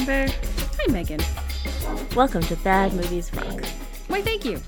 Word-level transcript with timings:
Amber. 0.00 0.32
Hi, 0.78 0.90
Megan. 0.90 1.20
Welcome 2.16 2.40
to 2.44 2.56
Bad 2.56 2.94
Movies 2.94 3.30
Rock. 3.34 3.62
Why, 4.08 4.22
thank 4.22 4.46
you. 4.46 4.58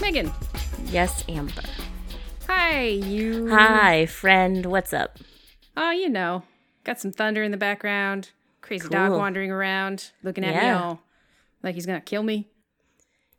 Megan. 0.00 0.32
Yes, 0.86 1.22
Amber. 1.28 1.52
Hi, 2.46 2.86
you. 2.86 3.50
Hi, 3.50 4.06
friend. 4.06 4.64
What's 4.64 4.94
up? 4.94 5.18
Oh, 5.76 5.90
you 5.90 6.08
know. 6.08 6.44
Got 6.84 6.98
some 6.98 7.12
thunder 7.12 7.42
in 7.42 7.50
the 7.50 7.58
background. 7.58 8.30
Crazy 8.62 8.88
dog 8.88 9.12
wandering 9.12 9.50
around, 9.50 10.12
looking 10.22 10.44
at 10.44 10.62
me 10.62 10.70
all 10.70 11.02
like 11.62 11.74
he's 11.74 11.84
gonna 11.84 12.00
kill 12.00 12.22
me. 12.22 12.48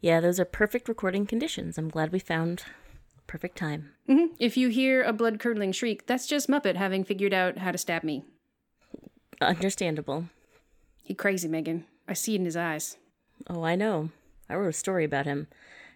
Yeah, 0.01 0.19
those 0.19 0.39
are 0.39 0.45
perfect 0.45 0.87
recording 0.87 1.25
conditions. 1.25 1.79
I'm 1.79 1.89
glad 1.89 2.11
we 2.11 2.19
found 2.19 2.65
perfect 3.25 3.57
time. 3.57 3.89
Mm-hmm. 4.07 4.35
If 4.37 4.57
you 4.57 4.69
hear 4.69 5.01
a 5.01 5.11
blood 5.11 5.39
curdling 5.39 5.71
shriek, 5.71 6.05
that's 6.05 6.27
just 6.27 6.47
Muppet 6.47 6.75
having 6.75 7.03
figured 7.03 7.33
out 7.33 7.57
how 7.57 7.71
to 7.71 7.79
stab 7.79 8.03
me. 8.03 8.25
Understandable. 9.41 10.25
He 11.09 11.15
crazy, 11.15 11.47
Megan. 11.47 11.85
I 12.07 12.13
see 12.13 12.35
it 12.35 12.39
in 12.39 12.45
his 12.45 12.55
eyes. 12.55 12.97
Oh, 13.49 13.63
I 13.63 13.73
know. 13.75 14.11
I 14.47 14.53
wrote 14.53 14.67
a 14.69 14.73
story 14.73 15.03
about 15.03 15.25
him, 15.25 15.47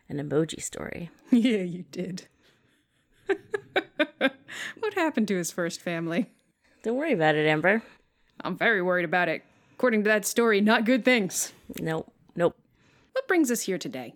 an 0.09 0.17
emoji 0.17 0.59
story. 0.59 1.11
yeah, 1.31 1.59
you 1.61 1.85
did. 1.91 2.27
what 4.79 4.93
happened 4.95 5.27
to 5.27 5.37
his 5.37 5.51
first 5.51 5.81
family? 5.81 6.31
Don't 6.81 6.97
worry 6.97 7.13
about 7.13 7.35
it, 7.35 7.45
Amber. 7.47 7.83
I'm 8.41 8.57
very 8.57 8.81
worried 8.81 9.05
about 9.05 9.29
it. 9.29 9.43
According 9.73 10.03
to 10.03 10.07
that 10.09 10.25
story, 10.25 10.61
not 10.61 10.83
good 10.83 11.05
things. 11.05 11.53
Nope, 11.79 12.11
nope. 12.35 12.57
What 13.11 13.27
brings 13.27 13.51
us 13.51 13.61
here 13.61 13.77
today? 13.77 14.15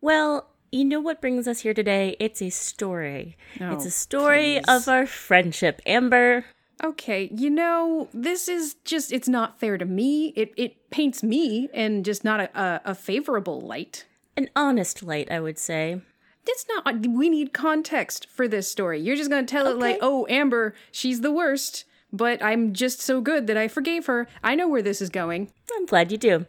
Well, 0.00 0.48
you 0.70 0.84
know 0.84 1.00
what 1.00 1.20
brings 1.20 1.48
us 1.48 1.60
here 1.60 1.74
today? 1.74 2.14
It's 2.20 2.40
a 2.40 2.50
story. 2.50 3.36
it's 3.56 3.84
Oh, 3.84 3.88
a 3.88 3.90
story 3.90 4.60
please. 4.60 4.64
of 4.68 4.86
our 4.88 5.04
friendship, 5.04 5.82
Amber. 5.84 6.44
Okay, 6.82 7.28
you 7.32 7.50
know, 7.50 8.08
this 8.14 8.48
is 8.48 8.76
just, 8.84 9.12
it's 9.12 9.28
not 9.28 9.58
fair 9.58 9.76
to 9.78 9.84
me. 9.84 10.28
It, 10.36 10.52
it 10.56 10.90
paints 10.90 11.22
me 11.22 11.68
in 11.74 12.04
just 12.04 12.24
not 12.24 12.40
a, 12.40 12.60
a, 12.60 12.80
a 12.86 12.94
favorable 12.94 13.60
light. 13.60 14.06
An 14.36 14.48
honest 14.54 15.02
light, 15.02 15.30
I 15.30 15.40
would 15.40 15.58
say. 15.58 16.00
It's 16.46 16.66
not, 16.68 17.06
we 17.06 17.28
need 17.28 17.52
context 17.52 18.28
for 18.30 18.46
this 18.46 18.70
story. 18.70 19.00
You're 19.00 19.16
just 19.16 19.28
gonna 19.28 19.46
tell 19.46 19.66
it 19.66 19.78
like, 19.78 19.98
oh, 20.00 20.26
Amber, 20.30 20.74
she's 20.92 21.20
the 21.20 21.32
worst, 21.32 21.84
but 22.12 22.42
I'm 22.42 22.72
just 22.72 23.00
so 23.00 23.20
good 23.20 23.48
that 23.48 23.56
I 23.56 23.68
forgave 23.68 24.06
her. 24.06 24.28
I 24.42 24.54
know 24.54 24.68
where 24.68 24.80
this 24.80 25.02
is 25.02 25.10
going. 25.10 25.50
I'm 25.76 25.84
glad 25.84 26.12
you 26.12 26.16
do. 26.16 26.46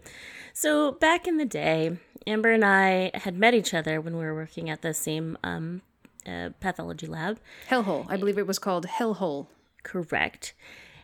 So, 0.53 0.93
back 0.93 1.27
in 1.27 1.37
the 1.37 1.45
day, 1.45 1.97
Amber 2.27 2.51
and 2.51 2.63
I 2.63 3.11
had 3.13 3.37
met 3.37 3.53
each 3.53 3.73
other 3.73 3.99
when 3.99 4.15
we 4.15 4.23
were 4.23 4.35
working 4.35 4.69
at 4.69 4.81
the 4.83 4.93
same 4.93 5.37
um, 5.43 5.81
uh, 6.25 6.49
pathology 6.59 7.07
lab. 7.07 7.39
Hellhole. 7.69 8.05
I 8.07 8.17
believe 8.17 8.37
it 8.37 8.47
was 8.47 8.59
called 8.59 8.85
Hellhole. 8.85 9.47
Correct. 9.83 10.53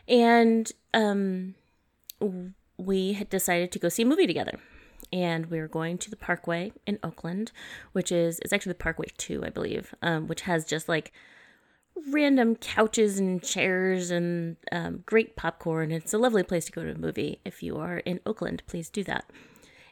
And 0.08 0.70
um, 0.94 1.54
we 2.76 3.14
had 3.14 3.28
decided 3.28 3.72
to 3.72 3.78
go 3.78 3.88
see 3.88 4.02
a 4.02 4.06
movie 4.06 4.26
together. 4.26 4.58
And 5.12 5.46
we 5.46 5.60
were 5.60 5.68
going 5.68 5.98
to 5.98 6.10
the 6.10 6.16
Parkway 6.16 6.72
in 6.86 6.98
Oakland, 7.02 7.52
which 7.92 8.10
is, 8.10 8.40
it's 8.40 8.52
actually 8.52 8.72
the 8.72 8.78
Parkway 8.78 9.06
2, 9.16 9.44
I 9.44 9.50
believe, 9.50 9.94
um, 10.02 10.26
which 10.26 10.42
has 10.42 10.64
just 10.64 10.88
like 10.88 11.12
random 12.10 12.56
couches 12.56 13.18
and 13.18 13.42
chairs 13.42 14.10
and 14.10 14.56
um, 14.72 15.02
great 15.06 15.36
popcorn. 15.36 15.92
It's 15.92 16.12
a 16.12 16.18
lovely 16.18 16.42
place 16.42 16.66
to 16.66 16.72
go 16.72 16.82
to 16.82 16.92
a 16.92 16.98
movie. 16.98 17.40
If 17.44 17.62
you 17.62 17.76
are 17.76 17.98
in 17.98 18.20
Oakland, 18.26 18.62
please 18.66 18.90
do 18.90 19.04
that. 19.04 19.30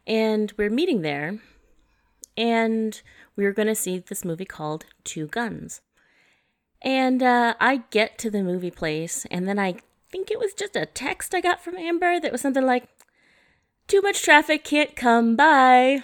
And 0.07 0.53
we're 0.59 0.71
meeting 0.71 1.01
there, 1.01 1.39
and 2.37 3.01
we 3.37 3.45
were 3.45 3.53
going 3.53 3.69
to 3.69 3.75
see 3.75 3.99
this 3.99 4.25
movie 4.25 4.45
called 4.45 4.85
Two 5.03 5.27
Guns. 5.29 5.81
And 6.85 7.23
uh, 7.23 7.55
I 7.61 7.83
get 7.91 8.19
to 8.19 8.31
the 8.31 8.43
movie 8.43 8.71
place, 8.71 9.27
and 9.31 9.49
then 9.49 9.59
I 9.59 9.77
think 10.13 10.31
it 10.31 10.39
was 10.39 10.53
just 10.55 10.77
a 10.77 10.85
text 10.87 11.35
I 11.35 11.41
got 11.41 11.65
from 11.65 11.77
Amber 11.77 12.21
that 12.21 12.31
was 12.31 12.43
something 12.43 12.65
like, 12.65 12.85
Too 13.89 14.01
much 14.03 14.23
traffic, 14.23 14.65
can't 14.65 14.95
come 14.95 15.35
by. 15.35 16.03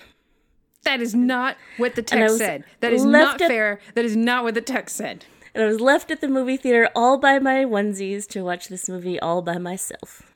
That 0.84 1.00
is 1.02 1.14
not 1.14 1.56
what 1.76 1.94
the 1.96 2.02
text 2.02 2.38
said. 2.38 2.64
That 2.80 2.92
is 2.94 3.04
not 3.04 3.40
at- 3.42 3.48
fair. 3.48 3.80
That 3.94 4.06
is 4.06 4.16
not 4.16 4.42
what 4.44 4.54
the 4.54 4.62
text 4.62 4.96
said. 4.96 5.26
And 5.54 5.62
I 5.62 5.66
was 5.66 5.80
left 5.80 6.10
at 6.10 6.20
the 6.22 6.28
movie 6.28 6.56
theater 6.56 6.88
all 6.94 7.18
by 7.18 7.38
my 7.38 7.64
onesies 7.64 8.26
to 8.28 8.42
watch 8.42 8.68
this 8.68 8.88
movie 8.88 9.20
all 9.20 9.42
by 9.42 9.58
myself. 9.58 10.34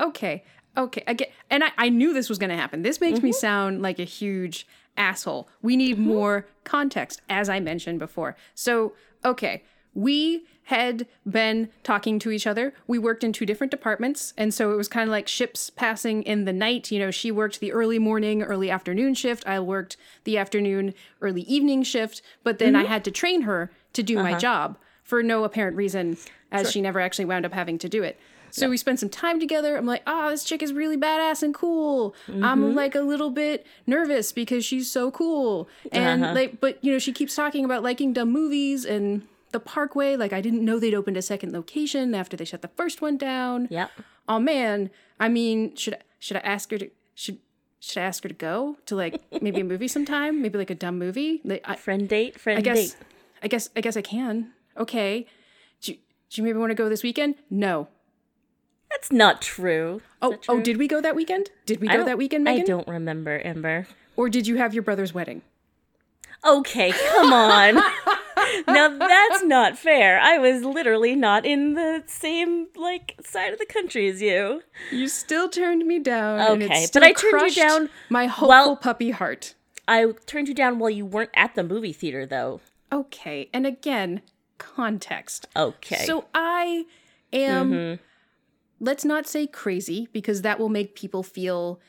Okay. 0.00 0.42
Okay. 0.76 1.04
I 1.06 1.12
get, 1.12 1.30
and 1.50 1.62
I, 1.62 1.68
I 1.78 1.88
knew 1.90 2.12
this 2.12 2.28
was 2.28 2.38
going 2.38 2.50
to 2.50 2.56
happen. 2.56 2.82
This 2.82 3.00
makes 3.00 3.18
Mm-hmm. 3.18 3.26
me 3.26 3.32
sound 3.32 3.82
like 3.82 3.98
a 4.00 4.04
huge 4.04 4.66
asshole. 4.96 5.48
We 5.62 5.76
need 5.76 5.98
more 5.98 6.46
context, 6.64 7.20
as 7.28 7.48
I 7.48 7.60
mentioned 7.60 7.98
before. 8.00 8.34
So, 8.54 8.94
okay. 9.24 9.62
We 9.96 10.44
had 10.64 11.06
been 11.28 11.68
talking 11.84 12.18
to 12.18 12.30
each 12.32 12.46
other. 12.46 12.74
We 12.88 12.98
worked 12.98 13.22
in 13.24 13.32
two 13.32 13.46
different 13.46 13.70
departments. 13.70 14.34
And 14.36 14.52
so 14.52 14.72
it 14.72 14.76
was 14.76 14.88
kind 14.88 15.08
of 15.08 15.12
like 15.12 15.28
ships 15.28 15.70
passing 15.70 16.22
in 16.24 16.44
the 16.44 16.52
night. 16.52 16.90
You 16.90 16.98
know, 16.98 17.10
she 17.12 17.30
worked 17.30 17.60
the 17.60 17.72
early 17.72 17.98
morning, 18.00 18.42
early 18.42 18.68
afternoon 18.68 19.14
shift. 19.14 19.46
I 19.46 19.60
worked 19.60 19.96
the 20.24 20.36
afternoon, 20.38 20.92
early 21.20 21.42
evening 21.42 21.82
shift. 21.84 22.20
But 22.42 22.58
then 22.58 22.74
I 22.76 22.82
Mm-hmm. 22.82 22.92
had 22.92 23.04
to 23.04 23.10
train 23.12 23.42
her 23.42 23.70
to 23.92 24.02
do 24.02 24.18
Uh-huh. 24.18 24.30
my 24.32 24.36
job 24.38 24.76
for 25.04 25.22
no 25.22 25.44
apparent 25.44 25.76
reason, 25.76 26.16
as 26.50 26.72
she 26.72 26.80
never 26.80 26.98
actually 27.00 27.26
wound 27.26 27.46
up 27.46 27.52
having 27.52 27.78
to 27.78 27.88
do 27.88 28.02
it. 28.02 28.18
So 28.50 28.68
we 28.70 28.76
spent 28.78 28.98
some 29.00 29.10
time 29.10 29.38
together. 29.38 29.76
I'm 29.76 29.86
like, 29.86 30.02
oh, 30.06 30.30
this 30.30 30.42
chick 30.42 30.62
is 30.62 30.72
really 30.72 30.96
badass 30.96 31.42
and 31.42 31.54
cool. 31.54 32.14
Mm-hmm. 32.26 32.42
I'm 32.44 32.74
like 32.74 32.94
a 32.94 33.00
little 33.02 33.30
bit 33.30 33.66
nervous 33.86 34.32
because 34.32 34.64
she's 34.64 34.90
so 34.90 35.10
cool. 35.12 35.68
And 35.92 36.24
Uh-huh. 36.24 36.34
like, 36.34 36.60
but 36.60 36.82
you 36.82 36.90
know, 36.92 36.98
she 36.98 37.12
keeps 37.12 37.36
talking 37.36 37.64
about 37.64 37.82
liking 37.84 38.12
dumb 38.12 38.32
movies 38.32 38.84
and 38.84 39.22
the 39.56 39.60
Parkway. 39.60 40.16
Like, 40.16 40.32
I 40.34 40.40
didn't 40.42 40.62
know 40.64 40.78
they'd 40.78 40.94
opened 40.94 41.16
a 41.16 41.22
second 41.22 41.52
location 41.52 42.14
after 42.14 42.36
they 42.36 42.44
shut 42.44 42.60
the 42.60 42.68
first 42.76 43.00
one 43.00 43.16
down. 43.16 43.68
Yep. 43.70 43.90
Oh 44.28 44.38
man, 44.38 44.90
I 45.18 45.28
mean, 45.28 45.74
should 45.76 45.96
should 46.18 46.36
I 46.36 46.40
ask 46.40 46.70
her 46.70 46.78
to 46.78 46.90
should 47.14 47.38
should 47.80 47.98
I 48.02 48.04
ask 48.04 48.22
her 48.24 48.28
to 48.28 48.34
go 48.34 48.76
to 48.86 48.94
like 48.96 49.22
maybe 49.40 49.60
a 49.60 49.64
movie 49.72 49.88
sometime? 49.88 50.42
Maybe 50.42 50.58
like 50.58 50.70
a 50.70 50.74
dumb 50.74 50.98
movie. 50.98 51.40
Like, 51.44 51.62
I, 51.64 51.76
Friend 51.76 52.06
date, 52.08 52.38
friend 52.38 52.58
I 52.58 52.62
guess, 52.62 52.90
date. 52.92 52.96
I 53.42 53.48
guess, 53.48 53.70
I 53.76 53.80
guess 53.80 53.96
I 53.96 54.02
can. 54.02 54.52
Okay. 54.76 55.26
Do 55.80 55.92
you, 55.92 55.98
do 56.30 56.40
you 56.40 56.44
maybe 56.46 56.58
want 56.58 56.70
to 56.70 56.74
go 56.74 56.88
this 56.88 57.02
weekend? 57.02 57.36
No. 57.48 57.88
That's 58.90 59.10
not 59.12 59.40
true. 59.42 59.96
Is 59.96 60.02
Oh, 60.22 60.30
that 60.32 60.44
oh, 60.48 60.60
did 60.60 60.76
we 60.76 60.86
go 60.88 61.00
that 61.00 61.14
weekend? 61.16 61.50
Did 61.66 61.80
we 61.80 61.88
go 61.88 62.04
that 62.04 62.18
weekend, 62.18 62.44
Megan? 62.44 62.62
I 62.62 62.64
don't 62.64 62.88
remember, 62.88 63.40
Amber. 63.44 63.86
Or 64.16 64.28
did 64.28 64.46
you 64.46 64.56
have 64.56 64.74
your 64.74 64.82
brother's 64.82 65.12
wedding? 65.14 65.42
Okay, 66.44 66.92
come 66.92 67.32
on. 67.32 67.82
now 68.68 68.88
that's 68.98 69.42
not 69.44 69.78
fair. 69.78 70.18
I 70.20 70.38
was 70.38 70.62
literally 70.64 71.14
not 71.14 71.44
in 71.46 71.74
the 71.74 72.02
same 72.06 72.66
like 72.76 73.14
side 73.24 73.52
of 73.52 73.58
the 73.58 73.66
country 73.66 74.08
as 74.08 74.20
you. 74.22 74.62
You 74.90 75.08
still 75.08 75.48
turned 75.48 75.86
me 75.86 75.98
down. 75.98 76.62
Okay, 76.62 76.86
but 76.92 77.02
I 77.02 77.12
turned 77.12 77.42
you 77.56 77.62
down 77.62 77.88
My 78.08 78.26
hopeful 78.26 78.48
while- 78.48 78.76
puppy 78.76 79.10
heart. 79.10 79.54
I 79.88 80.12
turned 80.26 80.48
you 80.48 80.54
down 80.54 80.78
while 80.78 80.90
you 80.90 81.06
weren't 81.06 81.30
at 81.34 81.54
the 81.54 81.62
movie 81.62 81.92
theater 81.92 82.26
though. 82.26 82.60
Okay, 82.92 83.48
and 83.52 83.66
again, 83.66 84.22
context. 84.58 85.46
Okay. 85.56 86.04
So 86.06 86.24
I 86.34 86.86
am, 87.32 87.70
Mm-hmm. 87.72 88.02
let's 88.84 89.04
not 89.04 89.26
say 89.26 89.46
crazy, 89.46 90.08
because 90.12 90.42
that 90.42 90.58
will 90.58 90.68
make 90.68 90.94
people 90.96 91.22
feel 91.22 91.80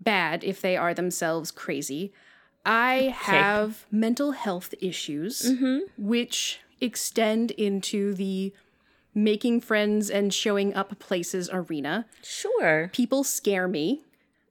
bad 0.00 0.44
if 0.44 0.60
they 0.60 0.76
are 0.76 0.92
themselves 0.94 1.50
crazy. 1.50 2.12
I 2.66 3.14
have 3.16 3.86
mental 3.90 4.32
health 4.32 4.74
issues, 4.80 5.42
Mm-hmm. 5.42 5.78
which 5.96 6.60
extend 6.80 7.52
into 7.52 8.12
the 8.14 8.52
making 9.14 9.60
friends 9.62 10.10
and 10.10 10.34
showing 10.34 10.74
up 10.74 10.98
places 10.98 11.48
arena. 11.52 12.04
sure. 12.22 12.90
People 12.92 13.24
scare 13.24 13.66
me. 13.68 14.02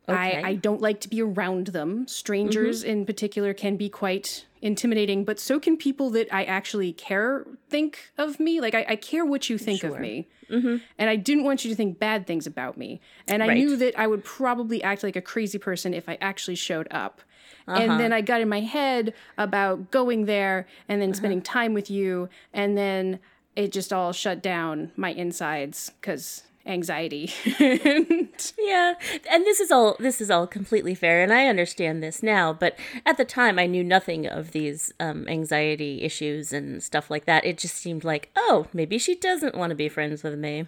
Okay. 0.07 0.17
Mm-hmm. 0.35 0.45
I, 0.45 0.49
I 0.49 0.55
don't 0.55 0.81
like 0.81 0.99
to 1.01 1.09
be 1.09 1.21
around 1.21 1.67
them. 1.67 2.07
Strangers, 2.07 2.83
in 2.83 3.05
particular, 3.05 3.53
can 3.53 3.75
be 3.75 3.89
quite 3.89 4.45
intimidating, 4.61 5.23
but 5.25 5.39
so 5.39 5.59
can 5.59 5.77
people 5.77 6.09
that 6.11 6.27
I 6.33 6.43
actually 6.45 6.93
care 6.93 7.45
think 7.69 8.11
of 8.17 8.39
me. 8.39 8.61
Like, 8.61 8.73
I, 8.75 8.85
I 8.89 8.95
care 8.95 9.25
what 9.25 9.49
you 9.49 9.57
think 9.59 9.83
of 9.83 9.91
Sure. 9.93 9.99
me. 9.99 10.27
And 10.49 11.09
I 11.09 11.15
didn't 11.15 11.43
want 11.43 11.65
you 11.65 11.71
to 11.71 11.75
think 11.75 11.97
bad 11.99 12.27
things 12.27 12.45
about 12.47 12.77
me. 12.77 13.01
And 13.27 13.41
I 13.43 13.47
Right. 13.49 13.57
knew 13.57 13.75
that 13.77 13.97
I 13.99 14.05
would 14.07 14.23
probably 14.23 14.81
act 14.83 15.01
like 15.03 15.15
a 15.15 15.21
crazy 15.21 15.57
person 15.57 15.91
if 15.93 16.07
I 16.07 16.17
actually 16.21 16.55
showed 16.55 16.87
up. 16.91 17.21
Uh-huh. 17.67 17.81
And 17.81 17.99
then 17.99 18.13
I 18.13 18.21
got 18.21 18.41
in 18.41 18.49
my 18.49 18.61
head 18.61 19.13
about 19.37 19.91
going 19.91 20.25
there 20.25 20.67
and 20.87 20.99
Uh-huh. 21.01 21.07
then 21.07 21.13
spending 21.13 21.41
time 21.41 21.73
with 21.73 21.89
you. 21.89 22.29
And 22.53 22.77
then 22.77 23.19
it 23.55 23.71
just 23.71 23.91
all 23.93 24.11
shut 24.13 24.41
down 24.43 24.91
my 24.95 25.11
insides 25.11 25.91
because 26.01 26.43
anxiety. 26.65 27.31
Yeah, 28.59 28.95
and 29.31 29.45
this 29.45 29.59
is 29.59 29.71
all 29.71 29.95
this 29.99 30.19
is 30.19 30.29
all 30.31 30.45
completely 30.47 30.95
fair, 30.95 31.21
and 31.23 31.31
I 31.31 31.47
understand 31.47 32.01
this 32.03 32.21
now. 32.23 32.51
But 32.51 32.77
at 33.05 33.17
the 33.17 33.23
time, 33.25 33.57
I 33.59 33.65
knew 33.65 33.83
nothing 33.83 34.25
of 34.27 34.51
these 34.51 34.91
um, 34.99 35.27
anxiety 35.27 36.01
issues 36.01 36.51
and 36.51 36.81
stuff 36.83 37.09
like 37.09 37.25
that. 37.25 37.45
It 37.45 37.57
just 37.57 37.75
seemed 37.75 38.03
like, 38.03 38.29
oh, 38.35 38.67
maybe 38.73 38.97
she 38.97 39.15
doesn't 39.15 39.55
want 39.55 39.69
to 39.71 39.75
be 39.75 39.87
friends 39.87 40.23
with 40.23 40.37
me. 40.37 40.67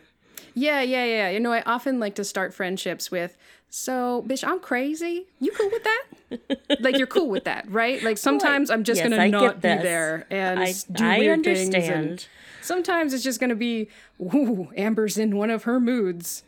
Yeah, 0.58 0.82
yeah, 0.82 1.06
yeah. 1.06 1.30
You 1.30 1.40
know, 1.40 1.54
I 1.54 1.62
often 1.68 2.00
like 2.00 2.16
to 2.16 2.24
start 2.24 2.52
friendships 2.52 3.12
with, 3.12 3.38
so, 3.70 4.26
bitch, 4.28 4.48
I'm 4.48 4.60
crazy. 4.60 5.28
You 5.40 5.52
cool 5.52 5.70
with 5.72 5.84
that? 5.84 6.80
like, 6.80 6.98
you're 6.98 7.06
cool 7.06 7.30
with 7.30 7.44
that, 7.44 7.70
right? 7.70 8.02
Like, 8.02 8.18
sometimes 8.18 8.72
I'm 8.72 8.84
just 8.84 8.98
Yes, 8.98 9.10
gonna 9.10 9.28
not 9.28 9.62
be 9.62 9.68
there 9.68 10.26
and 10.32 10.60
I- 10.60 10.74
do 10.92 11.06
I 11.06 11.20
weird 11.20 11.44
things. 11.44 11.68
understand. 11.68 12.10
And 12.10 12.28
sometimes 12.62 13.14
it's 13.14 13.24
just 13.24 13.40
gonna 13.40 13.56
be, 13.56 13.88
ooh, 14.20 14.70
Amber's 14.76 15.20
in 15.20 15.38
one 15.38 15.52
of 15.52 15.64
her 15.64 15.80
moods. 15.80 16.44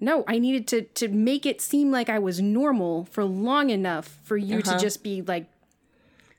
no, 0.00 0.24
I 0.26 0.38
needed 0.38 0.66
to 0.68 0.82
to 0.82 1.08
make 1.08 1.46
it 1.46 1.60
seem 1.60 1.90
like 1.90 2.08
I 2.08 2.18
was 2.18 2.40
normal 2.40 3.04
for 3.06 3.24
long 3.24 3.70
enough 3.70 4.18
for 4.24 4.36
you 4.36 4.60
to 4.62 4.70
uh-huh. 4.70 4.78
just 4.78 5.02
be 5.02 5.22
like 5.22 5.46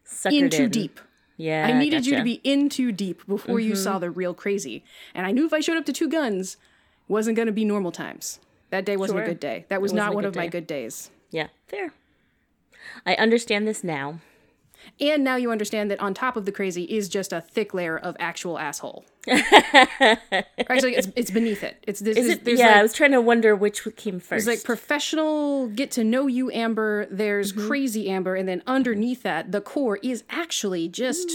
Suckered 0.06 0.34
in 0.34 0.50
too 0.50 0.64
in. 0.64 0.70
deep. 0.72 1.00
Yeah. 1.38 1.68
I 1.68 1.74
needed 1.74 2.06
you 2.06 2.16
to 2.18 2.24
be 2.24 2.42
in 2.44 2.70
too 2.70 2.92
deep 2.92 3.26
before 3.28 3.60
you 3.60 3.76
saw 3.76 3.94
mm-hmm. 3.94 4.02
the 4.02 4.12
real 4.12 4.34
crazy. 4.34 4.84
And 5.14 5.26
I 5.26 5.32
knew 5.32 5.46
if 5.46 5.54
I 5.54 5.60
showed 5.62 5.78
up 5.78 5.86
to 5.86 5.94
two 5.94 6.10
guns, 6.10 6.58
wasn't 7.08 7.36
going 7.36 7.48
to 7.48 7.52
be 7.52 7.66
normal 7.66 7.92
times. 7.92 8.40
That 8.72 8.86
day 8.86 8.98
wasn't 8.98 9.18
Sure. 9.20 9.24
a 9.26 9.28
good 9.28 9.40
day. 9.40 9.66
That 9.70 9.82
was 9.82 9.94
wasn't 9.94 10.16
one 10.16 10.26
of 10.26 10.36
my 10.36 10.48
good 10.48 10.68
days. 10.68 11.10
Yeah, 11.32 11.48
fair. 11.68 11.94
I 13.06 13.16
understand 13.16 13.68
this 13.68 13.84
now. 13.84 14.20
And 15.00 15.24
now 15.24 15.36
you 15.36 15.52
understand 15.52 15.90
that 15.90 16.00
on 16.00 16.14
top 16.14 16.36
of 16.38 16.46
the 16.46 16.52
crazy 16.52 16.84
is 16.84 17.10
just 17.10 17.34
a 17.34 17.42
thick 17.42 17.74
layer 17.74 17.98
of 17.98 18.16
actual 18.20 18.60
asshole. 18.60 19.04
Actually, 19.28 20.96
it's, 20.96 21.08
it's 21.16 21.32
beneath 21.32 21.64
it. 21.64 21.84
It's 21.88 22.00
this. 22.00 22.18
Is 22.18 22.28
it? 22.30 22.46
there's 22.46 22.60
Yeah, 22.60 22.80
I 22.80 22.82
was 22.84 22.94
trying 22.94 23.12
to 23.12 23.22
wonder 23.22 23.56
which 23.56 23.88
came 23.96 24.20
first. 24.20 24.30
there's 24.46 24.48
like 24.48 24.64
professional 24.64 25.68
get 25.70 25.92
to 25.92 26.04
know 26.04 26.28
you 26.28 26.52
Amber. 26.52 27.08
There's 27.10 27.52
Mm-hmm. 27.54 27.68
crazy 27.68 28.10
Amber, 28.10 28.36
and 28.36 28.48
then 28.48 28.62
underneath 28.68 29.24
that, 29.24 29.52
the 29.52 29.62
core 29.62 29.98
is 30.04 30.24
actually 30.30 30.88
just 30.88 31.30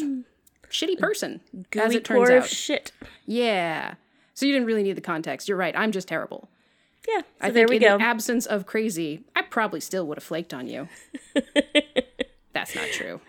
shitty 0.70 0.98
person, 0.98 1.40
as 1.74 1.92
Mm. 1.92 1.94
It 1.96 2.04
turns 2.04 2.16
core 2.18 2.32
out. 2.32 2.38
of 2.44 2.46
shit. 2.48 2.92
yeah. 3.26 3.94
So 4.34 4.46
you 4.46 4.52
didn't 4.52 4.66
really 4.66 4.82
need 4.82 4.96
the 4.96 5.02
context. 5.02 5.48
You're 5.48 5.58
right. 5.58 5.74
I'm 5.76 5.92
just 5.92 6.08
terrible. 6.08 6.48
Yeah. 7.08 7.20
So 7.20 7.26
I 7.40 7.50
there 7.50 7.66
we 7.68 7.76
in 7.76 7.82
go. 7.82 7.98
the 7.98 8.04
absence 8.04 8.46
of 8.46 8.66
crazy, 8.66 9.24
I 9.34 9.42
probably 9.42 9.80
still 9.80 10.06
would 10.06 10.18
have 10.18 10.24
flaked 10.24 10.54
on 10.54 10.66
you. 10.66 10.88
That's 12.52 12.74
not 12.74 12.88
true. 12.92 13.20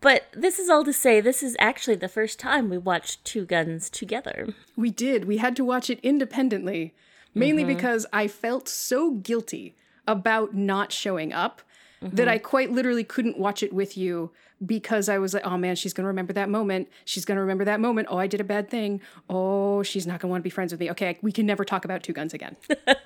but 0.00 0.26
this 0.32 0.58
is 0.58 0.68
all 0.68 0.84
to 0.84 0.92
say, 0.92 1.20
this 1.20 1.42
is 1.42 1.56
actually 1.58 1.96
the 1.96 2.08
first 2.08 2.38
time 2.38 2.68
we 2.68 2.78
watched 2.78 3.24
Two 3.24 3.44
Guns 3.44 3.90
together. 3.90 4.48
We 4.76 4.90
did. 4.90 5.24
We 5.24 5.38
had 5.38 5.56
to 5.56 5.64
watch 5.64 5.90
it 5.90 6.00
independently, 6.02 6.94
mainly 7.34 7.62
mm-hmm. 7.62 7.74
because 7.74 8.06
I 8.12 8.28
felt 8.28 8.68
so 8.68 9.12
guilty 9.12 9.74
about 10.06 10.54
not 10.54 10.92
showing 10.92 11.32
up 11.32 11.62
that 12.00 12.12
mm-hmm. 12.12 12.28
I 12.28 12.38
quite 12.38 12.70
literally 12.70 13.04
couldn't 13.04 13.38
watch 13.38 13.62
it 13.62 13.72
with 13.72 13.96
you 13.96 14.30
because 14.64 15.08
I 15.08 15.18
was 15.18 15.34
like, 15.34 15.46
oh 15.46 15.56
man, 15.56 15.76
she's 15.76 15.92
going 15.92 16.04
to 16.04 16.08
remember 16.08 16.32
that 16.32 16.48
moment. 16.48 16.88
She's 17.04 17.24
going 17.24 17.36
to 17.36 17.42
remember 17.42 17.64
that 17.64 17.80
moment. 17.80 18.08
Oh, 18.10 18.18
I 18.18 18.26
did 18.26 18.40
a 18.40 18.44
bad 18.44 18.70
thing. 18.70 19.00
Oh, 19.28 19.82
she's 19.82 20.06
not 20.06 20.20
going 20.20 20.28
to 20.28 20.32
want 20.32 20.40
to 20.40 20.44
be 20.44 20.50
friends 20.50 20.72
with 20.72 20.80
me. 20.80 20.90
Okay, 20.90 21.18
we 21.22 21.32
can 21.32 21.46
never 21.46 21.64
talk 21.64 21.84
about 21.84 22.02
two 22.02 22.12
guns 22.12 22.34
again. 22.34 22.56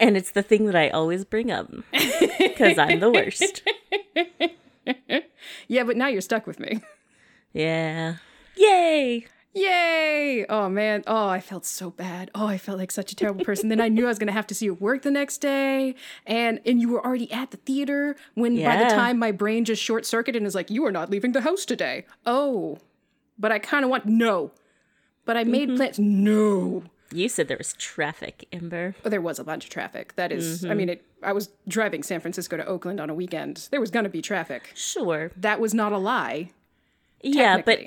And 0.00 0.16
it's 0.16 0.30
the 0.30 0.42
thing 0.42 0.64
that 0.64 0.74
I 0.74 0.88
always 0.88 1.26
bring 1.26 1.50
up 1.50 1.70
because 2.38 2.78
I'm 2.78 3.00
the 3.00 3.10
worst. 3.10 3.62
yeah, 5.68 5.84
but 5.84 5.96
now 5.98 6.06
you're 6.08 6.22
stuck 6.22 6.46
with 6.46 6.58
me. 6.58 6.80
Yeah. 7.52 8.16
Yay! 8.56 9.26
Yay! 9.52 10.46
Oh 10.48 10.68
man. 10.68 11.02
Oh, 11.06 11.28
I 11.28 11.40
felt 11.40 11.66
so 11.66 11.90
bad. 11.90 12.30
Oh, 12.34 12.46
I 12.46 12.56
felt 12.56 12.78
like 12.78 12.92
such 12.92 13.10
a 13.10 13.16
terrible 13.16 13.44
person. 13.44 13.68
then 13.68 13.80
I 13.80 13.88
knew 13.88 14.04
I 14.04 14.08
was 14.08 14.18
gonna 14.18 14.32
have 14.32 14.46
to 14.48 14.54
see 14.54 14.66
you 14.66 14.74
at 14.74 14.80
work 14.80 15.02
the 15.02 15.10
next 15.10 15.38
day, 15.38 15.96
and 16.24 16.60
and 16.64 16.80
you 16.80 16.88
were 16.88 17.04
already 17.04 17.30
at 17.32 17.50
the 17.50 17.56
theater 17.56 18.14
when 18.34 18.54
yeah. 18.54 18.76
by 18.76 18.84
the 18.84 18.90
time 18.90 19.18
my 19.18 19.32
brain 19.32 19.64
just 19.64 19.82
short 19.82 20.06
circuited 20.06 20.40
and 20.40 20.46
is 20.46 20.54
like, 20.54 20.70
you 20.70 20.84
are 20.86 20.92
not 20.92 21.10
leaving 21.10 21.32
the 21.32 21.40
house 21.40 21.64
today. 21.64 22.06
Oh, 22.24 22.78
but 23.38 23.50
I 23.50 23.58
kind 23.58 23.84
of 23.84 23.90
want 23.90 24.06
no. 24.06 24.52
But 25.24 25.36
I 25.36 25.44
made 25.44 25.68
mm-hmm. 25.68 25.76
plans. 25.76 25.98
No. 25.98 26.84
You 27.12 27.28
said 27.28 27.48
there 27.48 27.58
was 27.58 27.72
traffic, 27.72 28.46
Amber. 28.52 28.94
Oh, 29.04 29.08
there 29.08 29.20
was 29.20 29.40
a 29.40 29.44
bunch 29.44 29.64
of 29.64 29.70
traffic. 29.70 30.14
That 30.14 30.30
is- 30.30 30.64
I 30.64 30.68
mm-hmm. 30.68 30.76
mean, 30.76 30.88
it. 30.90 31.04
I 31.22 31.32
was 31.32 31.50
driving 31.66 32.04
San 32.04 32.20
Francisco 32.20 32.56
to 32.56 32.64
Oakland 32.64 33.00
on 33.00 33.10
a 33.10 33.14
weekend. 33.14 33.68
There 33.72 33.80
was 33.80 33.90
gonna 33.90 34.08
be 34.08 34.22
traffic. 34.22 34.70
Sure. 34.74 35.32
That 35.36 35.60
was 35.60 35.74
not 35.74 35.92
a 35.92 35.98
lie. 35.98 36.52
Yeah, 37.20 37.62
but. 37.62 37.80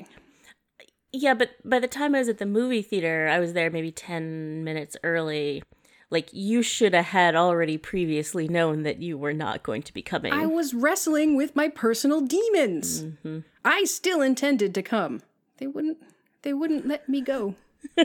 Yeah, 1.14 1.34
but 1.34 1.50
by 1.64 1.78
the 1.78 1.88
time 1.88 2.14
I 2.14 2.18
was 2.18 2.28
at 2.28 2.38
the 2.38 2.46
movie 2.46 2.82
theater, 2.82 3.28
I 3.28 3.38
was 3.38 3.52
there 3.52 3.70
maybe 3.70 3.92
10 3.92 4.64
minutes 4.64 4.96
early. 5.04 5.62
Like 6.10 6.28
you 6.32 6.62
should 6.62 6.92
have 6.92 7.06
had 7.06 7.34
already 7.34 7.78
previously 7.78 8.48
known 8.48 8.82
that 8.82 9.00
you 9.00 9.16
were 9.16 9.32
not 9.32 9.62
going 9.62 9.82
to 9.82 9.94
be 9.94 10.02
coming. 10.02 10.32
I 10.32 10.46
was 10.46 10.74
wrestling 10.74 11.36
with 11.36 11.56
my 11.56 11.68
personal 11.68 12.20
demons. 12.20 13.04
Mm-hmm. 13.04 13.38
I 13.64 13.84
still 13.84 14.20
intended 14.22 14.74
to 14.74 14.82
come. 14.82 15.22
They 15.58 15.66
wouldn't. 15.66 15.98
They 16.42 16.52
wouldn't 16.52 16.86
let 16.86 17.08
me 17.08 17.20
go. 17.20 17.54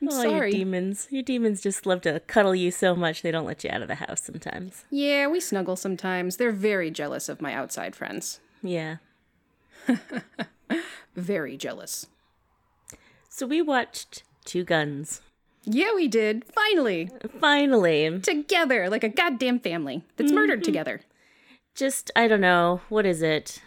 I'm 0.00 0.08
oh, 0.10 0.22
your 0.22 0.50
demons. 0.50 1.08
Your 1.10 1.22
demons 1.22 1.60
just 1.60 1.86
love 1.86 2.00
to 2.02 2.20
cuddle 2.20 2.54
you 2.54 2.70
so 2.70 2.94
much 2.94 3.22
they 3.22 3.30
don't 3.30 3.46
let 3.46 3.64
you 3.64 3.70
out 3.70 3.82
of 3.82 3.88
the 3.88 3.96
house 3.96 4.22
sometimes. 4.22 4.84
yeah, 4.90 5.26
we 5.26 5.40
snuggle 5.40 5.76
sometimes. 5.76 6.36
They're 6.36 6.52
very 6.52 6.90
jealous 6.90 7.28
of 7.28 7.40
my 7.40 7.54
outside 7.54 7.94
friends. 7.96 8.40
Yeah. 8.62 8.96
Very 11.14 11.56
jealous. 11.56 12.06
So 13.28 13.46
we 13.46 13.62
watched 13.62 14.22
Two 14.44 14.64
Guns. 14.64 15.20
Yeah, 15.64 15.94
we 15.94 16.08
did. 16.08 16.44
Finally, 16.44 17.08
Finally. 17.40 18.20
together 18.20 18.88
like 18.90 19.02
a 19.04 19.08
goddamn 19.08 19.60
family 19.60 20.02
that's 20.16 20.30
murdered 20.32 20.58
Mm-hmm. 20.60 20.64
together. 20.64 21.00
Just 21.74 22.10
I 22.14 22.28
don't 22.28 22.40
know, 22.42 22.82
what 22.88 23.06
is 23.06 23.22
it? 23.22 23.60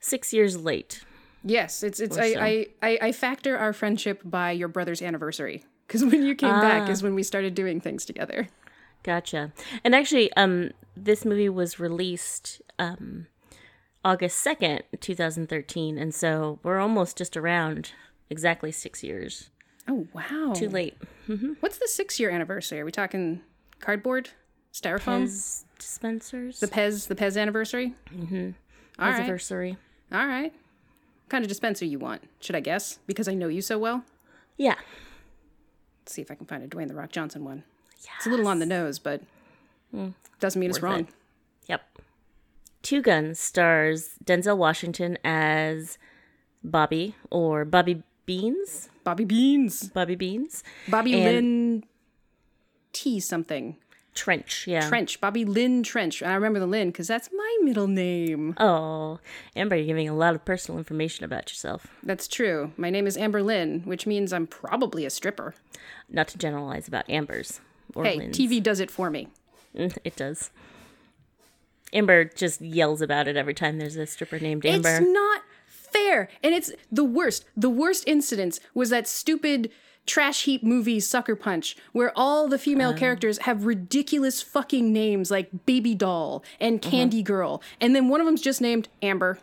6 0.00 0.32
years 0.32 0.56
late. 0.56 1.04
Yes, 1.44 1.82
it's 1.82 2.00
it's. 2.00 2.18
I, 2.18 2.32
so. 2.34 2.40
I 2.40 2.66
I 2.82 2.98
I 3.02 3.12
factor 3.12 3.56
our 3.56 3.72
friendship 3.72 4.20
by 4.24 4.50
your 4.52 4.68
brother's 4.68 5.00
anniversary 5.00 5.64
because 5.86 6.04
when 6.04 6.22
you 6.22 6.34
came 6.34 6.60
back 6.60 6.88
Ah. 6.88 6.90
is 6.90 7.02
when 7.02 7.14
we 7.14 7.22
started 7.22 7.54
doing 7.54 7.80
things 7.80 8.04
together. 8.04 8.48
Gotcha. 9.02 9.52
And 9.82 9.94
actually, 9.94 10.30
um, 10.34 10.72
this 10.94 11.24
movie 11.24 11.48
was 11.48 11.80
released 11.80 12.60
um, 12.78 13.26
August 14.04 14.38
second, 14.38 14.82
two 15.00 15.14
thousand 15.14 15.48
thirteen, 15.48 15.98
and 15.98 16.14
so 16.14 16.58
we're 16.62 16.78
almost 16.78 17.18
just 17.18 17.36
around 17.36 17.92
exactly 18.30 18.72
six 18.72 19.02
years. 19.02 19.50
Oh 19.88 20.06
wow! 20.12 20.52
Too 20.54 20.68
late. 20.68 20.96
What's 21.60 21.78
the 21.78 21.88
six 21.88 22.18
year 22.18 22.30
anniversary? 22.30 22.80
Are 22.80 22.84
we 22.84 22.92
talking 22.92 23.40
cardboard, 23.80 24.30
styrofoam, 24.72 25.24
Pez 25.24 25.64
dispensers. 25.78 26.60
the 26.60 26.66
Pez, 26.66 27.08
the 27.08 27.14
Pez 27.14 27.40
anniversary? 27.40 27.94
Mm-hmm. 28.14 28.50
All 28.98 29.08
right, 29.10 29.18
anniversary. 29.20 29.76
all 30.12 30.26
right. 30.26 30.52
What 30.52 31.28
kind 31.30 31.44
of 31.44 31.48
dispenser 31.48 31.84
you 31.84 31.98
want? 31.98 32.22
Should 32.40 32.56
I 32.56 32.60
guess? 32.60 32.98
Because 33.06 33.28
I 33.28 33.34
know 33.34 33.48
you 33.48 33.62
so 33.62 33.78
well. 33.78 34.04
Yeah. 34.56 34.74
Let's 36.02 36.12
see 36.14 36.22
if 36.22 36.30
I 36.30 36.34
can 36.34 36.46
find 36.46 36.62
a 36.64 36.66
Dwayne 36.68 36.88
the 36.88 36.94
Rock 36.94 37.12
Johnson 37.12 37.44
one. 37.44 37.62
Yeah. 38.04 38.10
It's 38.16 38.26
a 38.26 38.30
little 38.30 38.48
on 38.48 38.58
the 38.58 38.66
nose, 38.66 38.98
but 38.98 39.22
doesn't 40.40 40.58
mean 40.60 40.70
it's 40.70 40.82
wrong. 40.82 41.00
it. 41.00 41.06
Yep. 41.68 41.82
Two 42.90 43.02
Guns 43.02 43.38
stars 43.38 44.16
Denzel 44.24 44.56
Washington 44.56 45.16
as 45.22 45.96
Bobby 46.64 47.14
or 47.30 47.64
Bobby 47.64 48.02
Beans. 48.26 48.88
Bobby 49.04 49.24
Beans, 49.24 49.90
Bobby 49.90 50.16
Beans. 50.16 50.64
Bobby 50.88 51.14
And- 51.14 51.24
Lynn 51.24 51.84
T 52.92 53.20
something 53.20 53.76
Trench. 54.12 54.66
Yeah. 54.66 54.88
Trench, 54.88 55.20
Bobby 55.20 55.44
Lynn 55.44 55.84
Trench. 55.84 56.20
I 56.20 56.34
remember 56.34 56.58
the 56.58 56.66
Lynn 56.66 56.88
because 56.88 57.06
that's 57.06 57.30
my 57.32 57.58
middle 57.62 57.86
name. 57.86 58.54
Oh, 58.58 59.20
Amber, 59.54 59.76
you're 59.76 59.86
giving 59.86 60.08
a 60.08 60.12
lot 60.16 60.34
of 60.34 60.44
personal 60.44 60.76
information 60.76 61.24
about 61.24 61.48
yourself. 61.48 61.86
That's 62.02 62.26
true. 62.26 62.72
My 62.76 62.90
name 62.90 63.06
is 63.06 63.16
Amber 63.16 63.40
Lynn, 63.40 63.82
which 63.84 64.04
means 64.04 64.32
I'm 64.32 64.48
probably 64.48 65.04
a 65.04 65.10
stripper. 65.10 65.54
Not 66.08 66.26
to 66.26 66.38
generalize 66.38 66.88
about 66.88 67.08
Amber's 67.08 67.60
or 67.94 68.04
Hey, 68.04 68.16
Lynn's. 68.16 68.36
TV 68.36 68.60
does 68.60 68.80
it 68.80 68.90
for 68.90 69.10
me. 69.10 69.28
It 69.74 70.16
does. 70.16 70.50
Amber 71.92 72.24
just 72.24 72.60
yells 72.60 73.00
about 73.02 73.28
it 73.28 73.36
every 73.36 73.54
time 73.54 73.78
there's 73.78 73.96
a 73.96 74.06
stripper 74.06 74.38
named 74.38 74.64
Amber. 74.64 74.88
It's 74.88 75.06
not 75.06 75.42
fair. 75.66 76.28
And 76.42 76.54
it's 76.54 76.72
the 76.90 77.04
worst. 77.04 77.44
The 77.56 77.70
worst 77.70 78.04
incidence 78.06 78.60
was 78.74 78.90
that 78.90 79.08
stupid 79.08 79.70
trash 80.06 80.44
heap 80.44 80.62
movie 80.62 81.00
Sucker 81.00 81.36
Punch, 81.36 81.76
where 81.92 82.12
all 82.16 82.48
the 82.48 82.58
female 82.58 82.90
uh-huh. 82.90 82.98
characters 82.98 83.38
have 83.38 83.64
ridiculous 83.66 84.42
fucking 84.42 84.92
names 84.92 85.30
like 85.30 85.66
Baby 85.66 85.94
Doll 85.94 86.42
and 86.58 86.80
uh-huh. 86.80 86.90
Candy 86.90 87.22
Girl. 87.22 87.62
And 87.80 87.94
then 87.94 88.08
one 88.08 88.20
of 88.20 88.26
them's 88.26 88.42
just 88.42 88.60
named 88.60 88.88
Amber. 89.02 89.38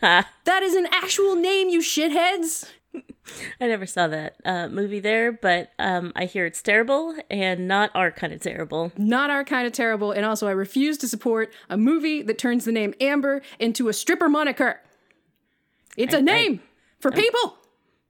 That 0.00 0.62
is 0.62 0.74
an 0.74 0.88
actual 0.90 1.36
name, 1.36 1.68
you 1.68 1.80
shitheads. 1.80 2.68
I 3.60 3.66
never 3.68 3.86
saw 3.86 4.08
that 4.08 4.36
uh, 4.44 4.68
movie 4.68 5.00
there, 5.00 5.32
but 5.32 5.70
um, 5.78 6.12
I 6.16 6.24
hear 6.24 6.46
it's 6.46 6.62
terrible 6.62 7.14
and 7.30 7.66
not 7.68 7.90
our 7.94 8.10
kind 8.10 8.32
of 8.32 8.40
terrible. 8.40 8.92
Not 8.96 9.30
our 9.30 9.44
kind 9.44 9.66
of 9.66 9.72
terrible. 9.72 10.12
And 10.12 10.24
also, 10.24 10.48
I 10.48 10.52
refuse 10.52 10.98
to 10.98 11.08
support 11.08 11.52
a 11.68 11.76
movie 11.76 12.22
that 12.22 12.38
turns 12.38 12.64
the 12.64 12.72
name 12.72 12.94
Amber 13.00 13.42
into 13.58 13.88
a 13.88 13.92
stripper 13.92 14.28
moniker. 14.28 14.80
It's 15.96 16.14
a 16.14 16.22
name 16.22 16.60
for 16.98 17.10
people 17.10 17.58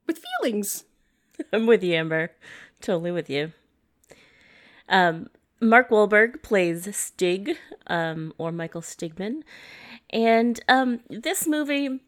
with 0.07 0.23
feelings. 0.41 0.85
I'm 1.53 1.67
with 1.67 1.83
you, 1.83 1.95
Amber. 1.95 2.31
Totally 2.81 3.11
with 3.11 3.29
you. 3.29 3.53
Um, 4.89 5.29
Mark 5.61 5.91
Wahlberg 5.91 6.43
plays 6.43 6.95
Stig, 6.95 7.57
um, 7.87 8.33
or 8.39 8.53
Michael 8.53 8.83
Stigman. 8.83 9.43
And 10.11 10.61
um, 10.69 11.01
this 11.09 11.47
movie. 11.47 12.01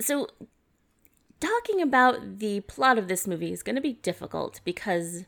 So, 0.00 0.26
talking 1.42 1.82
about 1.82 2.38
the 2.38 2.60
plot 2.60 2.96
of 2.98 3.08
this 3.08 3.26
movie 3.26 3.52
is 3.52 3.62
going 3.62 3.74
to 3.76 3.82
be 3.82 3.94
difficult 3.94 4.60
because 4.64 5.24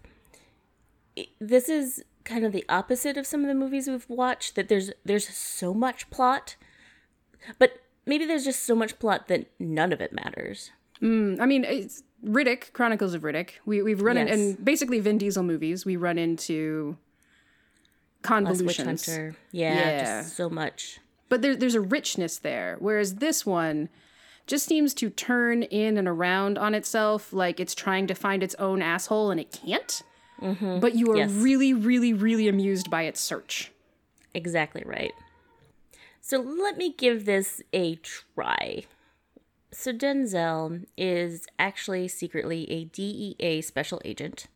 it- 1.17 1.29
this 1.41 1.69
is 1.69 2.05
kind 2.25 2.45
of 2.47 2.53
the 2.53 2.65
opposite 2.69 3.17
of 3.17 3.27
some 3.27 3.43
of 3.43 3.49
the 3.49 3.55
movies 3.55 3.87
we've 3.89 4.09
watched 4.09 4.55
that 4.55 4.69
there's 4.69 4.91
there's 5.05 5.29
so 5.29 5.75
much 5.75 6.09
plot 6.11 6.57
but 7.59 7.71
maybe 8.07 8.25
there's 8.25 8.45
just 8.45 8.63
so 8.65 8.75
much 8.75 8.99
plot 8.99 9.29
that 9.29 9.47
none 9.59 9.93
of 9.93 10.01
it 10.01 10.13
matters 10.13 10.71
mm, 11.03 11.39
I 11.41 11.45
mean, 11.47 11.65
it's, 11.65 12.03
Riddick, 12.25 12.73
Chronicles 12.73 13.13
of 13.13 13.21
Riddick. 13.21 13.51
We 13.67 13.83
we've 13.83 14.01
run 14.01 14.17
in 14.17 14.29
Yes. 14.29 14.39
and 14.39 14.65
basically 14.65 14.99
Vin 15.01 15.19
Diesel 15.19 15.43
movies. 15.43 15.85
We 15.85 15.97
run 15.97 16.17
into 16.17 16.97
convolutions, 18.23 19.05
Hunter. 19.07 19.37
Yeah, 19.53 19.75
Yeah. 19.75 20.23
just 20.23 20.37
so 20.37 20.49
much. 20.49 21.01
but 21.29 21.43
there, 21.43 21.55
there's 21.57 21.75
a 21.75 21.81
richness 21.83 22.39
there. 22.39 22.77
Whereas 22.79 23.17
this 23.17 23.45
one 23.45 23.89
just 24.47 24.67
seems 24.67 24.93
to 24.95 25.11
turn 25.11 25.63
in 25.65 25.97
and 25.97 26.07
around 26.07 26.59
on 26.59 26.75
itself, 26.75 27.33
like 27.33 27.59
it's 27.61 27.75
trying 27.75 28.07
to 28.09 28.15
find 28.15 28.43
its 28.43 28.55
own 28.57 28.83
asshole 28.83 29.31
and 29.31 29.41
it 29.41 29.51
can't. 29.53 30.03
But 30.41 30.95
you 30.95 31.11
are 31.13 31.17
Yes. 31.17 31.31
really, 31.31 31.73
really, 31.73 32.13
really 32.13 32.49
amused 32.49 32.91
by 32.91 33.05
its 33.05 33.21
search. 33.21 33.73
Exactly 34.35 34.83
right. 34.85 35.13
So 36.21 36.39
let 36.39 36.77
me 36.77 36.93
give 36.93 37.25
this 37.25 37.63
a 37.73 37.97
try. 37.97 38.85
So 39.71 39.93
Denzel 39.93 40.85
is 40.97 41.47
actually 41.59 42.09
secretly 42.09 42.71
a 42.71 42.85
DEA 42.85 43.63
special 43.63 44.01
agent. 44.05 44.47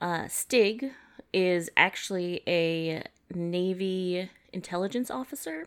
Uh, 0.00 0.28
Stig 0.28 0.92
is 1.32 1.70
actually 1.76 2.42
a 2.46 3.02
Navy 3.34 4.30
intelligence 4.52 5.10
officer, 5.10 5.66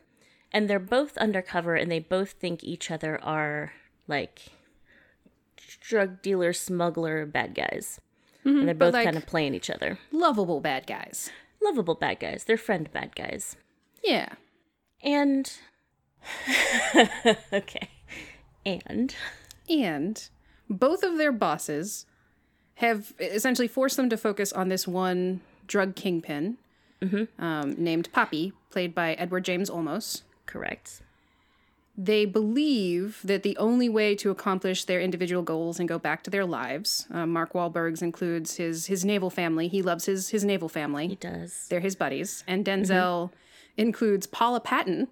and 0.52 0.70
they're 0.70 0.80
both 0.80 1.18
undercover, 1.18 1.76
and 1.76 1.92
they 1.92 2.00
both 2.00 2.32
think 2.32 2.64
each 2.64 2.90
other 2.92 3.20
are 3.24 3.74
like 4.08 4.48
drug 5.82 6.22
dealer, 6.22 6.54
smuggler, 6.54 7.26
bad 7.26 7.54
guys. 7.56 8.00
and 8.44 8.68
they're 8.68 8.74
both 8.76 8.94
like- 8.94 9.06
kind 9.06 9.18
of 9.18 9.26
playing 9.26 9.54
each 9.54 9.70
other. 9.70 10.00
Lovable 10.12 10.62
bad 10.62 10.88
guys. 10.88 11.30
Lovable 11.62 11.96
bad 11.96 12.20
guys. 12.20 12.44
They're 12.46 12.58
friend 12.58 12.90
bad 12.94 13.16
guys. 13.16 13.56
Yeah. 14.04 14.30
And 15.04 15.52
okay. 17.54 17.90
And 18.66 19.16
And 19.70 20.30
both 20.70 21.04
of 21.04 21.18
their 21.18 21.32
bosses 21.32 22.06
have 22.76 23.14
essentially 23.20 23.68
forced 23.68 23.98
them 23.98 24.10
to 24.10 24.18
focus 24.18 24.54
on 24.54 24.70
this 24.70 24.88
one 24.88 25.42
drug 25.66 25.96
kingpin 25.96 26.58
um, 27.40 27.76
named 27.78 28.12
Papi, 28.14 28.54
played 28.72 28.94
by 28.96 29.14
Edward 29.14 29.46
James 29.46 29.70
Olmos. 29.70 30.22
Correct. 30.48 31.02
They 32.00 32.26
believe 32.26 33.20
that 33.24 33.42
the 33.42 33.58
only 33.58 33.90
way 33.90 34.16
to 34.18 34.30
accomplish 34.30 34.86
their 34.86 35.02
individual 35.02 35.42
goals 35.42 35.80
and 35.80 35.90
go 35.90 35.98
back 35.98 36.22
to 36.24 36.30
their 36.30 36.46
lives, 36.46 37.08
uh, 37.12 37.26
Mark 37.26 37.54
Wahlberg's 37.54 38.04
includes 38.04 38.58
his 38.58 38.86
his 38.86 39.04
naval 39.04 39.32
family. 39.32 39.68
He 39.68 39.82
loves 39.82 40.06
his 40.06 40.30
his 40.30 40.44
naval 40.46 40.70
family. 40.70 41.08
He 41.08 41.16
does. 41.16 41.68
They're 41.70 41.80
his 41.80 41.96
buddies, 41.96 42.44
and 42.48 42.64
Denzel 42.64 43.32
includes 43.78 44.28
Paula 44.28 44.60
Patton 44.60 45.08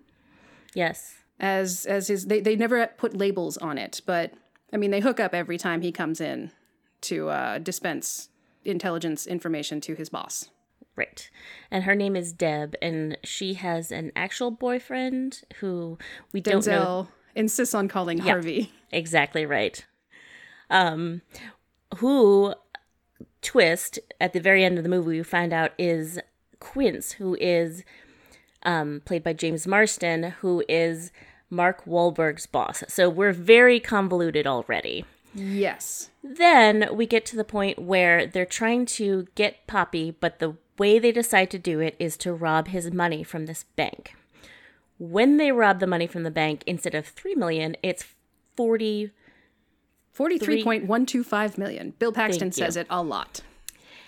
Yes. 0.75 1.15
as 1.39 1.87
as 1.87 2.07
his. 2.07 2.27
They 2.27 2.39
they 2.39 2.55
never 2.55 2.85
put 2.85 3.17
labels 3.17 3.57
on 3.57 3.79
it, 3.79 4.01
but 4.05 4.33
I 4.71 4.77
mean 4.77 4.91
they 4.91 4.99
hook 4.99 5.19
up 5.19 5.33
every 5.33 5.57
time 5.57 5.81
he 5.81 5.91
comes 5.91 6.21
in 6.21 6.51
to 7.01 7.29
uh, 7.29 7.57
dispense 7.57 8.29
intelligence 8.63 9.25
information 9.25 9.81
to 9.81 9.95
his 9.95 10.09
boss. 10.09 10.49
Right. 10.95 11.29
And 11.69 11.83
her 11.83 11.95
name 11.95 12.15
is 12.15 12.31
Deb 12.31 12.75
and 12.81 13.17
she 13.23 13.55
has 13.55 13.91
an 13.91 14.11
actual 14.15 14.51
boyfriend 14.51 15.41
who 15.59 15.97
we 16.31 16.39
don't 16.39 16.65
know 16.65 17.09
insists 17.35 17.75
on 17.75 17.87
calling 17.87 18.19
Harvey. 18.19 18.71
exactly 18.91 19.45
right. 19.45 19.85
Um 20.69 21.21
who 21.97 22.53
twist 23.41 23.99
at 24.19 24.33
the 24.33 24.39
very 24.39 24.63
end 24.63 24.77
of 24.77 24.83
the 24.83 24.89
movie 24.89 25.17
we 25.17 25.23
find 25.23 25.53
out 25.53 25.71
is 25.77 26.19
Quince 26.59 27.13
who 27.13 27.35
is 27.41 27.83
um 28.63 29.01
played 29.05 29.23
by 29.23 29.33
James 29.33 29.67
Marsden 29.67 30.35
who 30.39 30.63
is 30.69 31.11
Mark 31.49 31.85
Wahlberg's 31.85 32.47
boss. 32.47 32.83
So 32.87 33.09
we're 33.09 33.33
very 33.33 33.79
convoluted 33.79 34.47
already. 34.47 35.05
Yes. 35.33 36.09
Then 36.23 36.89
we 36.93 37.05
get 37.05 37.25
to 37.27 37.35
the 37.35 37.43
point 37.43 37.77
where 37.79 38.25
they're 38.25 38.45
trying 38.45 38.85
to 38.87 39.27
get 39.35 39.67
Papi, 39.67 40.15
but 40.19 40.39
the 40.39 40.55
way 40.77 40.99
they 40.99 41.11
decide 41.11 41.49
to 41.51 41.59
do 41.59 41.79
it 41.79 41.95
is 41.99 42.17
to 42.17 42.33
rob 42.33 42.67
his 42.69 42.91
money 42.91 43.23
from 43.23 43.45
this 43.45 43.63
bank. 43.75 44.15
When 44.97 45.37
they 45.37 45.51
rob 45.51 45.79
the 45.79 45.87
money 45.87 46.07
from 46.07 46.23
the 46.23 46.31
bank, 46.31 46.63
instead 46.65 46.95
of 46.95 47.05
3 47.07 47.35
million, 47.35 47.75
it's 47.83 48.05
40 48.55 49.11
Forty-three 50.11 50.63
point 50.63 50.85
one 50.85 51.05
two 51.05 51.25
five 51.25 51.57
million. 51.57 51.93
Bill 51.99 52.13
Paxton 52.13 52.53
says 52.53 52.77
it 52.77 52.87
a 52.89 53.03
lot. 53.03 53.41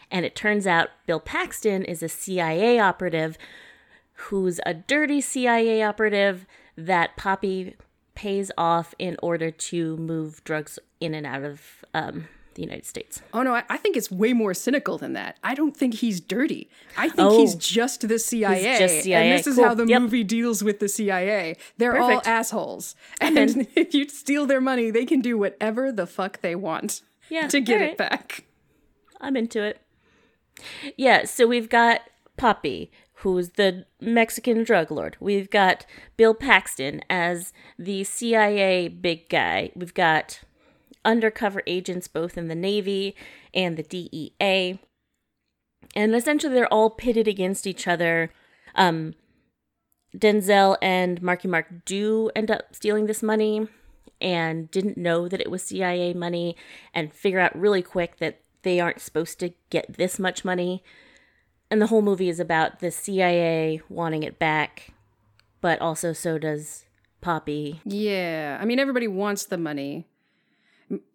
and 0.10 0.26
it 0.26 0.36
turns 0.38 0.66
out 0.66 0.88
Bill 1.06 1.20
Paxton 1.20 1.84
is 1.84 2.02
a 2.02 2.08
CIA 2.08 2.80
operative 2.80 3.38
who's 4.14 4.62
a 4.66 4.74
dirty 4.74 5.20
CIA 5.20 5.84
operative 5.84 6.46
that 6.78 7.18
Papi 7.18 7.74
pays 8.16 8.52
off 8.58 8.96
in 8.98 9.18
order 9.22 9.52
to 9.52 9.98
move 9.98 10.42
drugs 10.46 10.80
in 11.02 11.14
and 11.14 11.28
out 11.28 11.44
of 11.44 11.84
um, 11.94 12.30
the 12.58 12.64
United 12.64 12.86
States. 12.86 13.22
Oh 13.34 13.42
no, 13.44 13.56
I, 13.56 13.64
I 13.70 13.78
think 13.78 13.96
it's 13.96 14.12
way 14.12 14.34
more 14.34 14.54
cynical 14.54 14.98
than 14.98 15.14
that. 15.14 15.38
I 15.44 15.56
don't 15.56 15.76
think 15.78 15.94
he's 15.96 16.20
dirty. 16.20 16.70
I 16.98 17.08
think 17.08 17.32
he's 17.32 17.56
Oh. 17.56 17.60
just 17.60 18.06
the 18.08 18.20
CIA. 18.20 18.78
just 18.78 19.04
CIA. 19.04 19.30
And 19.30 19.40
this 19.40 19.48
is 19.48 19.56
Cool. 19.56 19.64
how 19.66 19.74
the 19.74 19.88
Yep. 19.88 20.02
movie 20.02 20.24
deals 20.26 20.64
with 20.64 20.80
the 20.80 20.90
CIA. 20.90 21.56
They're 21.78 21.98
all 21.98 22.22
assholes. 22.26 22.96
And 23.22 23.68
if 23.76 23.94
you 23.94 24.10
steal 24.10 24.46
their 24.46 24.60
money, 24.62 24.92
they 24.92 25.06
can 25.06 25.22
do 25.22 25.38
whatever 25.38 25.92
the 25.92 26.06
fuck 26.08 26.42
they 26.42 26.56
want 26.56 27.02
Yeah, 27.30 27.48
to 27.48 27.62
get 27.62 27.76
alright. 27.76 27.92
it 27.92 27.98
back. 27.98 28.44
I'm 29.22 29.38
into 29.38 29.64
it. 29.64 29.80
Yeah, 30.96 31.26
so 31.26 31.48
we've 31.48 31.70
got 31.70 32.02
Papi, 32.38 32.90
who's 33.22 33.50
the 33.52 33.86
Mexican 34.02 34.64
drug 34.64 34.92
lord. 34.92 35.18
We've 35.20 35.50
got 35.50 35.86
Bill 36.18 36.34
Paxton 36.34 37.02
as 37.10 37.54
the 37.78 38.04
CIA 38.04 38.88
big 38.88 39.30
guy. 39.30 39.72
We've 39.76 39.94
got 39.94 40.42
undercover 41.08 41.64
agents 41.66 42.08
both 42.08 42.38
in 42.38 42.48
the 42.48 42.56
Navy 42.56 43.16
and 43.54 43.78
the 43.78 43.84
DEA. 43.84 44.80
And 45.96 46.14
essentially 46.14 46.54
they're 46.54 46.72
all 46.72 46.92
pitted 46.92 47.28
against 47.28 47.66
each 47.66 47.88
other. 47.88 48.32
Um 48.76 49.16
Denzel 50.16 50.78
and 50.82 51.22
Marky 51.22 51.48
Mark 51.48 51.68
do 51.86 52.30
end 52.36 52.50
up 52.52 52.76
stealing 52.76 53.08
this 53.08 53.22
money 53.22 53.68
and 54.20 54.70
didn't 54.72 54.98
know 54.98 55.28
that 55.28 55.42
it 55.42 55.52
was 55.52 55.64
CIA 55.64 56.14
money 56.14 56.56
and 56.94 57.14
figure 57.14 57.40
out 57.40 57.58
really 57.58 57.82
quick 57.82 58.18
that 58.18 58.42
they 58.64 58.80
aren't 58.80 59.02
supposed 59.02 59.40
to 59.40 59.54
get 59.70 59.98
this 59.98 60.18
much 60.18 60.44
money. 60.44 60.84
And 61.70 61.82
the 61.82 61.88
whole 61.88 62.02
movie 62.02 62.30
is 62.30 62.40
about 62.40 62.80
the 62.80 62.92
CIA 62.92 63.82
wanting 63.90 64.24
it 64.24 64.40
back, 64.40 64.94
but 65.62 65.80
also 65.82 66.14
so 66.14 66.38
does 66.38 66.86
Papi. 67.22 67.80
Yeah, 67.86 68.58
I 68.60 68.66
mean 68.66 68.80
everybody 68.80 69.08
wants 69.08 69.46
the 69.46 69.58
money. 69.58 70.08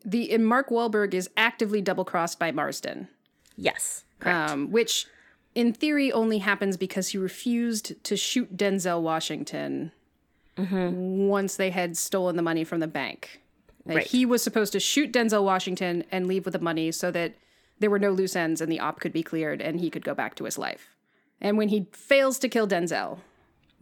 The 0.04 0.36
Mark 0.38 0.68
Wahlberg 0.70 1.14
is 1.14 1.30
actively 1.36 1.80
double 1.80 2.04
crossed 2.04 2.38
by 2.38 2.52
Marsden. 2.52 3.08
Yes, 3.56 4.04
correct. 4.20 4.50
um, 4.50 4.70
which 4.70 5.06
in 5.54 5.72
theory 5.72 6.10
only 6.12 6.38
happens 6.38 6.76
because 6.76 7.08
he 7.08 7.18
refused 7.18 8.02
to 8.04 8.16
shoot 8.16 8.56
Denzel 8.56 9.02
Washington 9.02 9.92
once 10.58 11.56
they 11.56 11.70
had 11.70 11.96
stolen 11.96 12.36
the 12.36 12.42
money 12.42 12.64
from 12.64 12.80
the 12.80 12.86
bank. 12.86 13.40
Like, 13.84 13.96
Right. 13.96 14.06
He 14.06 14.24
was 14.26 14.42
supposed 14.42 14.72
to 14.74 14.80
shoot 14.80 15.12
Denzel 15.12 15.44
Washington 15.44 16.04
and 16.12 16.26
leave 16.26 16.44
with 16.44 16.52
the 16.52 16.60
money 16.60 16.92
so 16.92 17.10
that 17.10 17.34
there 17.80 17.90
were 17.90 17.98
no 17.98 18.10
loose 18.10 18.36
ends 18.36 18.60
and 18.60 18.70
the 18.70 18.78
op 18.78 19.00
could 19.00 19.12
be 19.12 19.22
cleared 19.22 19.60
and 19.60 19.80
he 19.80 19.90
could 19.90 20.04
go 20.04 20.14
back 20.14 20.34
to 20.36 20.44
his 20.44 20.56
life. 20.56 20.90
And 21.40 21.58
when 21.58 21.68
he 21.68 21.88
fails 21.92 22.38
to 22.40 22.48
kill 22.48 22.68
Denzel, 22.68 23.18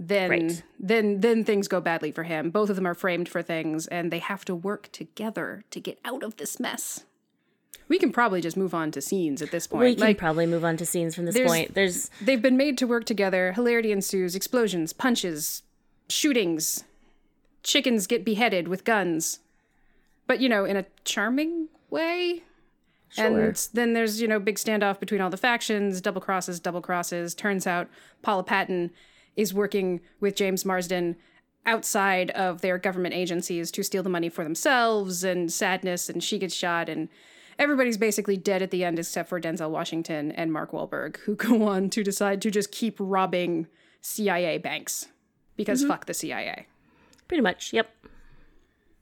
then 0.03 0.31
Right. 0.31 0.63
then 0.79 1.21
then 1.21 1.45
things 1.45 1.69
go 1.69 1.79
badly 1.81 2.11
for 2.11 2.23
him. 2.23 2.49
Both 2.51 2.71
of 2.71 2.77
them 2.77 2.87
are 2.87 2.95
framed 2.95 3.29
for 3.29 3.43
things 3.43 3.87
and 3.89 4.11
they 4.11 4.19
have 4.19 4.45
to 4.47 4.55
work 4.55 4.89
together 4.93 5.63
to 5.71 5.79
get 5.79 5.99
out 6.07 6.23
of 6.23 6.39
this 6.39 6.59
mess. 6.59 7.05
We 7.87 7.99
can 7.99 8.11
probably 8.11 8.41
just 8.41 8.57
move 8.57 8.73
on 8.73 8.93
to 8.93 9.03
scenes 9.03 9.43
at 9.43 9.51
this 9.51 9.67
point. 9.67 9.85
we 9.85 9.95
can 9.97 10.01
like 10.01 10.17
probably 10.19 10.47
move 10.47 10.65
on 10.65 10.77
to 10.79 10.87
scenes 10.87 11.15
from 11.15 11.27
this 11.27 11.35
there's- 11.35 11.51
point. 11.51 11.75
There's 11.75 12.11
they've 12.21 12.41
been 12.41 12.57
made 12.57 12.79
to 12.79 12.87
work 12.87 13.05
together. 13.05 13.53
Hilarity 13.53 13.93
ensues, 13.93 14.35
explosions, 14.35 14.93
punches, 14.95 15.63
shootings. 16.09 16.85
Chickens 17.63 18.07
get 18.07 18.25
beheaded 18.25 18.69
with 18.69 18.85
guns. 18.85 19.41
But 20.27 20.41
you 20.41 20.49
know, 20.49 20.65
in 20.65 20.77
a 20.79 20.87
charming 21.05 21.69
way. 21.91 22.45
sure. 23.11 23.27
And 23.27 23.57
then 23.75 23.93
there's, 23.93 24.23
you 24.23 24.29
know, 24.29 24.39
big 24.39 24.57
standoff 24.57 24.99
between 25.01 25.21
all 25.21 25.29
the 25.31 25.37
factions, 25.37 26.01
double 26.01 26.21
crosses, 26.21 26.59
double 26.61 26.81
crosses. 26.81 27.35
Turns 27.35 27.67
out 27.67 27.89
Paula 28.23 28.45
Patton 28.45 28.93
is 29.37 29.55
working 29.55 30.01
with 30.21 30.37
James 30.37 30.65
Marsden 30.65 31.17
outside 31.67 32.31
of 32.31 32.63
their 32.63 32.79
government 32.79 33.15
agencies 33.15 33.71
to 33.71 33.83
steal 33.83 34.03
the 34.03 34.09
money 34.09 34.29
for 34.29 34.45
themselves 34.45 35.23
and 35.23 35.53
sadness 35.53 36.09
and 36.09 36.23
she 36.25 36.39
gets 36.39 36.55
shot 36.55 36.89
and 36.89 37.09
everybody's 37.59 37.99
basically 37.99 38.37
dead 38.37 38.63
at 38.63 38.71
the 38.71 38.83
end 38.83 38.99
except 38.99 39.29
for 39.29 39.41
Denzel 39.41 39.71
Washington 39.71 40.33
and 40.33 40.53
Mark 40.53 40.73
Wahlberg 40.73 41.19
who 41.19 41.37
go 41.37 41.65
on 41.69 41.91
to 41.91 42.03
decide 42.03 42.41
to 42.43 42.51
just 42.51 42.73
keep 42.73 42.97
robbing 42.99 43.67
CIA 44.01 44.59
banks 44.59 45.09
because 45.57 45.81
mm-hmm. 45.81 45.91
fuck 45.91 46.07
the 46.07 46.15
CIA. 46.15 46.67
pretty 47.29 47.43
much, 47.43 47.73
yep. 47.73 47.91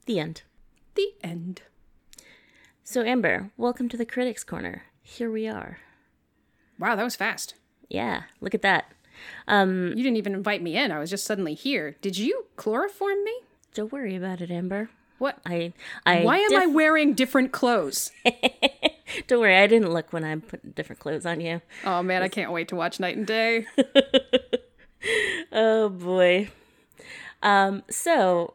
The 0.07 0.19
end. 0.19 0.43
The 0.95 1.13
end. 1.23 1.63
So 2.83 3.05
Amber, 3.05 3.51
welcome 3.57 3.89
to 3.91 3.97
the 3.97 4.07
Critics 4.07 4.43
Corner. 4.43 4.85
Here 5.03 5.31
we 5.31 5.47
are. 5.47 5.79
Wow, 6.79 6.97
that 6.97 7.05
was 7.05 7.17
fast. 7.17 7.55
Yeah, 7.89 8.25
look 8.41 8.55
at 8.55 8.63
that. 8.63 8.93
Um, 9.47 9.89
You 9.97 10.03
didn't 10.03 10.17
even 10.17 10.35
invite 10.35 10.63
me 10.63 10.77
in. 10.77 10.93
I 10.93 10.99
was 10.99 11.11
just 11.11 11.25
suddenly 11.25 11.55
here. 11.55 11.97
Did 12.01 12.19
you 12.19 12.47
chloroform 12.57 13.23
me? 13.25 13.33
don't 13.75 13.93
worry 13.93 14.17
about 14.17 14.41
it, 14.41 14.51
Amber. 14.51 14.91
What? 15.19 15.39
I 15.47 15.73
I 16.07 16.23
Why 16.23 16.39
am 16.39 16.57
I 16.57 16.67
wearing 16.67 17.15
different 17.15 17.53
clothes? 17.53 18.11
Don't 19.27 19.41
worry, 19.41 19.57
I 19.57 19.67
didn't 19.67 19.91
look 19.93 20.13
when 20.13 20.23
I 20.25 20.37
put 20.37 20.75
different 20.75 21.01
clothes 21.01 21.25
on 21.27 21.41
you. 21.41 21.61
Oh 21.85 22.03
man, 22.03 22.23
I 22.23 22.29
can't 22.29 22.53
wait 22.53 22.69
to 22.69 22.77
watch 22.77 23.01
Knight 23.01 23.17
and 23.17 23.27
Day. 23.27 23.67
Oh 25.53 25.89
boy. 25.89 26.49
Um, 27.43 27.83
so 27.89 28.55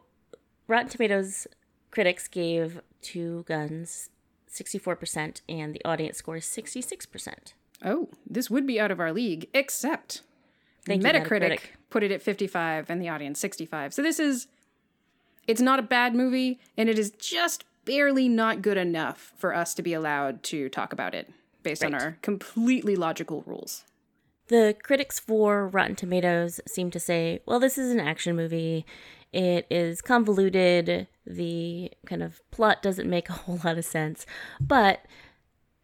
Rotten 0.68 0.88
Tomatoes 0.88 1.46
critics 1.90 2.28
gave 2.28 2.80
Two 3.00 3.44
Guns 3.48 4.10
64% 4.50 5.40
and 5.48 5.74
the 5.74 5.84
audience 5.84 6.18
score 6.18 6.36
is 6.36 6.44
66%. 6.44 7.54
Oh, 7.84 8.08
this 8.28 8.50
would 8.50 8.66
be 8.66 8.78
out 8.78 8.90
of 8.90 9.00
our 9.00 9.12
league, 9.12 9.48
except 9.54 10.22
Thank 10.86 11.02
you, 11.02 11.08
Metacritic, 11.08 11.40
Metacritic. 11.40 11.60
put 11.90 12.02
it 12.02 12.12
at 12.12 12.22
55 12.22 12.90
and 12.90 13.00
the 13.00 13.08
audience 13.08 13.40
65. 13.40 13.94
So 13.94 14.02
this 14.02 14.18
is 14.18 14.48
it's 15.46 15.60
not 15.60 15.78
a 15.78 15.82
bad 15.82 16.14
movie 16.14 16.58
and 16.76 16.88
it 16.88 16.98
is 16.98 17.10
just 17.12 17.64
barely 17.84 18.28
not 18.28 18.62
good 18.62 18.76
enough 18.76 19.32
for 19.36 19.54
us 19.54 19.74
to 19.74 19.82
be 19.82 19.92
allowed 19.92 20.42
to 20.42 20.68
talk 20.68 20.92
about 20.92 21.14
it 21.14 21.30
based 21.62 21.84
on 21.84 21.94
our 21.94 22.18
completely 22.22 22.96
logical 22.96 23.42
rules. 23.46 23.84
The 24.48 24.76
critics 24.82 25.18
for 25.18 25.68
Rotten 25.68 25.96
Tomatoes 25.96 26.60
seem 26.66 26.90
to 26.90 27.00
say, 27.00 27.40
well, 27.46 27.58
this 27.58 27.78
is 27.78 27.90
an 27.90 28.00
action 28.00 28.36
movie. 28.36 28.84
It 29.32 29.66
is 29.70 30.02
convoluted. 30.02 31.08
The 31.26 31.90
kind 32.06 32.22
of 32.22 32.40
plot 32.50 32.82
doesn't 32.82 33.08
make 33.08 33.28
a 33.28 33.32
whole 33.32 33.58
lot 33.64 33.78
of 33.78 33.84
sense. 33.84 34.26
But 34.60 35.06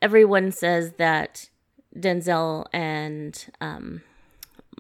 everyone 0.02 0.52
says 0.52 0.92
that 0.98 1.48
Denzel 1.96 2.66
and 2.72 3.46
um, 3.62 4.02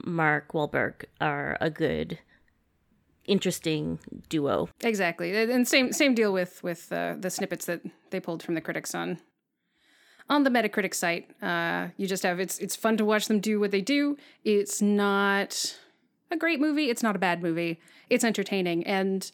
Mark 0.04 0.52
Wahlberg 0.52 1.04
are 1.20 1.56
a 1.60 1.70
good, 1.70 2.18
interesting 3.26 3.98
duo. 4.28 4.68
Exactly. 4.82 5.36
And 5.36 5.66
same 5.66 5.92
same 5.92 6.14
deal 6.14 6.32
with 6.32 6.62
with 6.62 6.92
uh, 6.92 7.14
the 7.18 7.30
snippets 7.30 7.66
that 7.66 7.80
they 8.10 8.20
pulled 8.20 8.42
from 8.42 8.54
the 8.54 8.60
critics 8.60 8.94
on 8.94 9.18
on 10.28 10.44
the 10.44 10.50
Metacritic 10.50 10.94
site. 10.94 11.30
Uh, 11.42 11.88
you 11.96 12.06
just 12.06 12.22
have 12.22 12.40
it's 12.40 12.58
it's 12.58 12.76
fun 12.76 12.96
to 12.96 13.04
watch 13.04 13.26
them 13.26 13.40
do 13.40 13.60
what 13.60 13.70
they 13.72 13.80
do. 13.80 14.16
It's 14.44 14.80
not 14.80 15.78
a 16.30 16.36
great 16.36 16.60
movie. 16.60 16.88
It's 16.88 17.02
not 17.02 17.16
a 17.16 17.18
bad 17.18 17.42
movie. 17.42 17.80
It's 18.08 18.24
entertaining 18.24 18.86
and 18.86 19.30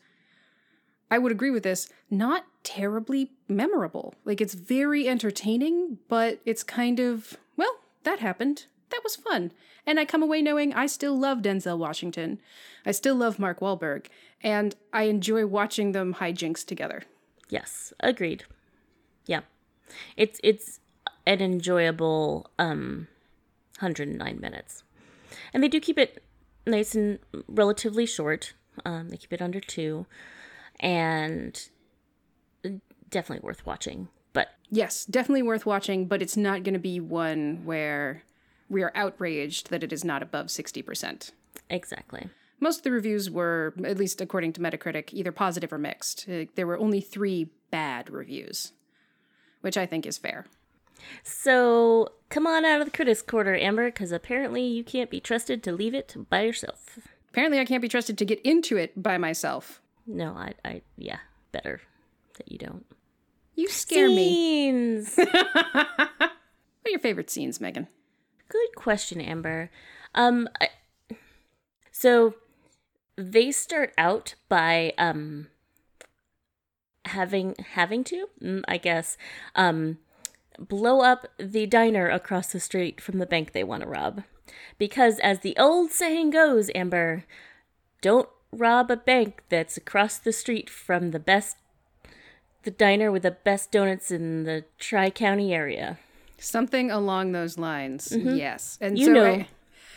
I 1.11 1.19
would 1.19 1.31
agree 1.31 1.51
with 1.51 1.63
this. 1.63 1.89
Not 2.11 2.47
terribly 2.65 3.31
memorable. 3.49 4.15
Like 4.25 4.41
it's 4.41 4.55
very 4.55 5.07
entertaining, 5.09 5.99
but 6.09 6.41
it's 6.45 6.63
kind 6.65 6.99
of 6.99 7.37
well, 7.57 7.73
that 8.03 8.19
happened. 8.21 8.67
That 8.91 9.01
was 9.03 9.17
fun. 9.17 9.53
And 9.87 10.01
I 10.01 10.05
come 10.05 10.23
away 10.23 10.43
knowing 10.43 10.73
I 10.73 10.87
still 10.87 11.19
love 11.19 11.39
Denzel 11.39 11.79
Washington. 11.79 12.41
I 12.85 12.93
still 12.93 13.15
love 13.15 13.39
Mark 13.39 13.61
Wahlberg. 13.61 14.07
And 14.43 14.75
I 14.93 15.05
enjoy 15.05 15.47
watching 15.47 15.93
them 15.93 16.15
hijinks 16.15 16.65
together. 16.65 17.03
Yes, 17.49 17.93
agreed. 18.01 18.45
Yeah. 19.27 19.41
It's 20.17 20.41
it's 20.43 20.81
an 21.27 21.41
enjoyable 21.41 22.51
um 22.59 23.09
109 23.81 24.41
minutes. 24.41 24.83
And 25.53 25.63
they 25.63 25.69
do 25.69 25.81
keep 25.81 25.99
it 25.99 26.23
nice 26.67 26.95
and 26.95 27.19
relatively 27.49 28.07
short. 28.07 28.55
Um 28.85 29.09
they 29.09 29.17
keep 29.17 29.33
it 29.33 29.43
under 29.43 29.61
2 29.61 30.07
and 30.81 31.69
definitely 33.11 33.47
worth 33.47 33.65
watching. 33.65 34.09
But 34.33 34.49
Yes, 34.71 35.05
definitely 35.05 35.43
worth 35.43 35.65
watching, 35.67 36.07
but 36.07 36.21
it's 36.21 36.37
not 36.37 36.65
going 36.65 36.75
to 36.75 36.81
be 36.81 37.01
one 37.01 37.65
where 37.65 38.23
we 38.69 38.83
are 38.83 38.93
outraged 38.95 39.71
that 39.71 39.83
it 39.85 39.93
is 39.93 40.05
not 40.05 40.23
above 40.23 40.47
60%. 40.47 41.33
exactly. 41.71 42.29
Most 42.59 42.79
of 42.79 42.83
the 42.85 42.91
reviews 42.91 43.31
were, 43.31 43.75
at 43.85 43.99
least 43.99 44.21
according 44.23 44.55
to 44.55 44.61
Metacritic, 44.63 45.13
either 45.13 45.31
positive 45.31 45.73
or 45.75 45.79
mixed. 45.79 46.27
Uh, 46.27 46.47
There 46.55 46.67
were 46.67 46.79
only 46.79 47.03
three 47.03 47.51
bad 47.71 48.09
reviews, 48.09 48.73
which 49.61 49.77
I 49.77 49.85
think 49.85 50.07
is 50.07 50.17
fair. 50.17 50.47
So, 51.23 52.13
come 52.31 52.47
on 52.47 52.65
out 52.65 52.81
of 52.81 52.87
the 52.87 52.91
critics 52.97 53.21
corner, 53.21 53.55
Amber, 53.55 53.91
cuz 53.91 54.11
apparently 54.11 54.63
you 54.67 54.83
can't 54.83 55.11
be 55.11 55.21
trusted 55.21 55.63
to 55.65 55.73
leave 55.73 55.93
it 55.95 56.17
by 56.31 56.43
yourself. 56.43 56.99
Apparently, 57.29 57.59
I 57.61 57.67
can't 57.67 57.83
be 57.83 57.89
trusted 57.89 58.17
to 58.19 58.25
get 58.25 58.41
into 58.41 58.79
it 58.79 59.03
by 59.03 59.19
myself. 59.19 59.83
No, 60.07 60.33
I 60.33 60.55
I 60.65 60.83
yeah, 60.97 61.19
better 61.53 61.83
that 62.39 62.51
you 62.51 62.57
don't. 62.57 62.87
You 63.55 63.69
scare 63.69 64.09
me. 64.09 64.25
Scenes. 64.29 65.19
What 66.87 66.91
are 66.91 66.91
your 66.91 67.01
favorite 67.01 67.29
scenes, 67.31 67.61
Megan? 67.61 67.89
Good 68.49 68.75
question, 68.77 69.21
Amber. 69.21 69.71
Um, 70.15 70.49
I, 70.61 70.69
so 71.91 72.35
they 73.17 73.51
start 73.51 73.93
out 73.99 74.35
by 74.49 74.93
um 74.99 75.49
having 77.07 77.55
having 77.75 78.05
to, 78.05 78.29
mm, 78.43 78.63
I 78.69 78.77
guess, 78.77 79.17
um, 79.55 79.99
blow 80.59 81.01
up 81.01 81.29
the 81.39 81.67
diner 81.67 82.09
across 82.09 82.53
the 82.53 82.61
street 82.61 83.01
from 83.01 83.19
the 83.19 83.27
bank 83.27 83.53
they 83.53 83.65
want 83.65 83.83
to 83.83 83.89
rob, 83.89 84.23
because 84.79 85.19
as 85.21 85.41
the 85.41 85.57
old 85.57 85.91
saying 85.91 86.31
goes, 86.31 86.71
Amber, 86.75 87.25
don't 88.01 88.29
rob 88.53 88.91
a 88.91 88.97
bank 88.97 89.43
that's 89.49 89.77
across 89.77 90.19
the 90.19 90.33
street 90.33 90.71
from 90.71 91.11
the 91.11 91.19
best. 91.21 91.57
The 92.63 92.71
diner 92.71 93.13
with 93.13 93.23
the 93.23 93.31
best 93.31 93.71
donuts 93.71 94.11
in 94.11 94.45
the 94.45 94.65
Tri 94.79 95.11
County 95.11 95.55
area. 95.55 95.99
Something 96.39 96.91
along 96.91 97.33
those 97.33 97.59
lines. 97.59 98.13
Yes. 98.15 98.79
And 98.81 98.99
You 98.99 99.07
so 99.07 99.13
know, 99.13 99.25
I- 99.27 99.49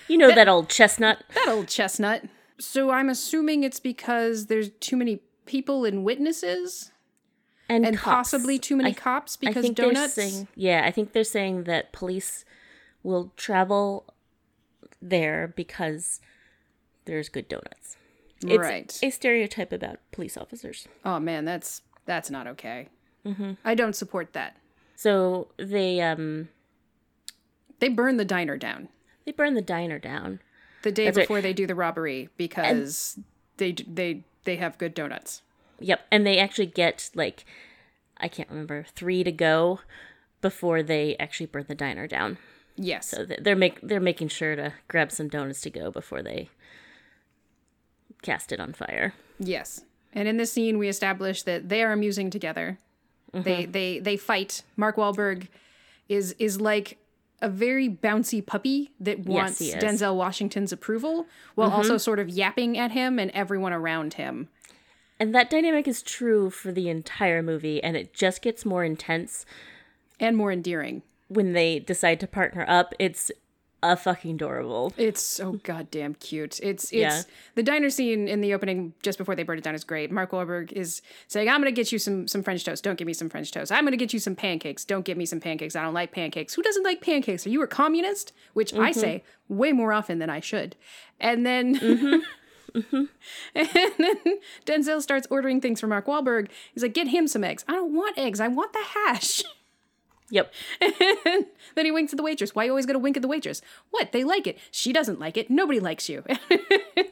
you 0.07 0.17
know 0.17 0.33
that 0.33 0.47
old 0.47 0.69
chestnut. 0.69 1.23
that 1.35 1.47
old 1.49 1.67
chestnut. 1.67 2.23
So 2.59 2.89
I'm 2.91 3.09
assuming 3.09 3.63
it's 3.63 3.79
because 3.79 4.47
there's 4.47 4.69
too 4.79 4.97
many 4.97 5.19
people 5.45 5.85
and 5.85 6.03
witnesses 6.03 6.91
and, 7.67 7.85
and 7.85 7.97
possibly 7.97 8.57
too 8.59 8.75
many 8.75 8.89
I- 8.91 8.93
cops 8.93 9.37
I 9.43 9.47
because 9.47 9.63
think 9.63 9.77
donuts. 9.77 10.13
Saying, 10.13 10.47
yeah, 10.55 10.83
I 10.85 10.91
think 10.91 11.13
they're 11.13 11.23
saying 11.23 11.65
that 11.65 11.91
police 11.93 12.43
will 13.03 13.31
travel 13.37 14.13
there 15.01 15.53
because 15.55 16.19
there's 17.05 17.29
good 17.29 17.47
donuts. 17.47 17.95
It's 18.41 18.57
Right. 18.57 18.99
a 19.03 19.09
stereotype 19.09 19.71
about 19.73 19.97
police 20.11 20.37
officers. 20.37 20.87
Oh 21.05 21.19
man, 21.19 21.45
that's 21.45 21.81
that's 22.05 22.29
not 22.31 22.47
okay. 22.47 22.87
Mm-hmm. 23.25 23.53
I 23.65 23.75
don't 23.75 23.95
support 23.95 24.33
that. 24.33 24.55
So 24.99 25.47
they 25.57 26.01
um 26.01 26.49
They 27.79 27.87
burn 27.87 28.17
the 28.17 28.25
diner 28.25 28.57
down 28.57 28.89
they 29.25 29.31
burn 29.31 29.53
the 29.53 29.61
diner 29.61 29.99
down. 29.99 30.39
the 30.81 30.91
day 30.91 31.05
That's 31.05 31.17
right. 31.17 31.23
before 31.23 31.39
they 31.41 31.53
do 31.53 31.67
the 31.67 31.75
robbery 31.75 32.29
because 32.35 33.19
they 33.57 33.73
they 33.73 34.23
they 34.43 34.55
have 34.55 34.77
good 34.79 34.93
donuts. 34.95 35.43
Yep, 35.79 36.01
and 36.11 36.25
they 36.25 36.39
actually 36.39 36.65
get 36.65 37.11
like 37.13 37.45
I 38.17 38.27
can't 38.27 38.49
remember 38.49 38.85
three 38.95 39.23
to 39.23 39.31
go 39.31 39.81
before 40.41 40.81
they 40.81 41.15
actually 41.17 41.45
burn 41.45 41.65
the 41.67 41.75
diner 41.75 42.07
down. 42.07 42.37
Yes. 42.75 43.09
So 43.09 43.23
they're 43.25 43.55
make 43.55 43.79
they're 43.81 43.99
making 43.99 44.29
sure 44.29 44.55
to 44.55 44.73
grab 44.87 45.11
some 45.11 45.27
donuts 45.29 45.61
to 45.61 45.69
go 45.69 45.91
before 45.91 46.23
they 46.23 46.49
cast 48.21 48.51
it 48.51 48.59
on 48.59 48.73
fire. 48.73 49.13
Yes. 49.37 49.81
And 50.11 50.27
in 50.27 50.37
this 50.37 50.51
scene, 50.51 50.77
we 50.79 50.87
establish 50.87 51.43
that 51.43 51.69
they 51.69 51.83
are 51.83 51.91
amusing 51.91 52.29
together. 52.31 52.79
They 53.33 53.63
Mm-hmm. 53.63 53.71
they 53.71 53.99
they 53.99 54.17
fight. 54.17 54.63
Mark 54.75 54.95
Wahlberg 54.97 55.47
is 56.07 56.35
is 56.39 56.59
like 56.59 56.97
a 57.41 57.49
very 57.49 57.87
bouncy 57.89 58.45
puppy 58.45 58.91
that 58.99 59.19
wants. 59.19 59.61
Mm-hmm. 59.61 59.79
Denzel 59.79 60.15
Washington's 60.15 60.71
approval, 60.73 61.25
while 61.55 61.71
also 61.71 61.97
sort 61.97 62.19
of 62.19 62.27
yapping 62.29 62.77
at 62.77 62.91
him 62.91 63.17
and 63.19 63.31
everyone 63.31 63.71
around 63.73 64.15
him. 64.15 64.49
And 65.19 65.35
that 65.35 65.49
dynamic 65.49 65.87
is 65.87 66.01
true 66.01 66.49
for 66.49 66.71
the 66.71 66.89
entire 66.89 67.43
movie, 67.43 67.83
and 67.83 67.95
it 67.97 68.13
just 68.13 68.41
gets 68.41 68.65
more 68.65 68.83
intense 68.83 69.45
And 70.19 70.35
more 70.37 70.51
endearing. 70.51 71.01
when 71.27 71.53
they 71.53 71.79
decide 71.79 72.19
to 72.21 72.27
partner 72.27 72.65
up. 72.67 72.93
It's 72.99 73.31
a 73.81 73.95
fucking 73.95 74.35
adorable. 74.35 74.93
It's 74.97 75.21
so 75.21 75.53
goddamn 75.63 76.15
cute. 76.15 76.59
It's 76.59 76.89
it's 76.91 76.93
Yeah. 76.93 77.23
the 77.55 77.63
diner 77.63 77.89
scene 77.89 78.27
in 78.27 78.41
the 78.41 78.53
opening 78.53 78.93
just 79.01 79.17
before 79.17 79.35
they 79.35 79.43
burn 79.43 79.57
it 79.57 79.63
down 79.63 79.75
is 79.75 79.83
great. 79.83 80.11
Mark 80.11 80.31
Wahlberg 80.31 80.71
is 80.71 81.01
saying, 81.27 81.49
"I'm 81.49 81.61
gonna 81.61 81.71
get 81.71 81.91
you 81.91 81.99
some 81.99 82.27
some 82.27 82.43
French 82.43 82.63
toast. 82.63 82.83
Don't 82.83 82.97
give 82.97 83.07
me 83.07 83.13
some 83.13 83.29
French 83.29 83.51
toast. 83.51 83.71
I'm 83.71 83.85
gonna 83.85 83.97
get 83.97 84.13
you 84.13 84.19
some 84.19 84.35
pancakes. 84.35 84.83
Don't 84.83 85.05
give 85.05 85.17
me 85.17 85.25
some 85.25 85.39
pancakes. 85.39 85.75
I 85.75 85.83
don't 85.83 85.93
like 85.93 86.11
pancakes. 86.11 86.53
Who 86.55 86.61
doesn't 86.61 86.83
like 86.83 87.01
pancakes? 87.01 87.45
Are 87.45 87.49
you 87.49 87.61
a 87.61 87.67
communist?" 87.67 88.33
Which 88.53 88.73
I 88.73 88.91
mm-hmm. 88.91 88.99
say 88.99 89.23
way 89.47 89.71
more 89.71 89.93
often 89.93 90.19
than 90.19 90.29
I 90.29 90.39
should. 90.39 90.75
And 91.19 91.45
then 91.45 91.75
mm-hmm. 91.79 92.19
Mm-hmm. 92.75 93.03
and 93.55 93.91
then 93.97 94.39
Denzel 94.65 95.01
starts 95.01 95.27
ordering 95.29 95.61
things 95.61 95.79
for 95.79 95.87
Mark 95.87 96.05
Wahlberg. 96.05 96.49
He's 96.73 96.83
like, 96.83 96.93
"Get 96.93 97.07
him 97.07 97.27
some 97.27 97.43
eggs. 97.43 97.63
I 97.67 97.73
don't 97.73 97.93
want 97.93 98.17
eggs. 98.17 98.39
I 98.39 98.47
want 98.47 98.73
the 98.73 98.83
hash." 98.83 99.43
Yep. 100.29 100.53
Then 101.75 101.85
he 101.85 101.91
winks 101.91 102.11
at 102.11 102.17
the 102.17 102.23
waitress. 102.23 102.55
Why 102.55 102.65
you 102.65 102.71
always 102.71 102.85
gotta 102.85 102.99
wink 102.99 103.15
at 103.15 103.21
the 103.21 103.27
waitress? 103.27 103.61
What? 103.91 104.11
They 104.11 104.23
like 104.23 104.47
it. 104.47 104.57
She 104.71 104.91
doesn't 104.91 105.19
like 105.19 105.37
it. 105.37 105.49
Nobody 105.49 105.79
likes 105.79 106.09
you. 106.09 106.23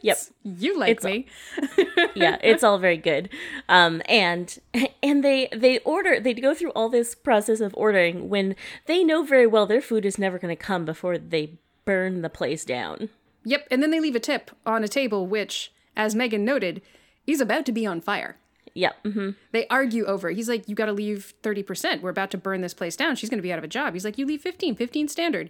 Yep. 0.01 0.17
you 0.43 0.77
like 0.77 1.03
me. 1.03 1.25
yeah, 2.15 2.37
it's 2.41 2.63
all 2.63 2.77
very 2.77 2.97
good. 2.97 3.29
Um, 3.67 4.01
and 4.07 4.57
and 5.01 5.23
they 5.23 5.49
they 5.53 5.79
order 5.79 6.19
they 6.19 6.33
go 6.33 6.53
through 6.53 6.71
all 6.71 6.87
this 6.87 7.15
process 7.15 7.61
of 7.61 7.73
ordering 7.75 8.29
when 8.29 8.55
they 8.85 9.03
know 9.03 9.23
very 9.23 9.47
well 9.47 9.65
their 9.65 9.81
food 9.81 10.05
is 10.05 10.17
never 10.17 10.37
going 10.37 10.55
to 10.55 10.61
come 10.61 10.85
before 10.85 11.17
they 11.17 11.53
burn 11.83 12.21
the 12.21 12.29
place 12.29 12.63
down. 12.63 13.09
Yep. 13.43 13.67
And 13.71 13.81
then 13.81 13.91
they 13.91 13.99
leave 13.99 14.15
a 14.15 14.19
tip 14.19 14.51
on 14.65 14.83
a 14.83 14.87
table, 14.87 15.25
which, 15.25 15.71
as 15.95 16.15
Megan 16.15 16.45
noted, 16.45 16.81
is 17.25 17.41
about 17.41 17.65
to 17.65 17.71
be 17.71 17.85
on 17.85 17.99
fire. 18.01 18.37
Yeah. 18.77 18.91
hmm 19.03 19.31
They 19.51 19.67
argue 19.67 20.05
over. 20.05 20.29
it. 20.29 20.35
He's 20.35 20.47
like, 20.49 20.67
"You 20.69 20.75
got 20.75 20.85
to 20.85 20.93
leave 20.93 21.33
thirty 21.43 21.63
percent. 21.63 22.01
We're 22.01 22.09
about 22.11 22.31
to 22.31 22.37
burn 22.37 22.61
this 22.61 22.73
place 22.73 22.95
down. 22.95 23.15
She's 23.15 23.29
going 23.29 23.39
to 23.39 23.43
be 23.43 23.51
out 23.51 23.57
of 23.57 23.63
a 23.63 23.67
job." 23.67 23.93
He's 23.93 24.05
like, 24.05 24.17
"You 24.17 24.25
leave 24.25 24.41
15, 24.41 24.75
15 24.75 25.07
standard." 25.07 25.49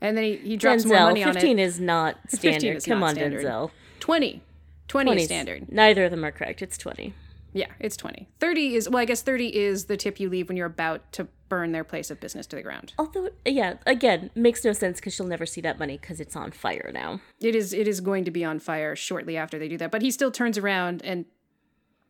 And 0.00 0.16
then 0.16 0.24
he, 0.24 0.36
he 0.36 0.56
drops 0.56 0.84
more 0.84 0.96
Denzel, 0.96 1.02
money 1.04 1.24
on 1.24 1.32
15 1.32 1.58
it. 1.58 1.62
is 1.62 1.80
not 1.80 2.16
standard. 2.28 2.76
is 2.76 2.84
Come 2.84 3.00
not 3.00 3.10
on, 3.10 3.14
standard. 3.14 3.44
Denzel. 3.44 3.70
20. 4.00 4.42
20 4.88 5.06
20 5.06 5.16
is 5.16 5.22
's- 5.22 5.26
standard. 5.28 5.72
Neither 5.72 6.04
of 6.04 6.10
them 6.10 6.24
are 6.24 6.32
correct. 6.32 6.60
It's 6.60 6.76
20. 6.76 7.14
Yeah, 7.52 7.68
it's 7.80 7.96
20. 7.96 8.28
30 8.38 8.74
is, 8.74 8.88
well, 8.90 8.98
I 9.00 9.06
guess 9.06 9.22
30 9.22 9.56
is 9.56 9.86
the 9.86 9.96
tip 9.96 10.20
you 10.20 10.28
leave 10.28 10.48
when 10.48 10.56
you're 10.58 10.66
about 10.66 11.10
to 11.12 11.28
burn 11.48 11.72
their 11.72 11.84
place 11.84 12.10
of 12.10 12.20
business 12.20 12.46
to 12.48 12.56
the 12.56 12.60
ground. 12.62 12.92
Although, 12.98 13.30
yeah, 13.46 13.74
again, 13.86 14.30
makes 14.34 14.62
no 14.64 14.72
sense 14.74 14.98
because 15.00 15.14
she'll 15.14 15.26
never 15.26 15.46
see 15.46 15.62
that 15.62 15.78
money 15.78 15.96
because 15.96 16.20
it's 16.20 16.36
on 16.36 16.50
fire 16.50 16.90
now. 16.92 17.20
It 17.40 17.54
is 17.54 17.72
it 17.72 17.88
is 17.88 18.00
going 18.02 18.24
to 18.24 18.30
be 18.30 18.44
on 18.44 18.58
fire 18.58 18.94
shortly 18.94 19.38
after 19.38 19.58
they 19.58 19.68
do 19.68 19.78
that. 19.78 19.90
But 19.90 20.02
he 20.02 20.10
still 20.10 20.30
turns 20.30 20.58
around 20.58 21.00
and 21.02 21.24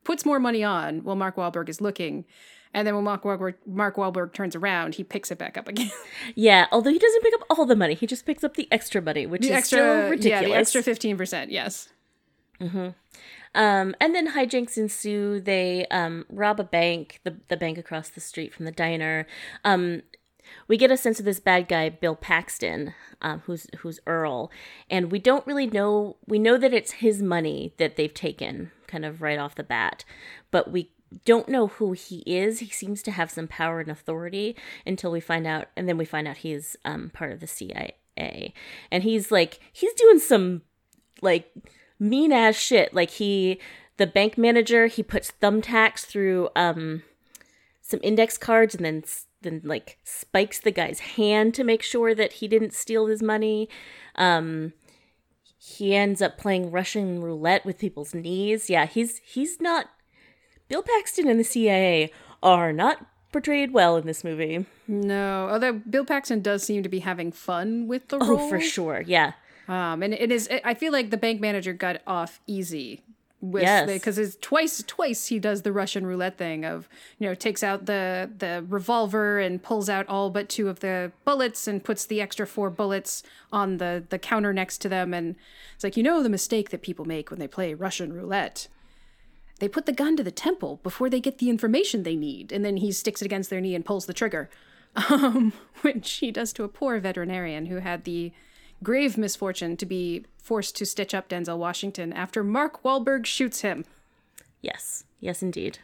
puts 0.06 0.24
more 0.24 0.40
money 0.40 0.64
on 0.64 1.04
while 1.04 1.16
Mark 1.16 1.36
Wahlberg 1.36 1.68
is 1.68 1.80
looking. 1.82 2.24
And 2.72 2.86
then 2.86 2.94
when 2.94 3.04
Mark 3.04 3.22
Wahlberg, 3.24 3.54
Mark 3.66 3.96
Wahlberg 3.96 4.32
turns 4.34 4.54
around, 4.56 4.94
he 4.96 5.04
picks 5.04 5.30
it 5.30 5.38
back 5.38 5.56
up 5.58 5.66
again. 5.68 5.90
Yeah, 6.34 6.66
although 6.72 6.90
he 6.90 6.98
doesn't 6.98 7.22
pick 7.22 7.34
up 7.34 7.44
all 7.50 7.64
the 7.66 7.76
money, 7.76 7.94
he 7.94 8.06
just 8.06 8.26
picks 8.26 8.44
up 8.44 8.54
the 8.54 8.68
extra 8.70 9.00
money, 9.00 9.26
which 9.26 9.42
The 9.42 9.48
is 9.48 9.54
extra, 9.54 9.78
still 9.78 10.10
ridiculous. 10.10 10.24
yeah, 10.42 10.48
the 10.48 10.54
extra 10.54 10.82
15%, 10.82 11.46
yes. 11.50 11.88
Um, 13.54 13.94
and 14.00 14.14
then 14.14 14.32
hijinks 14.32 14.76
ensue. 14.76 15.40
They 15.40 15.86
um, 15.90 16.26
rob 16.28 16.60
a 16.60 16.64
bank, 16.64 17.20
the, 17.24 17.36
the 17.48 17.56
bank 17.56 17.78
across 17.78 18.08
the 18.10 18.20
street 18.20 18.52
from 18.52 18.66
the 18.66 18.72
diner. 18.72 19.26
Um, 19.64 20.02
we 20.68 20.76
get 20.76 20.90
a 20.90 20.96
sense 20.96 21.18
of 21.18 21.24
this 21.24 21.40
bad 21.40 21.68
guy, 21.68 21.88
Bill 21.88 22.16
Paxton, 22.16 22.94
um, 23.22 23.40
who's 23.46 23.66
who's 23.78 24.00
Earl, 24.06 24.50
and 24.90 25.10
we 25.10 25.18
don't 25.18 25.46
really 25.46 25.66
know. 25.66 26.16
We 26.26 26.38
know 26.38 26.58
that 26.58 26.74
it's 26.74 26.92
his 26.92 27.22
money 27.22 27.74
that 27.78 27.96
they've 27.96 28.12
taken, 28.12 28.70
kind 28.86 29.04
of 29.04 29.22
right 29.22 29.38
off 29.38 29.54
the 29.54 29.62
bat, 29.62 30.04
but 30.50 30.70
we 30.70 30.90
don't 31.24 31.48
know 31.48 31.68
who 31.68 31.92
he 31.92 32.18
is. 32.26 32.58
He 32.58 32.68
seems 32.68 33.02
to 33.04 33.10
have 33.10 33.30
some 33.30 33.48
power 33.48 33.80
and 33.80 33.90
authority 33.90 34.56
until 34.84 35.10
we 35.10 35.20
find 35.20 35.46
out, 35.46 35.68
and 35.76 35.88
then 35.88 35.96
we 35.96 36.04
find 36.04 36.26
out 36.26 36.38
he's 36.38 36.76
um, 36.84 37.10
part 37.10 37.32
of 37.32 37.40
the 37.40 37.46
CIA, 37.46 38.54
and 38.90 39.02
he's 39.02 39.30
like 39.30 39.60
he's 39.72 39.94
doing 39.94 40.18
some 40.18 40.62
like 41.22 41.52
mean 41.98 42.32
ass 42.32 42.56
shit. 42.56 42.94
Like 42.94 43.10
he, 43.10 43.60
the 43.96 44.06
bank 44.06 44.36
manager, 44.36 44.86
he 44.86 45.02
puts 45.02 45.32
thumbtacks 45.40 46.00
through 46.00 46.50
um 46.56 47.02
some 47.86 48.00
index 48.02 48.36
cards 48.36 48.74
and 48.74 48.84
then 48.84 49.04
then 49.42 49.60
like 49.64 49.98
spikes 50.04 50.60
the 50.60 50.70
guy's 50.70 51.00
hand 51.00 51.54
to 51.54 51.64
make 51.64 51.82
sure 51.82 52.14
that 52.14 52.34
he 52.34 52.48
didn't 52.48 52.72
steal 52.72 53.06
his 53.06 53.22
money. 53.22 53.68
Um 54.14 54.72
he 55.58 55.94
ends 55.94 56.22
up 56.22 56.38
playing 56.38 56.70
Russian 56.70 57.20
roulette 57.20 57.64
with 57.64 57.78
people's 57.78 58.14
knees. 58.14 58.70
Yeah, 58.70 58.86
he's 58.86 59.18
he's 59.18 59.60
not 59.60 59.86
Bill 60.68 60.82
Paxton 60.82 61.28
and 61.28 61.38
the 61.38 61.44
CIA 61.44 62.12
are 62.42 62.72
not 62.72 63.06
portrayed 63.32 63.72
well 63.72 63.96
in 63.96 64.06
this 64.06 64.24
movie. 64.24 64.66
No, 64.88 65.48
although 65.50 65.74
Bill 65.74 66.04
Paxton 66.04 66.40
does 66.40 66.62
seem 66.62 66.82
to 66.82 66.88
be 66.88 67.00
having 67.00 67.32
fun 67.32 67.88
with 67.88 68.08
the 68.08 68.18
role. 68.18 68.40
Oh, 68.40 68.48
for 68.48 68.60
sure. 68.60 69.02
Yeah. 69.06 69.32
Um, 69.68 70.02
and 70.02 70.14
it 70.14 70.30
is. 70.30 70.48
I 70.64 70.74
feel 70.74 70.92
like 70.92 71.10
the 71.10 71.16
bank 71.16 71.40
manager 71.40 71.72
got 71.72 72.00
off 72.06 72.40
easy 72.46 73.02
with 73.40 73.62
Yes. 73.62 73.86
because 73.86 74.18
it's 74.18 74.36
twice 74.40 74.82
twice 74.86 75.26
he 75.26 75.38
does 75.38 75.62
the 75.62 75.72
Russian 75.72 76.06
roulette 76.06 76.38
thing 76.38 76.64
of 76.64 76.88
you 77.18 77.28
know 77.28 77.34
takes 77.34 77.62
out 77.62 77.84
the 77.86 78.30
the 78.38 78.64
revolver 78.68 79.38
and 79.38 79.62
pulls 79.62 79.88
out 79.88 80.08
all 80.08 80.30
but 80.30 80.48
two 80.48 80.68
of 80.68 80.80
the 80.80 81.12
bullets 81.24 81.68
and 81.68 81.84
puts 81.84 82.06
the 82.06 82.20
extra 82.20 82.46
four 82.46 82.70
bullets 82.70 83.22
on 83.52 83.76
the 83.76 84.02
the 84.08 84.18
counter 84.18 84.52
next 84.54 84.78
to 84.78 84.88
them 84.88 85.12
and 85.12 85.36
it's 85.74 85.84
like 85.84 85.96
you 85.96 86.02
know 86.02 86.22
the 86.22 86.30
mistake 86.30 86.70
that 86.70 86.80
people 86.82 87.04
make 87.04 87.30
when 87.30 87.38
they 87.38 87.48
play 87.48 87.74
Russian 87.74 88.12
roulette. 88.12 88.68
They 89.58 89.68
put 89.68 89.86
the 89.86 89.92
gun 89.92 90.16
to 90.18 90.22
the 90.22 90.30
temple 90.30 90.80
before 90.82 91.08
they 91.08 91.20
get 91.20 91.38
the 91.38 91.48
information 91.48 92.02
they 92.02 92.14
need, 92.16 92.52
and 92.52 92.62
then 92.62 92.76
he 92.76 92.92
sticks 92.92 93.22
it 93.22 93.24
against 93.24 93.48
their 93.48 93.60
knee 93.60 93.74
and 93.74 93.86
pulls 93.86 94.04
the 94.04 94.12
trigger, 94.12 94.50
um, 95.08 95.54
which 95.80 96.10
he 96.12 96.30
does 96.30 96.52
to 96.54 96.64
a 96.64 96.68
poor 96.68 97.00
veterinarian 97.00 97.64
who 97.66 97.76
had 97.76 98.04
the 98.04 98.32
grave 98.82 99.16
misfortune 99.16 99.76
to 99.76 99.86
be 99.86 100.24
forced 100.38 100.76
to 100.76 100.86
stitch 100.86 101.14
up 101.14 101.28
Denzel 101.28 101.58
Washington 101.58 102.12
after 102.12 102.44
Mark 102.44 102.82
Wahlberg 102.82 103.26
shoots 103.26 103.60
him. 103.60 103.84
Yes. 104.60 105.04
Yes 105.20 105.42
indeed. 105.42 105.78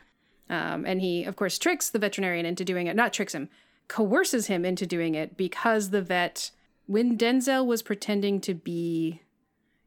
Um, 0.48 0.84
and 0.84 1.00
he, 1.00 1.24
of 1.24 1.36
course, 1.36 1.58
tricks 1.58 1.90
the 1.90 1.98
veterinarian 1.98 2.46
into 2.46 2.64
doing 2.64 2.86
it. 2.86 2.96
Not 2.96 3.12
tricks 3.12 3.34
him, 3.34 3.48
coerces 3.88 4.46
him 4.46 4.64
into 4.64 4.86
doing 4.86 5.14
it 5.14 5.36
because 5.36 5.90
the 5.90 6.02
vet, 6.02 6.50
when 6.86 7.16
Denzel 7.16 7.66
was 7.66 7.82
pretending 7.82 8.40
to 8.42 8.54
be, 8.54 9.22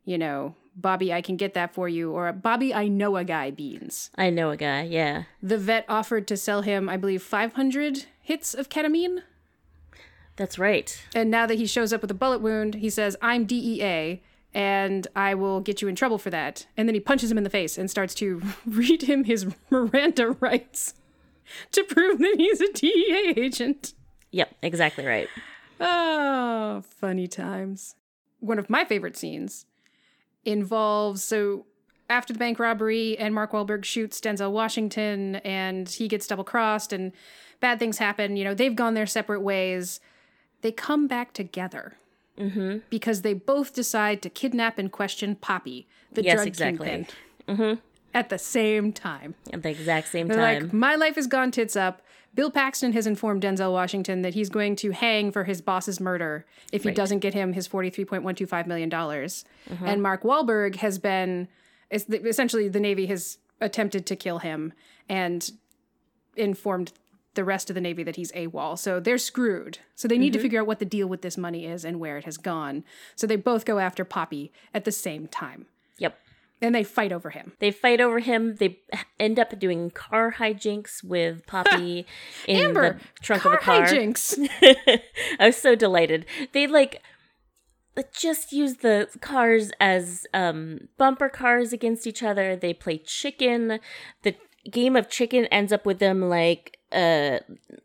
you 0.06 0.18
know, 0.18 0.56
Bobby, 0.76 1.13
I 1.13 1.22
can 1.22 1.38
get 1.38 1.54
that 1.54 1.74
for 1.74 1.88
you, 1.88 2.12
or 2.12 2.32
Bobby, 2.34 2.74
I 2.74 2.88
know 2.89 3.15
a 3.15 3.24
guy, 3.24 3.50
Beans. 3.50 4.10
I 4.15 4.30
know 4.30 4.50
a 4.50 4.58
guy. 4.58 4.84
Yeah. 4.84 5.24
The 5.41 5.58
vet 5.58 5.86
offered 5.88 6.28
to 6.28 6.36
sell 6.38 6.63
him, 6.63 6.89
I 6.89 6.98
believe, 6.98 7.24
500 7.24 8.06
hits 8.22 8.54
of 8.54 8.68
ketamine. 8.68 9.22
That's 10.36 10.60
right. 10.60 11.02
And 11.13 11.32
now 11.32 11.45
that 11.45 11.56
he 11.56 11.65
shows 11.65 11.93
up 11.93 12.02
with 12.02 12.12
a 12.12 12.15
bullet 12.15 12.41
wound, 12.41 12.76
he 12.76 12.89
says, 12.89 13.15
I'm 13.21 13.45
DEA 13.45 14.21
and 14.54 15.08
I 15.15 15.36
will 15.36 15.60
get 15.60 15.82
you 15.82 15.88
in 15.89 15.95
trouble 15.95 16.17
for 16.17 16.30
that. 16.30 16.65
And 16.78 16.88
then 16.88 16.95
he 16.95 17.02
punches 17.02 17.30
him 17.30 17.38
in 17.38 17.43
the 17.43 17.50
face 17.50 17.78
and 17.78 17.91
starts 17.91 18.15
to 18.15 18.41
read 18.65 19.04
him 19.04 19.26
his 19.26 19.45
Miranda 19.69 20.32
rights 20.32 20.93
to 21.74 21.84
prove 21.84 22.19
that 22.19 22.36
he's 22.38 22.62
a 22.62 22.71
DEA 22.71 23.34
agent. 23.38 23.93
Yep, 24.32 24.56
exactly 24.62 25.06
right. 25.06 25.28
Oh, 25.80 26.84
funny 26.88 27.28
times. 27.28 27.95
One 28.39 28.60
of 28.60 28.69
my 28.69 28.86
favorite 28.86 29.17
scenes 29.17 29.65
involves 30.45 31.24
so 31.24 31.65
after 32.10 32.34
the 32.34 32.39
bank 32.39 32.60
robbery 32.60 33.17
and 33.17 33.34
Mark 33.34 33.52
Wahlberg 33.52 33.84
shoots 33.84 34.21
Denzel 34.21 34.52
Washington 34.52 35.38
and 35.38 35.89
he 35.89 36.08
gets 36.08 36.28
double 36.28 36.43
crossed 36.43 36.93
and 36.93 37.12
bad 37.60 37.80
things 37.80 37.98
happen. 37.98 38.38
You 38.38 38.43
know, 38.43 38.54
they've 38.54 38.76
gone 38.76 38.93
their 38.93 39.08
separate 39.08 39.41
ways. 39.41 40.00
They 40.65 40.71
come 40.71 41.06
back 41.08 41.32
together 41.32 41.97
Mm-hmm. 42.39 42.80
because 42.89 43.21
they 43.21 43.34
both 43.34 43.71
decide 43.73 44.21
to 44.23 44.30
kidnap 44.30 44.78
and 44.80 44.91
question 44.91 45.36
Papi, 45.38 45.86
the 46.12 46.21
Yes, 46.23 46.36
drug 46.36 46.47
exactly. 46.47 46.88
kingpin, 46.89 47.15
mm-hmm. 47.47 47.73
at 48.13 48.28
the 48.30 48.38
same 48.38 48.91
time. 48.91 49.36
At 49.54 49.62
the 49.63 49.69
exact 49.69 50.08
same 50.10 50.28
They're 50.28 50.36
time. 50.38 50.63
like, 50.63 50.73
my 50.73 50.95
life 50.95 51.15
has 51.15 51.28
gone 51.28 51.51
tits 51.51 51.75
up. 51.78 52.01
Bill 52.34 52.49
Paxton 52.51 52.91
has 52.93 53.06
informed 53.08 53.43
Denzel 53.43 53.71
Washington 53.71 54.21
that 54.23 54.34
he's 54.34 54.49
going 54.49 54.75
to 54.78 54.91
hang 54.91 55.32
for 55.32 55.45
his 55.45 55.62
boss's 55.62 56.01
murder 56.01 56.45
if 56.73 56.82
he 56.84 56.89
Right. 56.89 56.95
doesn't 56.97 57.19
get 57.19 57.34
him 57.36 57.54
his 57.54 57.69
$43.125 57.69 58.67
million. 58.67 58.89
Mm-hmm. 58.89 59.86
And 59.86 60.01
Mark 60.04 60.23
Wahlberg 60.23 60.75
has 60.78 60.99
been, 60.99 61.47
essentially, 61.91 62.67
the 62.67 62.82
Navy 62.82 63.06
has 63.06 63.38
attempted 63.62 64.06
to 64.08 64.15
kill 64.17 64.39
him 64.39 64.73
and 65.08 65.51
informed 66.36 66.91
the 67.36 67.43
rest 67.43 67.69
of 67.69 67.74
the 67.76 67.82
Navy 67.82 68.04
that 68.04 68.15
he's 68.15 68.32
AWOL. 68.34 68.78
So 68.78 69.00
they're 69.00 69.17
screwed. 69.17 69.80
So 69.95 70.08
they 70.08 70.17
need 70.17 70.34
Mm-hmm. 70.34 70.38
to 70.38 70.41
figure 70.41 70.62
out 70.62 70.67
what 70.67 70.80
the 70.80 70.86
deal 70.86 71.08
with 71.08 71.21
this 71.21 71.38
money 71.38 71.65
is 71.65 71.86
and 71.86 72.00
where 72.00 72.17
it 72.17 72.26
has 72.26 72.38
gone. 72.38 72.84
So 73.15 73.28
they 73.28 73.36
both 73.36 73.65
go 73.65 73.80
after 73.80 74.04
Papi 74.04 74.52
at 74.74 74.86
the 74.86 74.91
same 74.91 75.28
time. 75.28 75.67
yep. 75.98 76.17
And 76.62 76.74
they 76.74 76.84
fight 76.86 77.12
over 77.12 77.32
him. 77.32 77.52
They 77.60 77.69
fight 77.69 78.00
over 78.00 78.19
him. 78.19 78.56
They 78.56 78.80
end 79.19 79.38
up 79.38 79.60
doing 79.60 79.91
car 79.91 80.36
hijinks 80.39 81.04
with 81.04 81.45
Papi 81.45 82.06
in 82.48 82.56
Amber, 82.58 82.93
the 82.93 83.24
trunk 83.24 83.41
car 83.43 83.54
of 83.56 83.60
a 83.60 83.62
car. 83.62 83.82
hijinks. 83.86 84.39
I 85.39 85.48
was 85.48 85.58
so 85.58 85.76
delighted. 85.76 86.26
They 86.54 86.65
like 86.65 87.02
just 88.17 88.52
use 88.52 88.78
the 88.78 89.08
cars 89.21 89.71
as 89.80 90.26
um, 90.34 90.88
bumper 90.98 91.30
cars 91.30 91.71
against 91.74 92.08
each 92.08 92.24
other. 92.24 92.56
They 92.56 92.74
play 92.74 92.98
chicken. 92.98 93.80
The 94.24 94.36
game 94.69 94.95
of 94.95 95.10
chicken 95.10 95.45
ends 95.48 95.71
up 95.71 95.86
with 95.86 96.00
them 96.00 96.21
like 96.30 96.74
uh 96.91 97.39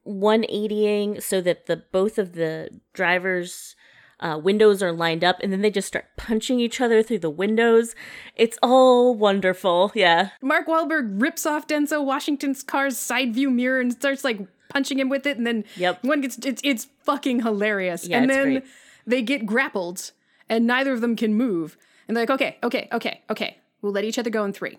180ing 0.07 1.23
so 1.23 1.41
that 1.41 1.67
the 1.67 1.77
both 1.93 2.19
of 2.19 2.33
the 2.35 2.69
drivers 2.93 3.75
uh, 4.21 4.39
windows 4.39 4.83
are 4.83 4.93
lined 4.93 5.25
up 5.25 5.39
and 5.43 5.51
then 5.51 5.63
they 5.63 5.71
just 5.71 5.89
start 5.89 6.05
punching 6.19 6.61
each 6.61 6.79
other 6.81 7.03
through 7.03 7.19
the 7.19 7.31
windows. 7.31 7.95
It's 8.37 8.59
all 8.63 9.15
wonderful. 9.15 9.93
Yeah. 9.95 10.31
Mark 10.43 10.67
Wahlberg 10.67 11.21
rips 11.23 11.47
off 11.47 11.67
Denzel 11.67 12.05
Washington's 12.05 12.63
car's 12.63 12.99
side 12.99 13.33
view 13.35 13.51
mirror 13.51 13.81
and 13.81 13.91
starts 13.93 14.23
like 14.23 14.41
punching 14.69 14.99
him 14.99 15.09
with 15.09 15.27
it, 15.27 15.37
and 15.39 15.47
then 15.47 15.65
Yep. 15.77 16.05
one 16.05 16.21
gets 16.21 16.37
it's 16.45 16.61
it's 16.63 16.87
fucking 17.03 17.41
hilarious. 17.43 18.07
Yeah, 18.07 18.19
and 18.19 18.29
then 18.31 18.45
great. 18.45 18.65
they 19.07 19.23
get 19.23 19.47
grappled, 19.47 20.13
and 20.51 20.67
neither 20.67 20.93
of 20.93 21.01
them 21.01 21.17
can 21.17 21.33
move, 21.35 21.77
and 22.07 22.15
they're 22.17 22.23
like, 22.23 22.31
okay, 22.31 22.59
okay, 22.63 22.89
okay, 22.93 23.23
okay, 23.31 23.57
we'll 23.81 23.93
let 23.93 24.05
each 24.05 24.19
other 24.19 24.31
go 24.31 24.45
in 24.45 24.53
three. 24.53 24.79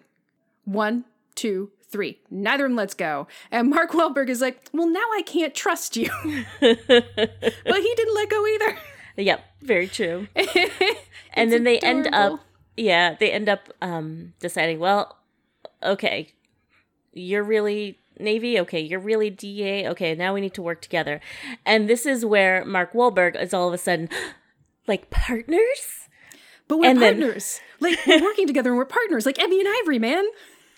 One, 0.66 1.04
two, 1.36 1.72
three. 1.92 2.20
Neither 2.30 2.66
of 2.66 2.72
them 2.72 2.76
lets 2.78 2.94
go, 2.94 3.28
and 3.52 3.70
Mark 3.70 3.92
Wahlberg 3.92 4.30
is 4.30 4.42
like, 4.42 4.70
well, 4.74 4.88
now 4.90 5.00
I 5.14 5.22
can't 5.26 5.54
trust 5.54 5.98
you, 5.98 6.10
but 6.60 6.70
he 6.70 7.94
didn't 7.96 8.16
let 8.16 8.30
go 8.30 8.48
either. 8.48 8.78
Yep, 9.18 9.44
very 9.62 9.88
true. 9.88 10.28
and 11.34 11.52
then 11.52 11.64
they 11.64 11.80
end 11.80 12.08
up 12.14 12.40
yeah, 12.78 13.16
they 13.20 13.32
end 13.32 13.50
up 13.50 13.70
um 13.82 14.34
deciding, 14.40 14.80
well, 14.80 15.18
okay, 15.84 16.34
you're 17.14 17.44
really 17.44 17.98
Navy, 18.20 18.60
okay, 18.60 18.80
you're 18.80 19.00
really 19.00 19.30
DEA, 19.30 19.88
okay, 19.90 20.16
now 20.16 20.34
we 20.34 20.42
need 20.42 20.54
to 20.54 20.62
work 20.62 20.82
together. 20.82 21.20
And 21.66 21.90
this 21.90 22.06
is 22.06 22.24
where 22.26 22.64
Mark 22.66 22.94
Wahlberg 22.94 23.40
is 23.42 23.54
all 23.54 23.68
of 23.68 23.74
a 23.74 23.78
sudden 23.78 24.10
like 24.88 25.10
partners? 25.10 26.08
But 26.68 26.78
we're 26.80 26.90
And 26.90 27.02
then- 27.02 27.20
partners. 27.20 27.60
like 27.80 28.00
we're 28.08 28.22
working 28.24 28.48
together 28.48 28.70
and 28.70 28.78
we're 28.78 28.86
partners, 28.86 29.26
like 29.26 29.40
Ebony 29.40 29.60
and 29.60 29.70
Ivory, 29.82 30.00
man. 30.00 30.24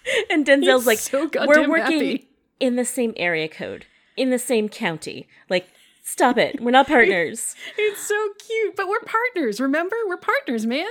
and 0.30 0.46
Denzel's 0.46 0.82
He's 0.82 0.88
like, 0.88 1.00
so 1.00 1.30
"We're 1.46 1.70
working 1.70 2.00
happy." 2.00 2.28
in 2.60 2.76
the 2.76 2.86
same 2.86 3.14
area 3.18 3.48
code, 3.48 3.86
in 4.18 4.30
the 4.30 4.40
same 4.40 4.70
county. 4.70 5.28
Like, 5.50 5.68
stop 6.04 6.38
it. 6.38 6.62
We're 6.62 6.72
not 6.72 6.88
partners." 6.96 7.56
It's 7.78 8.02
so 8.02 8.30
cute, 8.46 8.76
but 8.76 8.88
we're 8.88 9.02
partners. 9.02 9.60
Remember, 9.60 9.96
we're 10.08 10.18
partners, 10.18 10.66
man. 10.66 10.88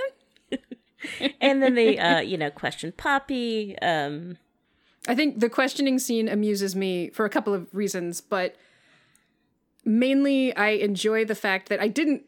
and 1.41 1.63
then 1.63 1.75
they, 1.75 1.99
uh, 1.99 2.21
you 2.21 2.37
know, 2.37 2.51
question 2.51 2.93
Papi. 2.93 3.77
Um, 3.83 4.39
I 5.09 5.15
think 5.15 5.41
the 5.41 5.49
questioning 5.49 5.99
scene 5.99 6.29
amuses 6.29 6.77
me 6.77 7.11
for 7.11 7.25
a 7.25 7.31
couple 7.31 7.55
of 7.55 7.67
reasons, 7.75 8.21
but 8.21 8.57
mainly 9.85 10.55
I 10.55 10.69
enjoy 10.71 11.25
the 11.25 11.35
fact 11.35 11.69
that 11.69 11.81
I 11.81 11.89
didn't 11.89 12.23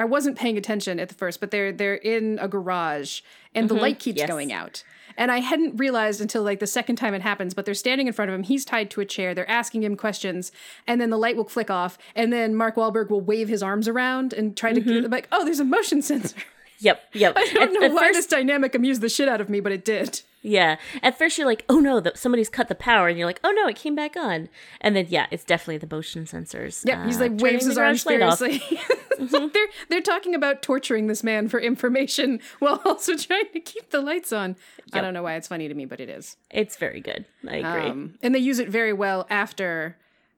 I 0.00 0.04
wasn't 0.04 0.38
paying 0.38 0.56
attention 0.56 0.98
at 0.98 1.08
the 1.08 1.14
first, 1.14 1.40
but 1.40 1.50
they're 1.50 1.72
they're 1.72 1.94
in 1.94 2.38
a 2.40 2.48
garage 2.48 3.20
and 3.54 3.68
the 3.68 3.74
mm-hmm. 3.74 3.82
light 3.82 3.98
keeps 3.98 4.18
yes. 4.18 4.28
going 4.28 4.52
out. 4.52 4.82
And 5.16 5.30
I 5.30 5.40
hadn't 5.40 5.76
realized 5.76 6.20
until 6.20 6.42
like 6.42 6.60
the 6.60 6.66
second 6.66 6.96
time 6.96 7.14
it 7.14 7.20
happens, 7.20 7.52
but 7.52 7.66
they're 7.66 7.74
standing 7.74 8.06
in 8.06 8.12
front 8.12 8.30
of 8.30 8.34
him. 8.34 8.44
He's 8.44 8.64
tied 8.64 8.90
to 8.92 9.00
a 9.00 9.04
chair. 9.04 9.34
They're 9.34 9.50
asking 9.50 9.82
him 9.82 9.96
questions, 9.96 10.52
and 10.86 11.00
then 11.00 11.10
the 11.10 11.18
light 11.18 11.36
will 11.36 11.48
flick 11.48 11.70
off, 11.70 11.98
and 12.14 12.32
then 12.32 12.54
Mark 12.54 12.76
Wahlberg 12.76 13.10
will 13.10 13.20
wave 13.20 13.48
his 13.48 13.62
arms 13.62 13.88
around 13.88 14.32
and 14.32 14.56
try 14.56 14.72
to 14.72 14.80
mm-hmm. 14.80 15.02
get 15.02 15.10
like, 15.10 15.28
oh, 15.32 15.44
there's 15.44 15.60
a 15.60 15.64
motion 15.64 16.00
sensor. 16.00 16.36
yep, 16.78 17.02
yep. 17.12 17.34
I 17.36 17.46
don't 17.52 17.62
At- 17.62 17.72
know 17.72 17.86
at 17.86 17.92
why 17.92 18.06
first- 18.06 18.14
this 18.14 18.26
dynamic 18.26 18.74
amused 18.74 19.02
the 19.02 19.08
shit 19.08 19.28
out 19.28 19.40
of 19.40 19.50
me, 19.50 19.60
but 19.60 19.72
it 19.72 19.84
did. 19.84 20.22
Yeah. 20.42 20.76
At 21.02 21.18
first, 21.18 21.36
you're 21.36 21.46
like, 21.46 21.64
oh 21.68 21.80
no, 21.80 22.00
the, 22.00 22.12
somebody's 22.14 22.48
cut 22.48 22.68
the 22.68 22.74
power. 22.74 23.08
And 23.08 23.18
you're 23.18 23.26
like, 23.26 23.40
oh 23.44 23.50
no, 23.50 23.66
it 23.68 23.76
came 23.76 23.94
back 23.94 24.16
on. 24.16 24.48
And 24.80 24.96
then, 24.96 25.06
yeah, 25.08 25.26
it's 25.30 25.44
definitely 25.44 25.78
the 25.78 25.94
motion 25.94 26.24
sensors. 26.24 26.82
Yeah, 26.84 27.04
he's 27.06 27.18
uh, 27.18 27.24
like 27.24 27.40
waves 27.40 27.66
his 27.66 27.76
arms 27.76 28.04
garage 28.04 28.20
light 28.20 28.22
off. 28.22 28.38
furiously. 28.38 28.80
they're 29.52 29.68
they're 29.88 30.00
talking 30.00 30.34
about 30.34 30.62
torturing 30.62 31.06
this 31.06 31.22
man 31.22 31.48
for 31.48 31.60
information 31.60 32.40
while 32.58 32.80
also 32.86 33.16
trying 33.16 33.50
to 33.52 33.60
keep 33.60 33.90
the 33.90 34.00
lights 34.00 34.32
on. 34.32 34.56
I 34.92 35.00
don't 35.00 35.14
know 35.14 35.22
why 35.22 35.34
it's 35.34 35.48
funny 35.48 35.68
to 35.68 35.74
me, 35.74 35.84
but 35.84 36.00
it 36.00 36.08
is. 36.08 36.36
It's 36.50 36.76
very 36.76 37.00
good. 37.00 37.26
I 37.46 37.56
agree. 37.56 37.90
Um, 37.90 38.14
and 38.22 38.34
they 38.34 38.38
use 38.38 38.58
it 38.58 38.68
very 38.68 38.92
well 38.92 39.26
after 39.30 39.96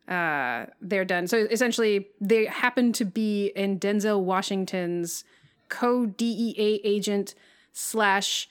uh, 0.08 0.66
they're 0.80 1.04
done. 1.04 1.26
So 1.26 1.46
essentially, 1.50 2.08
they 2.20 2.46
happen 2.46 2.92
to 2.94 3.04
be 3.04 3.52
in 3.54 3.78
Denzel 3.78 4.22
Washington's 4.22 5.24
co 5.68 6.06
DEA 6.06 6.80
agent 6.84 7.34
slash 7.72 8.48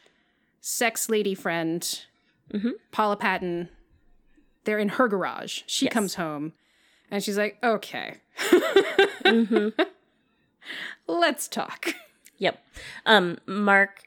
sex 0.61 1.09
lady 1.09 1.35
friend, 1.35 2.01
Paula 2.91 3.17
Patton. 3.17 3.67
They're 4.63 4.79
in 4.79 4.89
her 4.89 5.07
garage. 5.07 5.61
She 5.65 5.87
comes 5.87 6.15
home 6.15 6.53
and 7.09 7.23
she's 7.23 7.37
like, 7.37 7.57
okay. 7.63 8.17
Let's 11.07 11.47
talk. 11.47 11.95
Yep. 12.37 12.63
Um, 13.05 13.37
Mark 13.45 14.03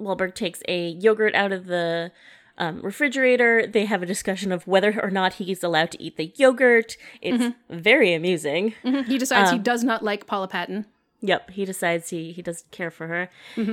Wahlberg 0.00 0.34
takes 0.34 0.62
a 0.68 0.88
yogurt 0.88 1.34
out 1.34 1.52
of 1.52 1.66
the 1.66 2.10
um, 2.58 2.80
refrigerator. 2.82 3.66
They 3.66 3.84
have 3.86 4.02
a 4.02 4.06
discussion 4.06 4.52
of 4.52 4.66
whether 4.66 5.00
or 5.02 5.10
not 5.10 5.34
he's 5.34 5.62
allowed 5.62 5.90
to 5.92 6.02
eat 6.02 6.16
the 6.16 6.32
yogurt. 6.36 6.96
It's 7.22 7.42
Mm-hmm. 7.42 7.78
very 7.78 8.12
amusing. 8.14 8.74
He 8.82 9.18
decides 9.18 9.50
he 9.50 9.58
does 9.58 9.84
not 9.84 10.02
like 10.04 10.26
Paula 10.26 10.48
Patton. 10.48 10.86
Yep, 11.24 11.52
he 11.52 11.64
decides 11.64 12.10
he, 12.10 12.32
he 12.32 12.42
doesn't 12.42 12.70
care 12.70 12.90
for 12.90 13.06
her. 13.06 13.30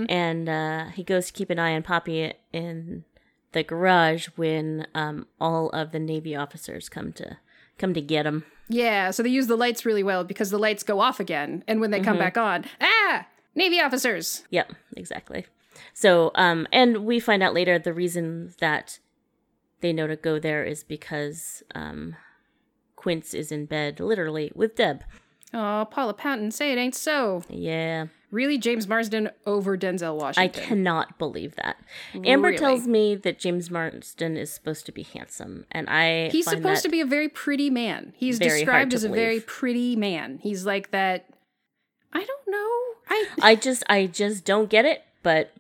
And 0.08 0.48
uh, 0.48 0.86
he 0.92 1.04
goes 1.04 1.28
to 1.28 1.34
keep 1.34 1.50
an 1.50 1.60
eye 1.60 1.76
on 1.76 1.84
Papi 1.84 2.34
in 2.54 3.04
the 3.52 3.62
garage 3.62 4.28
when 4.38 4.88
um, 4.96 5.28
all 5.40 5.70
of 5.72 5.92
the 5.92 6.00
Navy 6.00 6.34
officers 6.34 6.88
come 6.88 7.12
to 7.14 7.38
come 7.78 7.94
to 7.94 8.00
get 8.00 8.26
him. 8.26 8.46
Yeah, 8.70 9.12
so 9.12 9.22
they 9.22 9.30
use 9.30 9.48
the 9.48 9.58
lights 9.58 9.86
really 9.86 10.04
well 10.04 10.24
because 10.24 10.50
the 10.50 10.58
lights 10.58 10.84
go 10.84 11.02
off 11.02 11.20
again, 11.20 11.64
and 11.68 11.82
when 11.82 11.92
they 11.92 12.00
come 12.00 12.18
back 12.18 12.38
on, 12.38 12.64
ah, 12.80 13.28
Navy 13.54 13.82
officers. 13.82 14.46
Yep, 14.50 14.72
exactly. 14.96 15.46
So, 15.94 16.32
um, 16.36 16.68
and 16.72 17.06
we 17.06 17.20
find 17.20 17.44
out 17.44 17.54
later 17.54 17.78
the 17.78 17.94
reason 17.94 18.54
that 18.62 19.00
they 19.82 19.92
know 19.92 20.08
to 20.08 20.16
go 20.16 20.40
there 20.40 20.64
is 20.64 20.84
because 20.84 21.64
um, 21.76 22.16
Quince 22.96 23.34
is 23.34 23.52
in 23.52 23.66
bed, 23.66 24.00
literally, 24.00 24.54
with 24.56 24.76
Deb. 24.76 25.04
Oh, 25.54 25.88
Paula 25.90 26.14
Patton, 26.14 26.52
say 26.52 26.72
it 26.72 26.78
ain't 26.78 26.96
so. 26.96 27.44
Yeah, 27.50 28.08
Really, 28.32 28.58
James 28.58 28.88
Marsden 28.88 29.30
over 29.46 29.78
Denzel 29.78 30.16
Washington. 30.16 30.62
I 30.64 30.66
cannot 30.68 31.20
believe 31.20 31.56
that. 31.58 31.76
Amber 32.24 32.48
Really? 32.48 32.58
tells 32.60 32.88
me 32.88 33.16
that 33.16 33.38
James 33.38 33.70
Marsden 33.70 34.38
is 34.38 34.54
supposed 34.54 34.86
to 34.86 34.94
be 34.94 35.04
handsome, 35.04 35.66
and 35.70 35.90
I 35.90 36.30
He's 36.30 36.50
supposed 36.50 36.84
to 36.84 36.90
be 36.90 37.02
a 37.02 37.06
very 37.06 37.28
pretty 37.28 37.70
man. 37.70 38.14
He's 38.16 38.40
described 38.40 38.94
as 38.94 39.04
a 39.04 39.10
very 39.10 39.42
pretty 39.42 39.98
man. 39.98 40.40
He's 40.42 40.66
like 40.66 40.92
that. 40.92 41.28
I 42.14 42.24
don't 42.24 42.48
know. 42.48 42.80
I 43.10 43.28
I 43.42 43.56
just, 43.56 43.84
I 43.90 44.06
just 44.08 44.46
don't 44.46 44.70
get 44.70 44.86
it. 44.86 45.04
But 45.24 45.52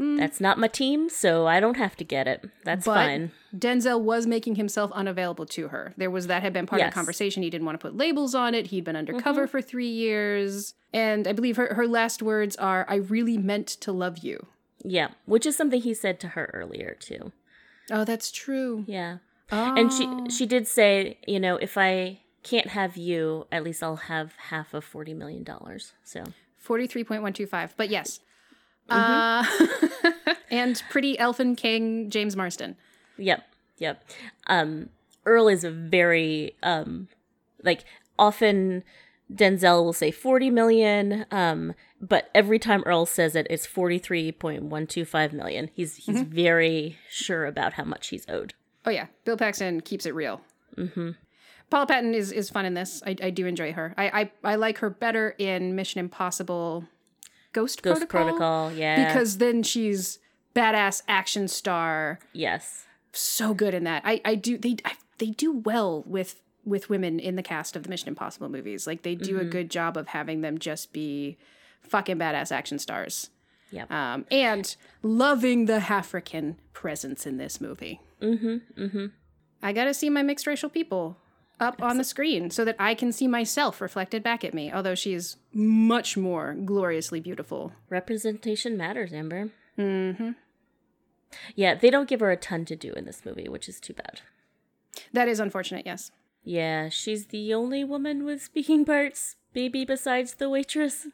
Mm. 0.00 0.16
that's 0.16 0.40
not 0.40 0.58
my 0.58 0.68
team, 0.68 1.08
so 1.10 1.46
I 1.46 1.60
don't 1.60 1.76
have 1.76 1.94
to 1.96 2.04
get 2.04 2.26
it. 2.26 2.48
That's 2.64 2.86
but 2.86 2.94
fine. 2.94 3.32
Denzel 3.54 4.00
was 4.00 4.26
making 4.26 4.54
himself 4.54 4.90
unavailable 4.92 5.44
to 5.46 5.68
her. 5.68 5.92
There 5.96 6.10
was 6.10 6.26
that 6.28 6.42
had 6.42 6.52
been 6.52 6.66
part 6.66 6.80
of 6.80 6.88
the 6.88 6.94
conversation. 6.94 7.42
He 7.42 7.50
didn't 7.50 7.66
want 7.66 7.78
to 7.78 7.86
put 7.86 7.96
labels 7.96 8.34
on 8.34 8.54
it. 8.54 8.68
He'd 8.68 8.84
been 8.84 8.96
undercover 8.96 9.42
Mm-hmm. 9.42 9.50
for 9.50 9.60
three 9.60 9.88
years, 9.90 10.74
and 10.92 11.26
I 11.28 11.32
believe 11.32 11.56
her 11.56 11.74
her 11.74 11.86
last 11.86 12.22
words 12.22 12.56
are, 12.56 12.86
"I 12.88 12.94
really 12.96 13.36
meant 13.36 13.68
to 13.68 13.92
love 13.92 14.18
you." 14.18 14.46
Yeah, 14.82 15.08
which 15.26 15.44
is 15.44 15.56
something 15.56 15.80
he 15.82 15.92
said 15.92 16.18
to 16.20 16.28
her 16.28 16.50
earlier 16.54 16.96
too. 16.98 17.32
Oh, 17.90 18.04
that's 18.04 18.30
true. 18.32 18.84
Yeah. 18.88 19.18
Oh. 19.52 19.74
And 19.76 19.92
she 19.92 20.08
she 20.34 20.46
did 20.46 20.66
say, 20.66 21.18
you 21.26 21.38
know, 21.40 21.56
if 21.56 21.76
I 21.76 22.20
can't 22.42 22.68
have 22.68 22.96
you, 22.96 23.46
at 23.52 23.62
least 23.64 23.82
I'll 23.82 23.96
have 23.96 24.32
half 24.48 24.72
of 24.72 24.84
forty 24.84 25.12
million 25.12 25.42
dollars. 25.42 25.92
So 26.04 26.24
43.125. 26.66 27.72
But 27.76 27.90
yes. 27.90 28.20
Mm-hmm. 28.90 30.26
Uh, 30.28 30.34
and 30.50 30.82
pretty 30.90 31.18
elfin 31.18 31.56
king 31.56 32.10
James 32.10 32.36
Marsden. 32.36 32.76
Yep, 33.18 33.44
yep. 33.78 34.04
Um, 34.46 34.90
Earl 35.24 35.48
is 35.48 35.64
a 35.64 35.70
very 35.70 36.56
um, 36.62 37.08
like 37.62 37.84
often 38.18 38.82
Denzel 39.32 39.84
will 39.84 39.92
say 39.92 40.10
forty 40.10 40.50
million, 40.50 41.26
um, 41.30 41.74
but 42.00 42.30
every 42.34 42.58
time 42.58 42.82
Earl 42.84 43.06
says 43.06 43.36
it, 43.36 43.46
it's 43.50 43.66
forty 43.66 43.98
three 43.98 44.32
point 44.32 44.64
one 44.64 44.86
two 44.86 45.04
five 45.04 45.32
million. 45.32 45.70
He's 45.74 45.96
he's 45.96 46.22
very 46.22 46.98
sure 47.08 47.46
about 47.46 47.74
how 47.74 47.84
much 47.84 48.08
he's 48.08 48.26
owed. 48.28 48.54
Oh 48.84 48.90
yeah, 48.90 49.06
Bill 49.24 49.36
Paxton 49.36 49.82
keeps 49.82 50.06
it 50.06 50.14
real. 50.14 50.40
Mm-hmm. 50.76 51.10
Paula 51.70 51.86
Patton 51.86 52.14
is 52.14 52.32
is 52.32 52.50
fun 52.50 52.64
in 52.64 52.74
this. 52.74 53.02
I, 53.06 53.14
I 53.22 53.30
do 53.30 53.46
enjoy 53.46 53.72
her. 53.72 53.94
I, 53.96 54.30
I 54.44 54.52
I 54.52 54.54
like 54.56 54.78
her 54.78 54.90
better 54.90 55.34
in 55.38 55.76
Mission 55.76 56.00
Impossible, 56.00 56.84
Ghost, 57.52 57.82
Ghost 57.82 58.08
Protocol, 58.08 58.38
Protocol, 58.38 58.72
yeah, 58.72 59.06
because 59.06 59.38
then 59.38 59.62
she's 59.62 60.18
badass 60.54 61.02
action 61.08 61.48
star, 61.48 62.18
yes, 62.32 62.84
so 63.12 63.54
good 63.54 63.74
in 63.74 63.84
that. 63.84 64.02
I 64.04 64.20
I 64.24 64.34
do 64.34 64.58
they 64.58 64.76
I, 64.84 64.92
they 65.18 65.30
do 65.30 65.52
well 65.52 66.02
with 66.06 66.40
with 66.64 66.88
women 66.88 67.18
in 67.18 67.36
the 67.36 67.42
cast 67.42 67.76
of 67.76 67.82
the 67.82 67.88
Mission 67.88 68.08
Impossible 68.08 68.48
movies. 68.48 68.86
Like 68.86 69.02
they 69.02 69.14
do 69.14 69.40
a 69.40 69.44
good 69.44 69.70
job 69.70 69.96
of 69.96 70.08
having 70.08 70.42
them 70.42 70.58
just 70.58 70.92
be 70.92 71.38
fucking 71.80 72.18
badass 72.18 72.52
action 72.52 72.78
stars. 72.78 73.30
Yep. 73.70 73.90
Um, 73.90 74.26
and 74.30 74.76
loving 75.02 75.66
the 75.66 75.76
African 75.76 76.56
presence 76.72 77.26
in 77.26 77.36
this 77.36 77.60
movie. 77.60 78.00
Mm-hmm. 78.20 78.82
Mm-hmm. 78.82 79.06
I 79.62 79.72
gotta 79.72 79.94
see 79.94 80.10
my 80.10 80.22
mixed 80.22 80.46
racial 80.46 80.68
people 80.68 81.16
up 81.60 81.82
on 81.82 81.98
the 81.98 82.04
screen 82.04 82.50
so 82.50 82.64
that 82.64 82.76
I 82.78 82.94
can 82.94 83.12
see 83.12 83.26
myself 83.28 83.80
reflected 83.80 84.22
back 84.22 84.44
at 84.44 84.54
me. 84.54 84.72
Although 84.72 84.94
she 84.94 85.12
is 85.14 85.36
much 85.52 86.16
more 86.16 86.54
gloriously 86.54 87.20
beautiful. 87.20 87.72
representation 87.88 88.76
matters, 88.76 89.12
Amber. 89.12 89.50
Mm-hmm. 89.78 90.30
Yeah, 91.54 91.74
they 91.76 91.90
don't 91.90 92.08
give 92.08 92.20
her 92.20 92.30
a 92.30 92.36
ton 92.36 92.64
to 92.66 92.74
do 92.76 92.92
in 92.92 93.04
this 93.04 93.24
movie, 93.24 93.48
which 93.48 93.68
is 93.68 93.78
too 93.78 93.92
bad. 93.94 94.20
That 95.12 95.28
is 95.28 95.38
unfortunate. 95.38 95.86
Yes. 95.86 96.10
Yeah, 96.42 96.88
she's 96.88 97.26
the 97.26 97.52
only 97.54 97.84
woman 97.84 98.24
with 98.24 98.42
speaking 98.42 98.84
parts, 98.84 99.36
maybe 99.54 99.84
besides 99.84 100.34
the 100.34 100.48
waitress. 100.48 101.06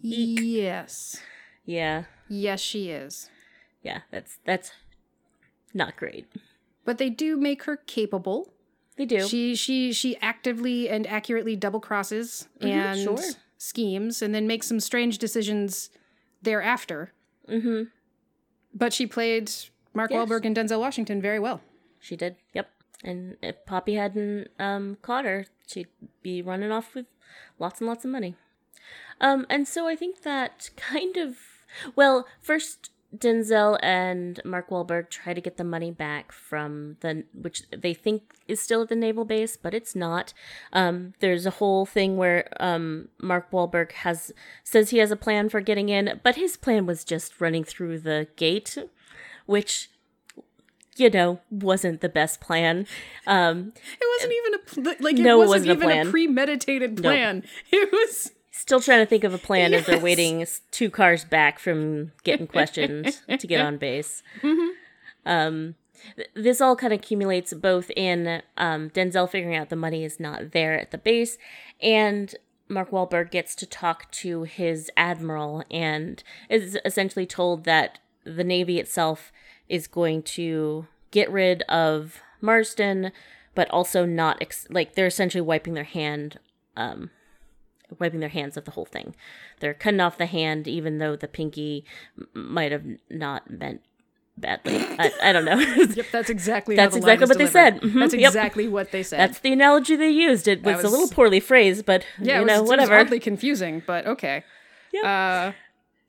Yes. 0.00 1.20
Yeah, 1.64 2.04
Yes, 2.28 2.60
she 2.60 2.90
is. 2.90 3.30
yeah, 3.82 4.00
that's 4.10 4.38
that's 4.44 4.72
not 5.74 5.96
great. 5.96 6.26
But 6.84 6.98
they 6.98 7.10
do 7.10 7.36
make 7.36 7.64
her 7.64 7.76
capable. 7.76 8.53
They 8.96 9.06
do. 9.06 9.26
She 9.26 9.54
she 9.56 9.92
she 9.92 10.16
actively 10.18 10.88
and 10.88 11.06
accurately 11.06 11.56
double 11.56 11.80
crosses 11.80 12.48
and 12.60 12.98
sure. 13.00 13.18
schemes, 13.58 14.22
and 14.22 14.34
then 14.34 14.46
makes 14.46 14.66
some 14.68 14.80
strange 14.80 15.18
decisions 15.18 15.90
thereafter. 16.42 17.12
mm-hmm. 17.48 17.84
But 18.76 18.92
she 18.92 19.06
played 19.06 19.50
Mark 19.92 20.10
Yes. 20.10 20.28
Wahlberg 20.28 20.44
and 20.44 20.56
Denzel 20.56 20.80
Washington 20.80 21.20
very 21.20 21.38
well. 21.38 21.60
She 22.00 22.16
did. 22.16 22.36
Yep. 22.54 22.68
And 23.04 23.36
if 23.42 23.64
Papi 23.66 23.96
hadn't 23.96 24.48
um, 24.58 24.96
caught 25.02 25.24
her, 25.24 25.46
she'd 25.66 25.88
be 26.22 26.42
running 26.42 26.72
off 26.72 26.94
with 26.94 27.06
lots 27.58 27.80
and 27.80 27.88
lots 27.88 28.04
of 28.04 28.10
money. 28.10 28.36
Um, 29.20 29.46
and 29.48 29.68
so 29.68 29.86
I 29.86 29.94
think 29.94 30.22
that 30.22 30.70
kind 30.76 31.16
of 31.16 31.36
well, 31.96 32.26
first 32.40 32.90
Denzel 33.16 33.78
and 33.82 34.40
Mark 34.44 34.70
Wahlberg 34.70 35.08
try 35.10 35.34
to 35.34 35.40
get 35.40 35.56
the 35.56 35.64
money 35.64 35.90
back 35.90 36.32
from 36.32 36.96
the 37.00 37.24
which 37.32 37.62
they 37.70 37.94
think 37.94 38.22
is 38.48 38.60
still 38.60 38.82
at 38.82 38.88
the 38.88 38.96
naval 38.96 39.24
base, 39.24 39.56
but 39.56 39.74
it's 39.74 39.94
not. 39.94 40.32
Um, 40.72 41.14
there's 41.20 41.46
a 41.46 41.50
whole 41.50 41.86
thing 41.86 42.16
where 42.16 42.48
um, 42.60 43.08
Mark 43.20 43.50
Wahlberg 43.50 43.92
has 43.92 44.32
says 44.62 44.90
he 44.90 44.98
has 44.98 45.10
a 45.10 45.16
plan 45.16 45.48
for 45.48 45.60
getting 45.60 45.88
in, 45.88 46.20
but 46.22 46.36
his 46.36 46.56
plan 46.56 46.86
was 46.86 47.04
just 47.04 47.40
running 47.40 47.64
through 47.64 48.00
the 48.00 48.28
gate, 48.36 48.76
which 49.46 49.90
you 50.96 51.10
know, 51.10 51.40
wasn't 51.50 52.00
the 52.02 52.08
best 52.08 52.40
plan. 52.40 52.86
Um, 53.26 53.72
It 54.00 54.06
wasn't 54.16 54.32
even 54.32 54.54
a 54.54 54.58
pl- 54.58 55.04
like. 55.04 55.18
It 55.18 55.22
No, 55.22 55.42
it 55.42 55.48
wasn't, 55.48 55.48
wasn't 55.48 55.70
a 55.70 55.72
even 55.72 55.88
plan. 55.88 56.06
a 56.06 56.10
premeditated 56.10 56.96
plan. 56.96 57.42
It 57.72 57.90
was. 57.90 58.30
Still 58.56 58.80
trying 58.80 59.00
to 59.00 59.06
think 59.06 59.24
of 59.24 59.34
a 59.34 59.38
plan 59.38 59.74
as 59.74 59.84
they're 59.84 59.98
waiting 59.98 60.46
two 60.70 60.88
cars 60.88 61.24
back 61.24 61.58
from 61.58 62.12
getting 62.22 62.46
questioned 62.46 63.20
to 63.38 63.46
get 63.48 63.60
on 63.60 63.78
base. 63.78 64.22
Um, 65.26 65.76
th- 66.16 66.28
this 66.34 66.60
all 66.60 66.76
kind 66.76 66.92
of 66.92 66.98
accumulates 66.98 67.54
both 67.54 67.90
in 67.96 68.42
um, 68.58 68.90
Denzel 68.90 69.26
figuring 69.26 69.56
out 69.56 69.70
the 69.70 69.76
money 69.76 70.04
is 70.04 70.20
not 70.20 70.52
there 70.52 70.78
at 70.78 70.90
the 70.90 70.98
base, 70.98 71.38
and 71.80 72.34
Mark 72.68 72.90
Wahlberg 72.90 73.30
gets 73.30 73.54
to 73.54 73.66
talk 73.66 74.10
to 74.10 74.42
his 74.42 74.90
admiral 74.98 75.64
and 75.70 76.22
is 76.50 76.78
essentially 76.84 77.24
told 77.24 77.64
that 77.64 78.00
the 78.24 78.44
Navy 78.44 78.78
itself 78.78 79.32
is 79.66 79.86
going 79.86 80.22
to 80.22 80.86
get 81.10 81.30
rid 81.30 81.62
of 81.62 82.20
Marsden, 82.42 83.10
but 83.54 83.70
also 83.70 84.04
not 84.04 84.36
ex- 84.42 84.66
like 84.68 84.94
they're 84.94 85.06
essentially 85.06 85.40
wiping 85.40 85.72
their 85.72 85.84
hand 85.84 86.38
um, 86.76 87.10
wiping 87.98 88.20
their 88.20 88.28
hands 88.28 88.56
of 88.56 88.64
the 88.64 88.70
whole 88.72 88.84
thing. 88.86 89.14
They're 89.60 89.74
cutting 89.74 90.00
off 90.00 90.18
the 90.18 90.26
hand, 90.26 90.66
even 90.68 90.98
though 90.98 91.16
the 91.16 91.28
pinky 91.28 91.84
might 92.32 92.72
have 92.72 92.84
not 93.10 93.50
meant 93.50 93.82
badly. 94.36 94.78
I, 94.98 95.12
I 95.22 95.32
don't 95.32 95.44
know. 95.44 95.58
Yep, 95.94 96.06
that's 96.10 96.28
exactly. 96.30 96.74
That's 96.74 96.94
how 96.96 97.00
the 97.00 97.06
line 97.06 97.14
exactly 97.14 97.28
what 97.28 97.38
they 97.38 97.46
delivered. 97.46 97.82
said. 97.82 97.90
Mhm, 97.92 98.00
That's 98.00 98.14
yep. 98.14 98.28
exactly 98.30 98.68
what 98.68 98.90
they 98.90 99.02
said. 99.04 99.20
That's 99.20 99.38
the 99.40 99.52
analogy 99.52 99.94
they 99.96 100.10
used. 100.10 100.48
It 100.48 100.62
was, 100.64 100.76
was- 100.76 100.84
a 100.84 100.88
little 100.88 101.08
poorly 101.08 101.38
phrased, 101.40 101.86
but 101.86 102.04
yeah, 102.20 102.34
you 102.36 102.40
it 102.40 102.42
was, 102.44 102.46
know, 102.48 102.54
it 102.56 102.60
was 102.62 102.68
whatever. 102.70 102.98
oddly 102.98 103.20
confusing, 103.20 103.82
but 103.86 104.06
okay. 104.06 104.42
Yep. 104.92 105.04
Uh, 105.04 105.52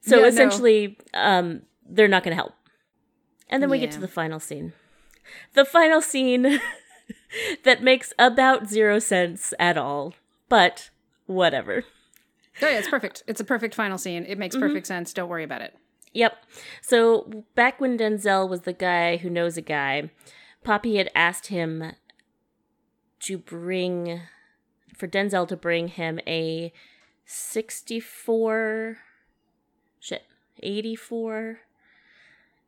so 0.01 0.15
yeah, 0.17 0.21
no. 0.23 0.27
essentially, 0.27 0.97
um, 1.13 1.61
they're 1.87 2.07
not 2.07 2.23
going 2.23 2.31
to 2.31 2.41
help. 2.41 2.53
And 3.49 3.61
then 3.61 3.69
we 3.69 3.77
get 3.79 3.91
to 3.91 3.99
the 3.99 4.07
final 4.07 4.39
scene. 4.39 4.73
The 5.53 5.65
final 5.65 6.01
scene 6.01 6.59
that 7.63 7.83
makes 7.83 8.11
about 8.17 8.67
zero 8.67 8.97
sense 8.99 9.53
at 9.59 9.77
all, 9.77 10.13
but 10.49 10.89
whatever. 11.25 11.83
Oh 12.61 12.67
yeah, 12.69 12.77
it's 12.79 12.87
perfect. 12.87 13.23
It's 13.27 13.41
a 13.41 13.45
perfect 13.45 13.75
final 13.75 13.97
scene. 13.97 14.23
It 14.23 14.29
Mm-hmm. 14.31 14.39
makes 14.39 14.55
perfect 14.55 14.87
sense. 14.87 15.11
Don't 15.13 15.29
worry 15.29 15.43
about 15.43 15.61
it. 15.61 15.75
Yep. 16.13 16.37
So 16.81 17.43
back 17.55 17.81
when 17.81 17.97
Denzel 17.97 18.47
was 18.49 18.61
the 18.61 18.71
guy 18.73 19.17
who 19.17 19.29
knows 19.29 19.57
a 19.57 19.61
guy, 19.61 20.09
Papi 20.65 20.95
had 20.97 21.09
asked 21.13 21.47
him 21.47 21.91
to 23.21 23.37
bring 23.37 24.21
for 24.95 25.07
Denzel 25.07 25.45
to 25.49 25.57
bring 25.57 25.89
him 25.89 26.19
a 26.25 26.71
64 27.25 28.97
shit, 29.99 30.23
84 30.63 31.59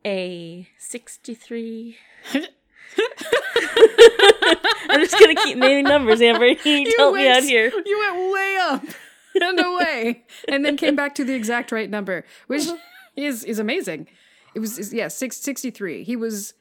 a 0.03 0.67
63 0.77 1.97
I'm 4.89 5.01
just 5.01 5.19
gonna 5.19 5.35
keep 5.35 5.57
naming 5.57 5.85
numbers, 5.85 6.21
Amber. 6.21 6.47
You 6.65 6.93
help 6.97 7.15
me 7.15 7.27
out 7.27 7.43
here. 7.43 7.71
You 7.85 7.99
went 7.99 8.33
way 8.33 8.57
up 8.61 8.83
and 9.41 9.59
away, 9.59 10.25
and 10.47 10.65
then 10.65 10.77
came 10.77 10.95
back 10.95 11.15
to 11.15 11.23
the 11.23 11.33
exact 11.33 11.71
right 11.71 11.89
number, 11.89 12.25
which 12.47 12.67
is 13.15 13.43
is 13.43 13.59
amazing. 13.59 14.07
It 14.55 14.59
was 14.59 14.79
is- 14.79 14.93
yeah, 14.93 15.07
six, 15.07 15.37
63. 15.37 16.03
He 16.03 16.15
was 16.15 16.53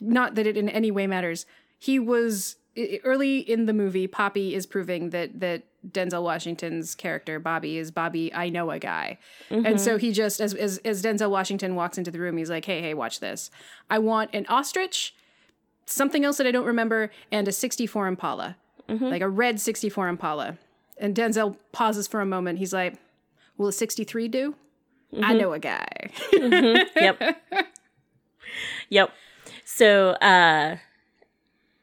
not 0.00 0.34
that 0.34 0.46
it 0.46 0.56
in 0.56 0.68
any 0.68 0.90
way 0.90 1.06
matters. 1.06 1.46
He 1.78 1.98
was 1.98 2.56
early 3.04 3.38
in 3.38 3.66
the 3.66 3.72
movie. 3.72 4.08
Papi 4.08 4.52
is 4.52 4.66
proving 4.66 5.10
that 5.10 5.40
that 5.40 5.64
Denzel 5.88 6.22
Washington's 6.22 6.94
character 6.94 7.38
Bobby 7.38 7.78
is 7.78 7.90
Bobby. 7.90 8.32
I 8.34 8.48
know 8.48 8.70
a 8.70 8.78
guy, 8.78 9.18
and 9.50 9.80
so 9.80 9.92
mm-hmm. 9.92 9.98
he 9.98 10.12
just 10.12 10.40
as, 10.40 10.54
as 10.54 10.78
as 10.78 11.02
Denzel 11.02 11.30
Washington 11.30 11.74
walks 11.74 11.98
into 11.98 12.10
the 12.10 12.20
room, 12.20 12.36
he's 12.36 12.50
like, 12.50 12.64
"Hey, 12.64 12.80
hey, 12.80 12.94
watch 12.94 13.20
this. 13.20 13.50
I 13.90 13.98
want 13.98 14.30
an 14.32 14.46
ostrich." 14.48 15.14
Something 15.86 16.24
else 16.24 16.36
that 16.38 16.46
I 16.46 16.50
don't 16.50 16.66
remember, 16.66 17.10
and 17.30 17.46
a 17.48 17.52
64 17.52 18.06
Impala, 18.06 18.56
like 18.88 19.22
a 19.22 19.28
red 19.28 19.60
64 19.60 20.08
Impala. 20.08 20.58
And 20.98 21.14
Denzel 21.14 21.56
pauses 21.72 22.06
for 22.06 22.20
a 22.20 22.26
moment. 22.26 22.58
He's 22.58 22.72
like, 22.72 22.94
Will 23.56 23.68
a 23.68 23.72
63 23.72 24.28
do? 24.28 24.54
I 25.22 25.32
know 25.34 25.52
a 25.52 25.58
guy. 25.58 26.10
yep. 26.32 27.20
yep. 28.88 29.12
So 29.64 30.10
uh 30.10 30.78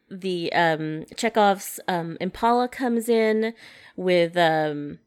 the 0.10 0.52
um 0.54 1.06
Chekhov's 1.16 1.80
um 1.88 2.18
Impala 2.20 2.68
comes 2.68 3.08
in 3.08 3.54
with 3.96 4.36
um 4.36 5.00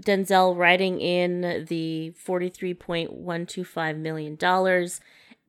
Denzel 0.00 0.56
writing 0.56 1.00
in 1.00 1.66
the 1.68 2.12
$43.125 2.26 3.96
million. 3.98 4.36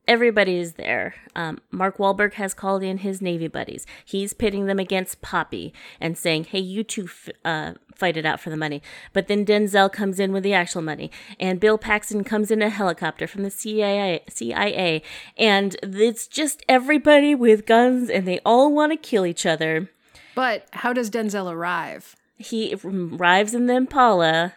Everybody 0.08 0.58
is 0.58 0.74
there. 0.74 1.16
Um, 1.36 1.60
Mark 1.72 1.98
Wahlberg 1.98 2.34
has 2.34 2.54
called 2.54 2.84
in 2.84 3.00
his 3.00 3.22
Navy 3.22 3.48
buddies. 3.48 3.86
He's 4.06 4.34
pitting 4.34 4.68
them 4.68 4.78
against 4.80 5.22
Papi 5.22 5.72
and 6.00 6.18
saying, 6.18 6.46
hey, 6.46 6.60
you 6.60 6.84
two 6.84 7.06
f- 7.06 7.30
uh, 7.44 7.74
fight 7.96 8.16
it 8.16 8.26
out 8.26 8.40
for 8.40 8.50
the 8.52 8.58
money. 8.58 8.82
But 9.14 9.28
then 9.28 9.46
Denzel 9.46 9.92
comes 9.92 10.20
in 10.20 10.32
with 10.32 10.44
the 10.44 10.54
actual 10.54 10.82
money. 10.84 11.10
And 11.40 11.60
Bill 11.60 11.78
Paxton 11.80 12.24
comes 12.24 12.52
in 12.52 12.62
a 12.62 12.70
helicopter 12.70 13.26
from 13.26 13.44
the 13.44 13.50
CIA, 13.50 14.24
CIA. 14.30 15.02
And 15.38 15.76
it's 15.82 16.28
just 16.28 16.62
everybody 16.70 17.34
with 17.34 17.66
guns 17.66 18.10
and 18.10 18.28
they 18.28 18.40
all 18.46 18.72
want 18.72 18.92
to 18.92 18.98
kill 18.98 19.26
each 19.26 19.46
other. 19.46 19.90
but 20.36 20.68
how 20.74 20.94
does 20.94 21.10
Denzel 21.10 21.52
arrive? 21.52 22.16
He 22.38 22.76
arrives 22.84 23.54
in 23.56 23.66
the 23.68 23.76
Impala. 23.76 24.54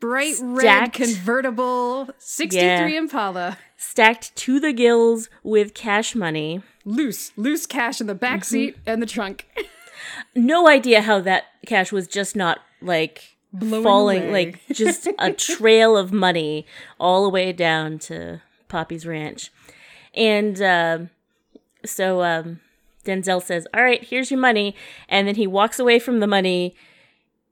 Bright 0.00 0.34
red 0.42 0.92
convertible 0.92 2.08
63 2.18 2.60
Yeah. 2.60 2.86
Impala. 2.98 3.58
Stacked 3.88 4.34
to 4.36 4.58
the 4.58 4.72
gills 4.72 5.28
with 5.42 5.74
cash 5.74 6.14
money. 6.14 6.62
Loose, 6.84 7.32
loose 7.36 7.66
cash 7.66 8.00
in 8.00 8.06
the 8.06 8.14
back 8.14 8.40
Mm-hmm. 8.40 8.44
seat 8.44 8.76
and 8.86 9.00
the 9.02 9.06
trunk. 9.06 9.46
No 10.34 10.68
idea 10.68 11.00
how 11.00 11.20
that 11.20 11.44
cash 11.66 11.90
was 11.92 12.06
just 12.06 12.36
not 12.36 12.58
like 12.82 13.36
Blowing 13.52 13.82
falling, 13.84 14.22
away. 14.24 14.32
like 14.46 14.60
just 14.72 15.08
a 15.18 15.32
trail 15.32 15.96
of 15.96 16.12
money 16.12 16.66
all 17.00 17.22
the 17.22 17.30
way 17.30 17.52
down 17.52 17.98
to 18.00 18.42
Papi's 18.68 19.06
ranch. 19.06 19.50
And 20.12 20.60
um 20.60 21.10
so 21.86 22.22
um, 22.22 22.60
Denzel 23.04 23.42
says, 23.42 23.66
All 23.72 23.82
right, 23.82 24.02
here's 24.04 24.30
your 24.30 24.40
money. 24.40 24.74
And 25.08 25.26
then 25.28 25.36
he 25.36 25.46
walks 25.46 25.78
away 25.78 25.98
from 25.98 26.20
the 26.20 26.26
money. 26.26 26.74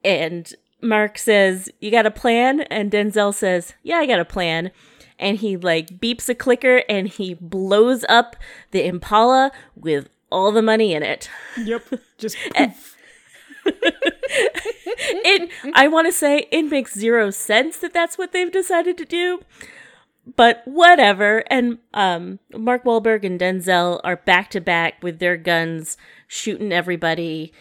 And 0.04 0.52
Mark 0.82 1.18
says, 1.18 1.70
You 1.80 1.90
got 1.90 2.06
a 2.06 2.10
plan? 2.10 2.60
And 2.62 2.90
Denzel 2.90 3.32
says, 3.32 3.74
Yeah, 3.82 3.96
I 3.96 4.06
got 4.06 4.20
a 4.20 4.24
plan. 4.24 4.72
And 5.22 5.38
he 5.38 5.56
like 5.56 6.00
beeps 6.00 6.28
a 6.28 6.34
clicker 6.34 6.82
and 6.88 7.06
he 7.08 7.34
blows 7.34 8.04
up 8.08 8.36
the 8.72 8.84
Impala 8.84 9.52
with 9.76 10.08
all 10.30 10.50
the 10.50 10.62
money 10.62 10.92
in 10.92 11.02
it. 11.02 11.30
Yep. 11.56 11.82
Just 12.18 12.36
It 13.64 15.50
I 15.74 15.86
want 15.88 16.08
to 16.08 16.12
say 16.12 16.48
it 16.50 16.62
makes 16.64 16.94
zero 16.94 17.30
sense 17.30 17.78
that 17.78 17.92
that's 17.92 18.18
what 18.18 18.32
they've 18.32 18.50
decided 18.50 18.98
to 18.98 19.04
do. 19.04 19.42
But 20.36 20.62
whatever. 20.64 21.44
And 21.48 21.78
um 21.94 22.40
Mark 22.52 22.84
Wahlberg 22.84 23.24
and 23.24 23.38
Denzel 23.38 24.00
are 24.02 24.16
back 24.16 24.50
to 24.50 24.60
back 24.60 25.02
with 25.02 25.20
their 25.20 25.36
guns 25.36 25.96
shooting 26.26 26.72
everybody. 26.72 27.52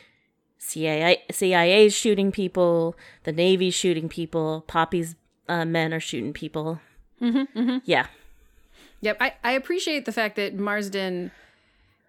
CIA 0.57 1.23
CIA's 1.31 1.93
shooting 1.93 2.31
people, 2.31 2.95
the 3.23 3.31
Navy's 3.31 3.73
shooting 3.73 4.07
people, 4.07 4.63
Papi's 4.67 5.15
uh, 5.49 5.65
men 5.65 5.93
are 5.93 5.99
shooting 5.99 6.33
people. 6.33 6.79
Mm-hmm, 7.21 7.77
Yeah. 7.85 8.07
Yep, 9.03 9.17
I, 9.19 9.33
I 9.43 9.51
appreciate 9.53 10.05
the 10.05 10.11
fact 10.11 10.35
that 10.35 10.53
Marsden 10.55 11.31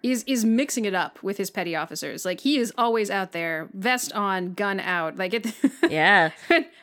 is 0.03 0.25
is 0.27 0.45
mixing 0.45 0.85
it 0.85 0.95
up 0.95 1.23
with 1.23 1.37
his 1.39 1.51
petty 1.51 1.75
officers. 1.77 2.25
Like 2.25 2.41
he 2.41 2.59
is 2.59 2.73
always 2.77 3.11
out 3.11 3.33
there, 3.33 3.69
vest 3.73 4.13
on, 4.15 4.53
gun 4.55 4.79
out. 4.81 5.17
Like 5.17 5.33
it, 5.33 5.55
Yeah. 5.89 6.31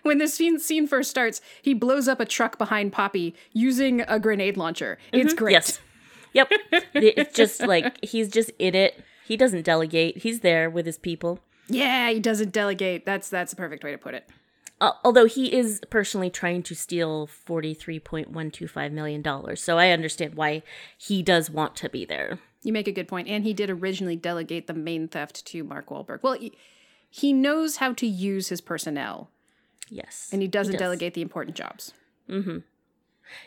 when 0.03 0.17
this 0.17 0.33
scene 0.33 0.57
scene 0.59 0.87
first 0.87 1.09
starts, 1.09 1.41
he 1.61 1.73
blows 1.73 2.07
up 2.07 2.19
a 2.19 2.25
truck 2.25 2.57
behind 2.57 2.91
Papi 2.93 3.33
using 3.51 4.01
a 4.01 4.19
grenade 4.19 4.57
launcher. 4.57 4.97
It's 5.11 5.33
great. 5.33 5.53
Yes. 5.53 5.79
Yep. 6.33 6.51
it's 6.93 7.35
just 7.35 7.61
like 7.67 8.03
he's 8.03 8.29
just 8.29 8.51
in 8.57 8.73
it. 8.75 9.03
He 9.25 9.35
doesn't 9.37 9.63
delegate. 9.63 10.17
He's 10.17 10.39
there 10.39 10.69
with 10.69 10.85
his 10.87 10.97
people. 10.97 11.39
Yeah, 11.67 12.09
he 12.09 12.19
doesn't 12.19 12.51
delegate. 12.51 13.05
That's 13.05 13.29
that's 13.29 13.51
the 13.51 13.57
perfect 13.57 13.83
way 13.83 13.91
to 13.91 13.97
put 13.97 14.13
it. 14.15 14.27
Uh, 14.81 14.91
although 15.03 15.25
he 15.25 15.53
is 15.53 15.81
personally 15.89 16.29
trying 16.29 16.63
to 16.63 16.73
steal 16.73 17.27
$43.125 17.27 18.91
million. 18.91 19.55
So 19.57 19.77
I 19.77 19.89
understand 19.89 20.35
why 20.35 20.63
he 20.97 21.21
does 21.21 21.49
want 21.49 21.75
to 21.77 21.89
be 21.89 22.05
there. 22.05 22.39
You 22.63 22.71
make 22.73 22.87
a 22.87 22.91
good 22.93 23.07
point. 23.07 23.27
And 23.27 23.43
he 23.43 23.53
did 23.53 23.69
originally 23.69 24.15
delegate 24.15 24.67
the 24.67 24.73
main 24.73 25.07
theft 25.07 25.45
to 25.47 25.63
Mark 25.63 25.87
Wahlberg. 25.89 26.19
Well, 26.23 26.33
he, 26.33 26.53
he 27.09 27.33
knows 27.33 27.77
how 27.77 27.93
to 27.93 28.07
use 28.07 28.49
his 28.49 28.61
personnel, 28.61 29.29
Yes. 29.89 30.29
and 30.31 30.41
he 30.41 30.47
doesn't 30.47 30.73
does. 30.73 30.79
delegate 30.79 31.13
the 31.13 31.21
important 31.21 31.57
jobs. 31.57 31.93
Mm-hmm. 32.29 32.59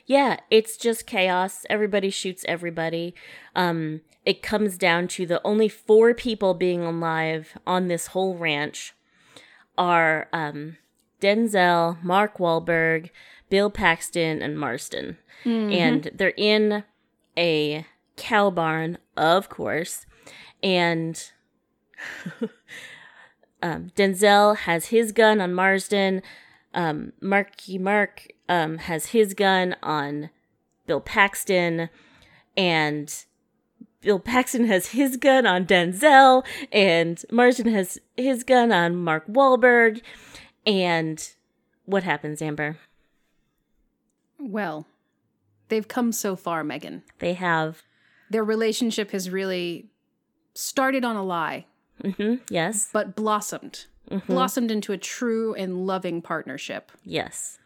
Yeah, 0.06 0.38
it's 0.50 0.76
just 0.76 1.06
chaos. 1.06 1.64
Everybody 1.70 2.10
shoots 2.10 2.44
everybody. 2.46 3.14
Um, 3.56 4.02
it 4.24 4.42
comes 4.42 4.78
down 4.78 5.08
to 5.08 5.26
the 5.26 5.40
only 5.44 5.68
four 5.68 6.14
people 6.14 6.54
being 6.54 6.82
alive 6.82 7.56
on 7.66 7.88
this 7.88 8.08
whole 8.08 8.36
ranch 8.36 8.94
are 9.76 10.28
um, 10.32 10.76
Denzel, 11.22 12.02
Mark 12.02 12.38
Wahlberg, 12.38 13.10
Bill 13.48 13.70
Paxton, 13.70 14.42
and 14.42 14.58
Marsden. 14.58 15.16
And 15.72 16.10
they're 16.14 16.34
in 16.36 16.84
a 17.38 17.86
cow 18.16 18.50
barn, 18.50 18.98
of 19.16 19.48
course, 19.48 20.06
and 20.62 21.32
um, 23.62 23.90
Denzel 23.96 24.56
has 24.56 24.86
his 24.86 25.12
gun 25.12 25.40
on 25.40 25.54
Marsden. 25.54 26.22
Um, 26.74 27.12
Marky 27.20 27.78
Mark 27.78 28.28
um, 28.48 28.78
has 28.78 29.06
his 29.06 29.34
gun 29.34 29.76
on 29.82 30.30
Bill 30.86 31.00
Paxton, 31.00 31.88
and 32.56 33.24
Bill 34.00 34.18
Paxton 34.18 34.64
has 34.66 34.88
his 34.88 35.16
gun 35.16 35.46
on 35.46 35.64
Denzel, 35.64 36.44
and 36.70 37.22
Marsden 37.30 37.72
has 37.72 37.98
his 38.16 38.42
gun 38.44 38.72
on 38.72 38.96
Mark 38.96 39.26
Wahlberg. 39.28 40.02
And 40.66 41.32
what 41.84 42.02
happens, 42.02 42.40
Amber? 42.40 42.76
Well, 44.38 44.86
they've 45.68 45.86
come 45.86 46.12
so 46.12 46.36
far, 46.36 46.64
Megan. 46.64 47.02
They 47.18 47.34
have, 47.34 47.82
Their 48.30 48.44
relationship 48.44 49.10
has 49.12 49.30
really 49.30 49.90
started 50.54 51.04
on 51.04 51.16
a 51.16 51.22
lie, 51.22 51.66
hmm 52.16 52.34
yes, 52.50 52.88
but 52.92 53.14
blossomed. 53.14 53.86
Blossomed 54.26 54.70
into 54.70 54.92
a 54.92 54.98
true 54.98 55.54
and 55.54 55.86
loving 55.86 56.20
partnership 56.20 56.92
yes, 57.02 57.58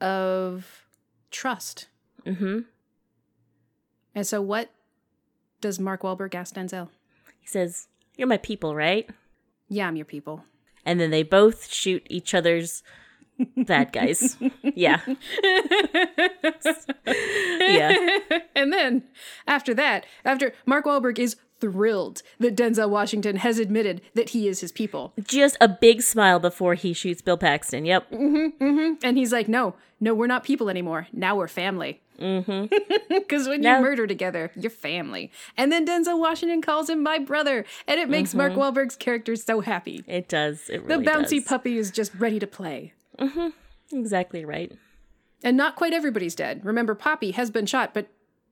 of 0.00 0.86
trust. 1.32 1.88
hmm 2.24 2.60
And 4.14 4.26
so, 4.26 4.40
what 4.40 4.70
does 5.60 5.80
Mark 5.80 6.02
Wahlberg 6.02 6.34
ask 6.34 6.54
Denzel? 6.54 6.88
He 7.40 7.46
says, 7.48 7.88
"You're 8.16 8.28
my 8.28 8.36
people, 8.36 8.76
right?" 8.76 9.08
Yeah, 9.68 9.88
I'm 9.88 9.96
your 9.96 10.04
people. 10.04 10.44
And 10.84 11.00
then 11.00 11.10
they 11.10 11.22
both 11.22 11.72
shoot 11.72 12.06
each 12.10 12.34
other's 12.34 12.82
bad 13.56 13.92
guys. 13.92 14.36
yeah, 14.62 15.00
yeah, 17.60 17.96
and 18.54 18.72
then 18.72 19.04
after 19.46 19.74
that, 19.74 20.06
after 20.24 20.52
Mark 20.66 20.84
Wahlberg 20.84 21.18
is 21.18 21.36
thrilled 21.62 22.22
that 22.40 22.56
Denzel 22.56 22.90
Washington 22.90 23.36
has 23.36 23.58
admitted 23.60 24.00
that 24.14 24.30
he 24.30 24.48
is 24.48 24.60
his 24.60 24.72
people. 24.72 25.12
just 25.22 25.56
a 25.60 25.68
big 25.68 26.02
smile 26.02 26.38
before 26.40 26.74
he 26.74 26.92
shoots 26.92 27.22
Bill 27.22 27.36
Paxton. 27.38 27.84
Yep. 27.84 28.10
Mm-hmm, 28.10 28.64
mm-hmm. 28.64 28.92
And 29.04 29.16
he's 29.16 29.32
like, 29.32 29.46
no, 29.48 29.74
no, 30.00 30.12
we're 30.12 30.26
not 30.26 30.42
people 30.44 30.68
anymore. 30.68 31.06
Now 31.12 31.36
we're 31.36 31.48
family. 31.48 32.00
Because 33.08 33.48
when 33.48 33.60
Now- 33.62 33.76
you 33.78 33.82
murder 33.82 34.06
together, 34.06 34.50
you're 34.54 34.70
family. 34.70 35.30
And 35.56 35.70
then 35.72 35.86
Denzel 35.86 36.18
Washington 36.18 36.62
calls 36.62 36.88
him 36.90 37.02
my 37.02 37.18
brother. 37.18 37.64
And 37.88 37.98
it 38.00 38.08
makes 38.08 38.34
Mark 38.34 38.52
Wahlberg's 38.52 38.96
character 38.96 39.34
so 39.36 39.60
happy. 39.60 40.04
It 40.06 40.28
does. 40.28 40.68
It 40.68 40.82
really 40.84 41.04
The 41.04 41.10
bouncy 41.10 41.38
does. 41.38 41.44
puppy 41.44 41.78
is 41.78 41.90
just 41.90 42.12
ready 42.14 42.38
to 42.38 42.46
play. 42.46 42.92
Exactly 43.92 44.44
right. 44.44 44.72
And 45.44 45.56
not 45.56 45.74
quite 45.76 45.92
everybody's 45.92 46.34
dead. 46.34 46.64
Remember, 46.64 46.94
Papi 46.94 47.34
has 47.34 47.50
been 47.50 47.66
shot, 47.66 47.92
but 47.94 48.06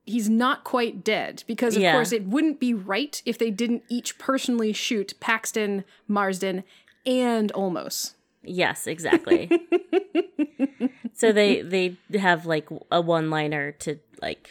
he's 0.07 0.29
not 0.29 0.65
quite 0.65 1.05
dead 1.05 1.45
because, 1.47 1.77
of 1.77 1.83
Yeah. 1.83 1.93
course, 1.93 2.13
it 2.13 2.25
wouldn't 2.25 2.59
be 2.61 2.75
right 2.75 3.21
if 3.25 3.39
they 3.39 3.51
didn't 3.51 3.85
each 3.89 4.19
personally 4.19 4.73
shoot 4.73 5.15
Paxton, 5.21 5.85
Marsden, 6.09 6.65
and 7.07 7.53
Olmos. 7.55 8.15
Yes, 8.43 8.87
exactly. 8.87 9.51
so 11.13 11.31
they 11.33 11.61
they 11.63 11.97
have 12.19 12.47
like 12.47 12.69
a 12.91 13.01
one 13.01 13.29
liner 13.31 13.73
to 13.73 13.99
like 14.23 14.51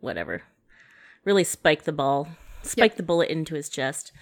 whatever. 0.00 0.42
Really 1.24 1.44
spike 1.44 1.84
the 1.84 1.92
ball. 1.92 2.28
Spike 2.62 2.96
the 2.96 3.02
bullet 3.02 3.28
into 3.28 3.54
his 3.54 3.68
chest. 3.68 4.12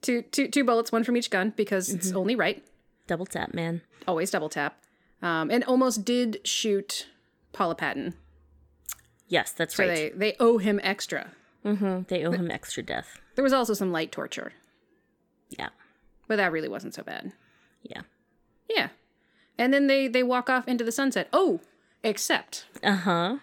Two, 0.00 0.22
two, 0.22 0.48
two 0.48 0.64
bullets, 0.64 0.90
one 0.92 1.04
from 1.04 1.16
each 1.16 1.30
gun 1.30 1.52
because 1.56 1.88
Mm-hmm. 1.88 1.96
it's 1.98 2.12
only 2.12 2.34
right. 2.36 2.64
Double 3.06 3.26
tap, 3.26 3.54
man. 3.54 3.82
Always 4.06 4.30
double 4.30 4.48
tap. 4.48 4.76
Um, 5.20 5.50
and 5.50 5.62
almost 5.64 6.04
did 6.04 6.40
shoot 6.44 7.06
Paula 7.52 7.74
Patton. 7.74 8.14
Yes, 9.32 9.52
that's 9.52 9.74
So 9.76 9.86
right. 9.86 10.12
they, 10.18 10.32
they 10.32 10.36
owe 10.38 10.58
him 10.58 10.78
extra. 10.82 11.30
hmm 11.62 12.00
They 12.08 12.22
owe 12.26 12.32
him 12.32 12.50
extra 12.50 12.82
death. 12.82 13.18
There 13.34 13.42
was 13.42 13.54
also 13.54 13.72
some 13.72 13.90
light 13.90 14.12
torture, 14.12 14.52
Yeah. 15.48 15.70
but 16.28 16.36
that 16.36 16.52
really 16.52 16.68
wasn't 16.68 16.92
so 16.94 17.02
bad. 17.02 17.32
Yeah. 17.82 18.02
Yeah. 18.68 18.88
And 19.56 19.72
then 19.72 19.86
they, 19.86 20.06
they 20.06 20.22
walk 20.22 20.50
off 20.50 20.68
into 20.68 20.84
the 20.84 20.92
sunset. 20.92 21.28
Oh, 21.32 21.60
except 22.04 22.66
Uh-huh. 22.84 23.38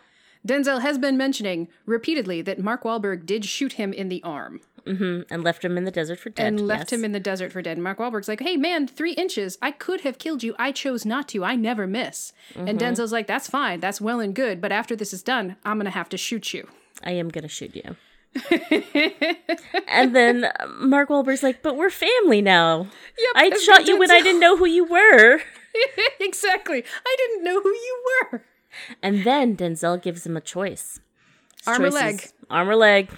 Denzel 0.47 0.81
has 0.81 0.97
been 0.99 1.17
mentioning 1.17 1.67
repeatedly 1.87 2.41
that 2.43 2.59
Mark 2.59 2.83
Wahlberg 2.83 3.25
did 3.25 3.43
shoot 3.45 3.73
him 3.73 3.91
in 3.91 4.09
the 4.09 4.21
arm 4.23 4.61
hmm 4.85 5.21
And 5.29 5.43
left 5.43 5.63
him 5.63 5.77
in 5.77 5.83
the 5.83 5.91
desert 5.91 6.19
for 6.19 6.29
dead. 6.29 6.47
and 6.47 6.67
left 6.67 6.91
yes. 6.91 6.99
him 6.99 7.05
in 7.05 7.11
the 7.11 7.19
desert 7.19 7.51
for 7.51 7.61
dead. 7.61 7.77
And 7.77 7.83
Mark 7.83 7.99
Wahlberg's 7.99 8.27
like, 8.27 8.41
hey, 8.41 8.57
man, 8.57 8.87
three 8.87 9.13
inches. 9.13 9.57
I 9.61 9.71
could 9.71 10.01
have 10.01 10.17
killed 10.17 10.43
you. 10.43 10.55
I 10.59 10.71
chose 10.71 11.05
not 11.05 11.27
to. 11.29 11.43
I 11.43 11.55
never 11.55 11.87
miss. 11.87 12.33
And 12.55 12.79
Denzel's 12.79 13.11
like, 13.11 13.27
that's 13.27 13.47
fine. 13.49 13.79
That's 13.79 14.01
well 14.01 14.19
and 14.19 14.33
good. 14.35 14.61
But 14.61 14.71
after 14.71 14.95
this 14.95 15.13
is 15.13 15.23
done, 15.23 15.55
I'm 15.63 15.77
going 15.77 15.85
to 15.85 15.91
have 15.91 16.09
to 16.09 16.17
shoot 16.17 16.53
you. 16.53 16.67
I 17.03 17.11
am 17.11 17.29
gonna 17.29 17.47
shoot 17.47 17.75
you. 17.75 17.95
and 19.87 20.15
then 20.15 20.51
Mark 20.79 21.09
Wahlberg's 21.09 21.43
like, 21.43 21.61
but 21.61 21.75
we're 21.75 21.89
family 21.89 22.41
now. 22.41 22.87
Yep, 23.17 23.31
I 23.35 23.49
shot 23.57 23.87
you 23.87 23.97
when 23.97 24.11
I 24.11 24.21
didn't 24.21 24.39
know 24.39 24.57
who 24.57 24.65
you 24.67 24.85
were. 24.85 25.41
exactly. 26.19 26.83
I 27.05 27.15
didn't 27.17 27.43
know 27.43 27.61
who 27.61 27.69
you 27.69 28.03
were. 28.31 28.43
And 29.01 29.23
then 29.23 29.57
Denzel 29.57 30.01
gives 30.01 30.25
him 30.25 30.37
a 30.37 30.41
choice. 30.41 30.99
His 31.57 31.67
Arm 31.67 31.83
or 31.83 31.89
leg? 31.89 32.29
Arm 32.49 32.69
or 32.69 32.75
leg. 32.75 33.09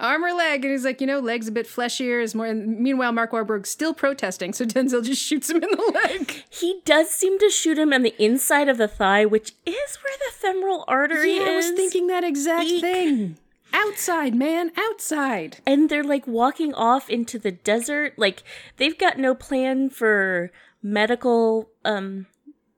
Arm 0.00 0.24
or 0.24 0.32
leg. 0.32 0.64
And 0.64 0.72
he's 0.72 0.84
like, 0.84 1.00
you 1.00 1.06
know, 1.06 1.20
leg's 1.20 1.46
a 1.48 1.52
bit 1.52 1.66
fleshier. 1.66 2.20
Is 2.22 2.34
more. 2.34 2.46
And 2.46 2.80
meanwhile, 2.80 3.12
Mark 3.12 3.30
Wahlberg's 3.32 3.70
still 3.70 3.94
protesting. 3.94 4.52
So 4.52 4.64
Denzel 4.66 5.04
just 5.04 5.22
shoots 5.22 5.50
him 5.50 5.62
in 5.62 5.70
the 5.70 6.00
leg. 6.04 6.44
He 6.50 6.80
does 6.84 7.10
seem 7.10 7.38
to 7.38 7.48
shoot 7.50 7.78
him 7.78 7.92
on 7.92 8.02
the 8.02 8.14
inside 8.22 8.68
of 8.68 8.76
the 8.78 8.88
thigh, 8.88 9.24
which 9.24 9.52
is 9.64 9.96
where 10.02 10.16
the 10.18 10.32
femoral 10.36 10.84
artery 10.88 11.36
Yeah, 11.36 11.44
I 11.44 11.56
was 11.56 11.66
is. 11.66 11.76
thinking 11.76 12.08
that 12.08 12.24
exact 12.24 12.64
Eek. 12.66 12.80
thing. 12.80 13.38
Outside, 13.72 14.34
man. 14.34 14.70
Outside. 14.76 15.58
and 15.66 15.88
they're 15.88 16.04
like 16.04 16.26
walking 16.26 16.72
off 16.74 17.08
into 17.10 17.38
the 17.38 17.50
desert. 17.50 18.14
Like 18.16 18.42
they've 18.76 18.96
got 18.98 19.18
no 19.18 19.34
plan 19.34 19.90
for 19.90 20.50
medical 20.82 21.70
um 21.84 22.26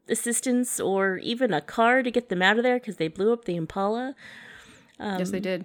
assistance 0.09 0.79
or 0.79 1.17
even 1.19 1.53
a 1.53 1.61
car 1.61 2.03
to 2.03 2.11
get 2.11 2.29
them 2.29 2.41
out 2.41 2.57
of 2.57 2.62
there 2.62 2.79
because 2.79 2.97
they 2.97 3.09
blew 3.09 3.33
up 3.33 3.45
the 3.45 3.57
Impala. 3.57 4.14
yes, 5.01 5.31
they 5.31 5.41
did. 5.41 5.64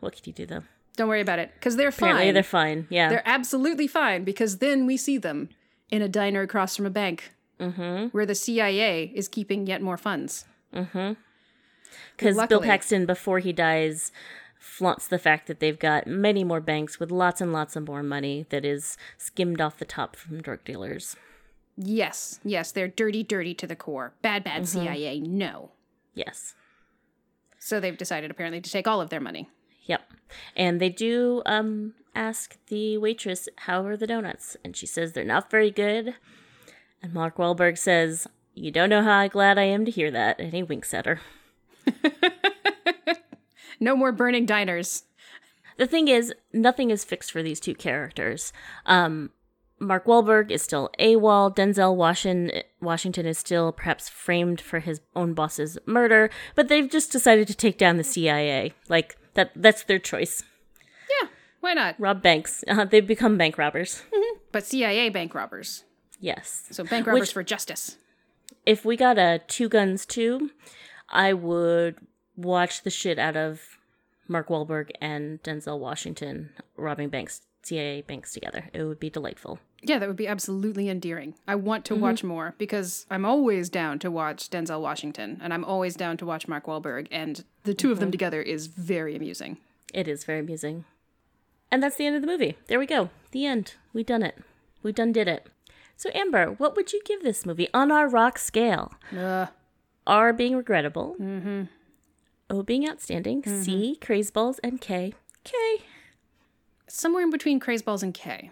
What 0.00 0.14
could 0.14 0.26
you 0.26 0.32
do 0.32 0.46
though? 0.46 0.62
Don't 0.96 1.08
worry 1.08 1.20
about 1.20 1.38
it, 1.38 1.50
because 1.54 1.76
they're 1.76 1.88
Apparently 1.88 2.26
fine. 2.26 2.34
they're 2.34 2.42
fine. 2.42 2.86
Yeah. 2.88 3.08
They're 3.10 3.28
absolutely 3.28 3.86
fine 3.86 4.24
because 4.24 4.58
then 4.58 4.86
we 4.86 4.96
see 4.96 5.18
them 5.18 5.50
in 5.90 6.00
a 6.00 6.08
diner 6.08 6.40
across 6.40 6.74
from 6.76 6.86
a 6.86 6.90
bank 6.90 7.32
mm-hmm. 7.60 8.06
where 8.08 8.24
the 8.24 8.34
CIA 8.34 9.12
is 9.14 9.28
keeping 9.28 9.66
yet 9.66 9.82
more 9.82 9.98
funds. 9.98 10.46
Because 12.16 12.46
Bill 12.48 12.62
Paxton, 12.62 13.04
before 13.06 13.40
he 13.40 13.52
dies, 13.52 14.10
flaunts 14.58 15.06
the 15.06 15.18
fact 15.18 15.46
that 15.48 15.60
they've 15.60 15.78
got 15.78 16.06
many 16.06 16.44
more 16.44 16.60
banks 16.60 16.98
with 16.98 17.10
lots 17.10 17.40
and 17.40 17.52
lots 17.52 17.76
of 17.76 17.86
more 17.86 18.02
money 18.02 18.46
that 18.50 18.64
is 18.64 18.96
skimmed 19.18 19.60
off 19.60 19.78
the 19.78 19.84
top 19.84 20.16
from 20.16 20.40
drug 20.40 20.64
dealers. 20.64 21.16
Yes, 21.76 22.40
yes, 22.42 22.72
they're 22.72 22.88
dirty, 22.88 23.22
dirty 23.22 23.54
to 23.54 23.66
the 23.66 23.76
core. 23.76 24.14
Bad, 24.22 24.44
bad 24.44 24.62
Mm-hmm. 24.62 24.80
CIA, 24.86 25.20
no. 25.20 25.72
Yes. 26.14 26.54
So 27.58 27.80
they've 27.80 27.96
decided 27.96 28.30
apparently 28.30 28.60
to 28.62 28.70
take 28.70 28.88
all 28.88 29.00
of 29.02 29.10
their 29.10 29.20
money. 29.20 29.50
Yep. 29.86 30.02
And 30.54 30.80
they 30.80 30.88
do 30.88 31.42
um 31.46 31.94
ask 32.14 32.56
the 32.66 32.98
waitress 32.98 33.48
how 33.56 33.84
are 33.84 33.96
the 33.96 34.06
donuts, 34.06 34.56
and 34.64 34.76
she 34.76 34.86
says 34.86 35.12
they're 35.12 35.24
not 35.24 35.50
very 35.50 35.70
good. 35.70 36.14
And 37.02 37.12
Mark 37.12 37.36
Wahlberg 37.36 37.78
says, 37.78 38.26
"You 38.54 38.70
don't 38.70 38.90
know 38.90 39.02
how 39.02 39.26
glad 39.28 39.58
I 39.58 39.64
am 39.64 39.84
to 39.84 39.90
hear 39.90 40.10
that," 40.10 40.38
and 40.38 40.52
he 40.52 40.62
winks 40.62 40.92
at 40.94 41.06
her. 41.06 41.20
No 43.80 43.96
more 43.96 44.12
burning 44.12 44.46
diners. 44.46 45.04
The 45.76 45.86
thing 45.86 46.08
is, 46.08 46.32
nothing 46.52 46.90
is 46.90 47.04
fixed 47.04 47.30
for 47.30 47.42
these 47.42 47.60
two 47.60 47.74
characters. 47.74 48.52
Um, 48.86 49.30
Mark 49.78 50.06
Wahlberg 50.06 50.50
is 50.50 50.62
still 50.62 50.90
AWOL. 50.98 51.54
Denzel 51.54 51.94
Washington, 51.94 52.62
Washington 52.80 53.26
is 53.26 53.38
still 53.38 53.72
perhaps 53.72 54.08
framed 54.08 54.60
for 54.60 54.78
his 54.78 55.02
own 55.14 55.34
boss's 55.34 55.76
murder, 55.84 56.30
but 56.54 56.68
they've 56.68 56.90
just 56.90 57.12
decided 57.12 57.46
to 57.48 57.54
take 57.54 57.76
down 57.76 57.98
the 57.98 58.04
CIA. 58.04 58.72
Like 58.88 59.18
that, 59.36 59.52
that's 59.54 59.84
their 59.84 59.98
choice. 59.98 60.42
Yeah, 61.20 61.28
why 61.60 61.72
not? 61.74 61.94
Rob 61.98 62.22
banks. 62.22 62.64
Uh, 62.66 62.84
they've 62.84 63.06
become 63.06 63.38
bank 63.38 63.56
robbers. 63.58 64.02
But 64.52 64.64
CIA 64.64 65.08
bank 65.10 65.34
robbers. 65.34 65.84
Yes. 66.18 66.64
So 66.70 66.82
bank 66.84 67.06
robbers 67.06 67.20
Which- 67.20 67.32
for 67.32 67.42
justice. 67.42 67.96
If 68.64 68.84
we 68.84 68.96
got 68.96 69.18
a 69.18 69.40
two 69.46 69.68
guns 69.68 70.04
two, 70.06 70.50
I 71.08 71.32
would 71.32 71.96
watch 72.36 72.82
the 72.82 72.90
shit 72.90 73.18
out 73.18 73.36
of 73.36 73.78
Mark 74.26 74.48
Wahlberg 74.48 74.90
and 75.00 75.40
Denzel 75.42 75.78
Washington 75.78 76.50
robbing 76.76 77.08
banks, 77.10 77.42
CIA 77.62 78.02
banks 78.02 78.32
together. 78.32 78.68
It 78.72 78.82
would 78.82 78.98
be 78.98 79.10
delightful. 79.10 79.60
Yeah, 79.86 80.00
that 80.00 80.08
would 80.08 80.16
be 80.16 80.26
absolutely 80.26 80.88
endearing. 80.88 81.34
I 81.46 81.54
want 81.54 81.84
to 81.86 81.94
watch 81.94 82.18
mm-hmm. 82.18 82.28
more 82.28 82.54
because 82.58 83.06
I'm 83.08 83.24
always 83.24 83.68
down 83.70 84.00
to 84.00 84.10
watch 84.10 84.50
Denzel 84.50 84.80
Washington 84.80 85.38
and 85.40 85.54
I'm 85.54 85.64
always 85.64 85.94
down 85.94 86.16
to 86.16 86.26
watch 86.26 86.48
Mark 86.48 86.66
Wahlberg, 86.66 87.06
and 87.12 87.44
the 87.62 87.72
2 87.72 87.92
of 87.92 88.00
them 88.00 88.06
mm-hmm. 88.06 88.12
together 88.12 88.42
is 88.42 88.66
very 88.66 89.14
amusing. 89.14 89.58
It 89.94 90.08
is 90.08 90.24
very 90.24 90.40
amusing. 90.40 90.84
And 91.70 91.82
that's 91.82 91.96
the 91.96 92.06
end 92.06 92.16
of 92.16 92.22
the 92.22 92.26
movie. 92.26 92.56
There 92.66 92.80
we 92.80 92.86
go. 92.86 93.10
The 93.30 93.46
end. 93.46 93.74
We 93.92 94.02
done 94.02 94.24
it. 94.24 94.36
We 94.82 94.92
done 94.92 95.12
did 95.12 95.28
it. 95.28 95.46
So 95.96 96.10
Amber, 96.14 96.48
what 96.58 96.74
would 96.74 96.92
you 96.92 97.00
give 97.04 97.22
this 97.22 97.46
movie 97.46 97.68
on 97.72 97.92
our 97.92 98.08
rock 98.08 98.38
scale? 98.38 98.92
Uh, 99.16 99.46
R 100.06 100.32
being 100.32 100.56
regrettable, 100.56 101.16
mm-hmm. 101.20 101.64
O 102.50 102.62
being 102.62 102.88
outstanding, 102.88 103.44
C 103.44 103.98
crazeballs, 104.00 104.58
and 104.62 104.80
K 104.80 105.14
K. 105.44 105.56
Somewhere 106.88 107.22
in 107.22 107.30
between 107.30 107.60
Crazeballs 107.60 108.02
and 108.02 108.12
K. 108.12 108.50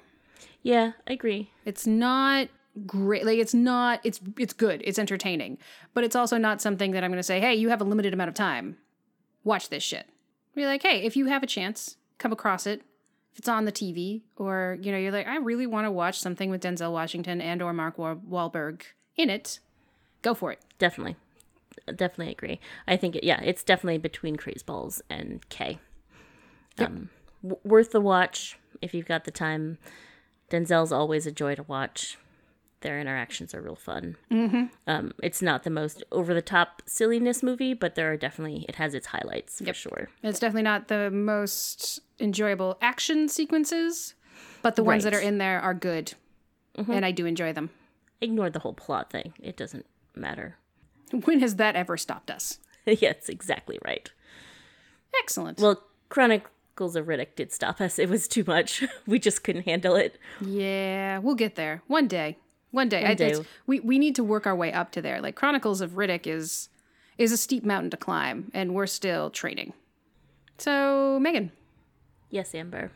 Yeah, 0.62 0.92
I 1.06 1.12
agree. 1.12 1.50
It's 1.64 1.86
not 1.86 2.48
great. 2.86 3.24
Like 3.24 3.38
it's 3.38 3.54
not. 3.54 4.00
It's 4.02 4.20
it's 4.38 4.52
good. 4.52 4.82
It's 4.84 4.98
entertaining, 4.98 5.58
but 5.92 6.04
it's 6.04 6.16
also 6.16 6.38
not 6.38 6.60
something 6.60 6.92
that 6.92 7.04
I'm 7.04 7.10
going 7.10 7.18
to 7.18 7.22
say. 7.22 7.40
Hey, 7.40 7.54
you 7.54 7.68
have 7.68 7.80
a 7.80 7.84
limited 7.84 8.12
amount 8.12 8.28
of 8.28 8.34
time. 8.34 8.76
Watch 9.44 9.68
this 9.68 9.82
shit. 9.82 10.06
Be 10.54 10.66
like, 10.66 10.82
hey, 10.82 11.02
if 11.02 11.16
you 11.16 11.26
have 11.26 11.42
a 11.42 11.46
chance, 11.46 11.96
come 12.18 12.32
across 12.32 12.66
it. 12.66 12.82
If 13.32 13.40
it's 13.40 13.48
on 13.48 13.64
the 13.64 13.72
TV, 13.72 14.22
or 14.36 14.78
you 14.80 14.92
know, 14.92 14.98
you're 14.98 15.10
like, 15.10 15.26
I 15.26 15.36
really 15.36 15.66
want 15.66 15.86
to 15.86 15.90
watch 15.90 16.20
something 16.20 16.50
with 16.50 16.62
Denzel 16.62 16.92
Washington 16.92 17.40
and 17.40 17.60
or 17.60 17.72
Mark 17.72 17.98
Wa- 17.98 18.14
Wahlberg 18.14 18.82
in 19.16 19.28
it. 19.28 19.58
Go 20.22 20.34
for 20.34 20.52
it. 20.52 20.60
Definitely, 20.78 21.16
definitely 21.86 22.30
agree. 22.32 22.60
I 22.86 22.96
think 22.96 23.16
it, 23.16 23.24
yeah, 23.24 23.40
it's 23.42 23.64
definitely 23.64 23.98
between 23.98 24.36
crazeballs 24.36 25.02
and 25.10 25.46
K. 25.48 25.80
Um, 26.78 27.10
w- 27.42 27.60
worth 27.64 27.90
the 27.90 28.00
watch 28.00 28.56
if 28.80 28.94
you've 28.94 29.06
got 29.06 29.24
the 29.24 29.30
time. 29.32 29.78
Denzel's 30.54 30.92
always 30.92 31.26
a 31.26 31.32
joy 31.32 31.56
to 31.56 31.64
watch. 31.64 32.16
Their 32.82 33.00
interactions 33.00 33.54
are 33.54 33.62
real 33.62 33.74
fun. 33.74 34.16
Mm-hmm. 34.30 34.64
Um, 34.86 35.12
it's 35.22 35.42
not 35.42 35.64
the 35.64 35.70
most 35.70 36.04
over 36.12 36.32
the 36.34 36.42
top 36.42 36.82
silliness 36.86 37.42
movie, 37.42 37.74
but 37.74 37.94
there 37.94 38.12
are 38.12 38.16
definitely 38.16 38.66
it 38.68 38.76
has 38.76 38.94
its 38.94 39.06
highlights 39.06 39.60
for 39.60 39.74
sure. 39.74 40.10
It's 40.22 40.38
definitely 40.38 40.62
not 40.62 40.88
the 40.88 41.10
most 41.10 42.00
enjoyable 42.20 42.78
action 42.80 43.28
sequences, 43.28 44.14
but 44.62 44.76
the 44.76 44.84
ones 44.84 45.02
that 45.04 45.14
are 45.14 45.20
in 45.20 45.38
there 45.38 45.60
are 45.60 45.74
good, 45.74 46.12
and 46.76 47.04
I 47.04 47.10
do 47.10 47.26
enjoy 47.26 47.52
them. 47.52 47.70
Ignore 48.20 48.50
the 48.50 48.60
whole 48.60 48.74
plot 48.74 49.10
thing; 49.10 49.32
it 49.42 49.56
doesn't 49.56 49.86
matter. 50.14 50.56
When 51.24 51.40
has 51.40 51.56
that 51.56 51.76
ever 51.76 51.96
stopped 51.96 52.30
us? 52.30 52.58
yes, 52.86 53.28
exactly 53.28 53.78
right. 53.84 54.10
Excellent. 55.20 55.58
Well, 55.58 55.82
Chronicles 56.74 56.96
of 56.96 57.06
Riddick 57.06 57.36
did 57.36 57.52
stop 57.52 57.80
us. 57.80 58.00
It 58.00 58.08
was 58.08 58.26
too 58.26 58.42
much. 58.46 58.82
We 59.06 59.20
just 59.20 59.44
couldn't 59.44 59.62
handle 59.62 59.94
it. 59.94 60.18
Yeah, 60.40 61.18
we'll 61.18 61.36
get 61.36 61.54
there 61.54 61.82
one 61.86 62.08
day. 62.08 62.38
One 62.72 62.88
day. 62.88 63.04
I, 63.04 63.14
day. 63.14 63.36
we 63.66 63.78
we 63.78 63.98
need 63.98 64.16
to 64.16 64.24
work 64.24 64.46
our 64.46 64.56
way 64.56 64.72
up 64.72 64.90
to 64.92 65.02
there. 65.02 65.20
Like 65.20 65.36
Chronicles 65.36 65.80
of 65.80 65.92
Riddick 65.92 66.26
is 66.26 66.68
is 67.16 67.30
a 67.30 67.36
steep 67.36 67.64
mountain 67.64 67.90
to 67.90 67.96
climb, 67.96 68.50
and 68.52 68.74
we're 68.74 68.88
still 68.88 69.30
training. 69.30 69.72
So, 70.58 71.18
Megan, 71.20 71.52
Yes, 72.30 72.52
Amber. 72.54 72.90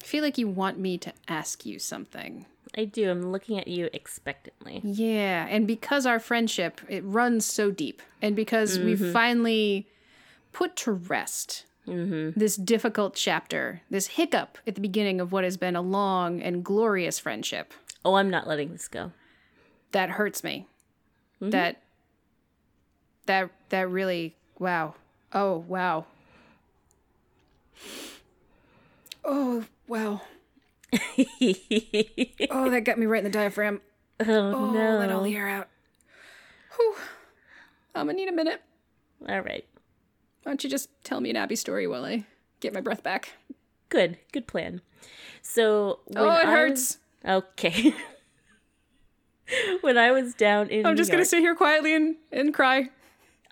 I 0.00 0.04
feel 0.04 0.22
like 0.22 0.38
you 0.38 0.46
want 0.46 0.78
me 0.78 0.96
to 0.98 1.12
ask 1.26 1.66
you 1.66 1.80
something. 1.80 2.46
I 2.76 2.84
do. 2.84 3.10
I'm 3.10 3.32
looking 3.32 3.58
at 3.58 3.66
you 3.66 3.88
expectantly. 3.92 4.80
Yeah, 4.84 5.46
and 5.48 5.66
because 5.66 6.06
our 6.06 6.20
friendship 6.20 6.80
it 6.88 7.02
runs 7.04 7.44
so 7.44 7.72
deep, 7.72 8.00
and 8.20 8.36
because 8.36 8.78
we've 8.78 9.00
mm-hmm. 9.00 9.12
finally 9.12 9.88
put 10.52 10.76
to 10.76 10.92
rest 10.92 11.64
Mm-hmm. 11.86 12.38
this 12.38 12.54
difficult 12.56 13.14
chapter, 13.16 13.80
this 13.90 14.06
hiccup 14.06 14.56
at 14.68 14.76
the 14.76 14.80
beginning 14.80 15.20
of 15.20 15.32
what 15.32 15.42
has 15.42 15.56
been 15.56 15.74
a 15.74 15.82
long 15.82 16.40
and 16.40 16.64
glorious 16.64 17.18
friendship, 17.18 17.72
Oh, 18.04 18.14
I'm 18.14 18.30
not 18.30 18.46
letting 18.46 18.70
this 18.72 18.86
go. 18.88 19.10
that 19.92 20.10
hurts 20.10 20.44
me. 20.44 20.66
Mm-hmm. 21.40 21.50
That 21.50 21.82
that 23.26 23.50
that 23.70 23.88
really 23.90 24.36
wow. 24.58 24.94
Oh 25.32 25.64
wow. 25.68 26.06
Oh 29.24 29.64
wow. 29.88 30.20
oh, 30.92 32.70
that 32.70 32.82
got 32.84 32.98
me 32.98 33.06
right 33.06 33.18
in 33.18 33.24
the 33.24 33.30
diaphragm. 33.30 33.80
oh, 34.20 34.24
Oh, 34.26 34.70
no. 34.70 34.98
let 34.98 35.10
all 35.10 35.22
the 35.22 35.34
air 35.36 35.48
out. 35.48 35.68
Whew. 36.76 36.94
I'm 37.94 38.06
gonna 38.06 38.16
need 38.16 38.28
a 38.28 38.32
minute. 38.32 38.60
All 39.28 39.40
right. 39.40 39.64
Why 40.42 40.50
don't 40.50 40.64
you 40.64 40.70
just 40.70 40.88
tell 41.04 41.20
me 41.20 41.30
an 41.30 41.36
Abby 41.36 41.56
story 41.56 41.86
while 41.86 42.04
I 42.04 42.24
get 42.60 42.74
my 42.74 42.80
breath 42.80 43.02
back? 43.02 43.32
Good. 43.88 44.18
Good 44.32 44.46
plan. 44.46 44.80
So, 45.42 46.00
when 46.06 46.24
oh, 46.24 46.30
it 46.30 46.46
I 46.46 46.50
hurts. 46.50 46.98
was- 47.24 47.44
okay. 47.44 47.94
when 49.82 49.98
I 49.98 50.10
was 50.12 50.34
down 50.34 50.68
in 50.68 50.86
I'm 50.86 50.96
just 50.96 51.10
gonna 51.10 51.24
sit 51.24 51.40
here 51.40 51.54
quietly 51.54 51.94
and, 51.94 52.16
and 52.30 52.54
cry. 52.54 52.90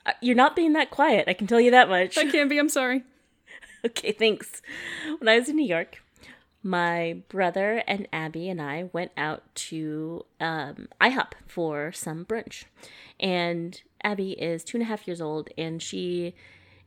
Uh, 0.06 0.12
You're 0.22 0.36
not 0.36 0.56
being 0.56 0.72
that 0.72 0.90
quiet. 0.90 1.28
I 1.28 1.34
can 1.34 1.46
tell 1.46 1.60
you 1.60 1.72
that 1.72 1.88
much. 1.88 2.16
I 2.16 2.30
can't 2.30 2.48
be. 2.50 2.58
I'm 2.58 2.68
sorry. 2.68 3.04
Okay, 3.82 4.12
thanks. 4.12 4.60
When 5.20 5.26
I 5.26 5.38
was 5.38 5.48
in 5.48 5.56
New 5.56 5.66
York, 5.66 6.02
my 6.62 7.22
brother 7.30 7.82
and 7.86 8.06
Abby 8.12 8.46
and 8.50 8.60
I 8.60 8.90
went 8.92 9.10
out 9.16 9.42
to 9.54 10.26
um, 10.38 10.88
IHOP 11.00 11.32
for 11.46 11.90
some 11.90 12.26
brunch. 12.26 12.64
And 13.18 13.80
Abby 14.04 14.32
is 14.32 14.64
two 14.64 14.76
and 14.76 14.82
a 14.82 14.86
half 14.86 15.06
years 15.08 15.22
old, 15.22 15.48
and 15.56 15.80
she 15.80 16.34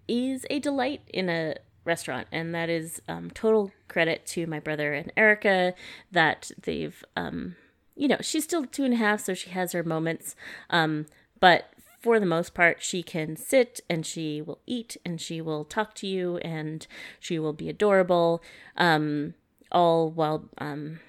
is 0.08 0.46
a 0.50 0.60
delight 0.60 1.02
in 1.14 1.30
a 1.30 1.56
restaurant. 1.86 2.28
And 2.32 2.54
that 2.56 2.70
is 2.70 3.02
um, 3.08 3.32
total 3.32 3.72
credit 3.88 4.26
to 4.28 4.48
my 4.48 4.60
brother 4.60 4.94
and 4.94 5.12
Erica 5.18 5.74
that 6.12 6.52
they've, 6.62 7.04
um, 7.16 7.56
you 7.96 8.08
know, 8.08 8.18
she's 8.22 8.44
still 8.44 8.66
two 8.66 8.86
and 8.86 8.94
a 8.94 8.98
half, 8.98 9.22
so 9.22 9.34
she 9.34 9.50
has 9.52 9.74
her 9.74 9.84
moments. 9.84 10.36
Um, 10.70 11.06
but 11.40 11.74
for 12.02 12.20
the 12.20 12.26
most 12.26 12.54
part, 12.54 12.82
she 12.82 13.04
can 13.04 13.36
sit 13.36 13.82
and 13.90 14.06
she 14.06 14.42
will 14.42 14.60
eat 14.66 14.98
and 15.06 15.22
she 15.22 15.42
will 15.42 15.64
talk 15.64 15.94
to 15.96 16.08
you 16.08 16.38
and 16.38 16.86
she 17.20 17.40
will 17.40 17.54
be 17.54 17.70
adorable, 17.70 18.42
um, 18.78 19.34
all 19.72 20.10
while 20.10 20.50
um, 20.58 21.00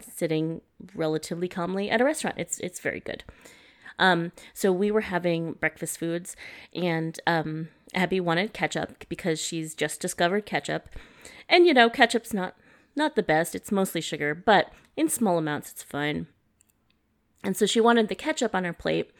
sitting 0.00 0.60
relatively 0.94 1.48
calmly 1.48 1.90
at 1.90 2.00
a 2.00 2.04
restaurant. 2.04 2.36
It's 2.38 2.58
it's 2.60 2.80
very 2.80 3.00
good. 3.00 3.24
Um, 3.98 4.32
so 4.54 4.72
we 4.72 4.90
were 4.90 5.02
having 5.02 5.54
breakfast 5.54 5.98
foods, 5.98 6.36
and 6.74 7.18
um, 7.26 7.68
Abby 7.96 8.20
wanted 8.20 8.52
ketchup 8.52 9.04
because 9.08 9.40
she's 9.40 9.74
just 9.74 10.00
discovered 10.00 10.46
ketchup, 10.46 10.88
and 11.48 11.66
you 11.66 11.74
know 11.74 11.90
ketchup's 11.90 12.34
not 12.34 12.54
not 12.94 13.16
the 13.16 13.22
best. 13.22 13.54
It's 13.54 13.72
mostly 13.72 14.00
sugar, 14.00 14.34
but 14.34 14.70
in 14.96 15.08
small 15.08 15.38
amounts 15.38 15.72
it's 15.72 15.82
fine. 15.82 16.26
And 17.42 17.56
so 17.56 17.66
she 17.66 17.80
wanted 17.80 18.08
the 18.08 18.14
ketchup 18.14 18.54
on 18.54 18.64
her 18.64 18.72
plate, 18.72 19.10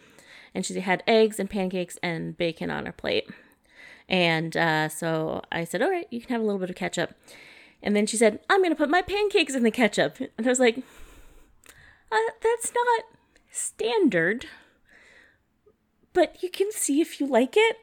and 0.54 0.64
she 0.64 0.78
had 0.80 1.02
eggs 1.06 1.40
and 1.40 1.48
pancakes 1.48 1.98
and 2.02 2.36
bacon 2.36 2.70
on 2.70 2.86
her 2.86 2.92
plate. 2.92 3.28
And 4.08 4.56
uh, 4.56 4.88
so 4.88 5.42
I 5.50 5.64
said, 5.64 5.82
"All 5.82 5.90
right, 5.90 6.06
you 6.10 6.20
can 6.20 6.30
have 6.30 6.40
a 6.40 6.44
little 6.44 6.60
bit 6.60 6.70
of 6.70 6.76
ketchup." 6.76 7.14
And 7.82 7.96
then 7.96 8.06
she 8.06 8.16
said, 8.16 8.40
"I'm 8.48 8.60
going 8.60 8.70
to 8.70 8.76
put 8.76 8.90
my 8.90 9.02
pancakes 9.02 9.54
in 9.54 9.62
the 9.62 9.70
ketchup." 9.70 10.18
And 10.20 10.46
I 10.46 10.50
was 10.50 10.60
like, 10.60 10.78
uh, 10.78 12.16
"That's 12.42 12.72
not 12.74 13.04
standard, 13.50 14.46
but 16.12 16.42
you 16.42 16.50
can 16.50 16.70
see 16.72 17.00
if 17.00 17.20
you 17.20 17.26
like 17.26 17.54
it." 17.56 17.78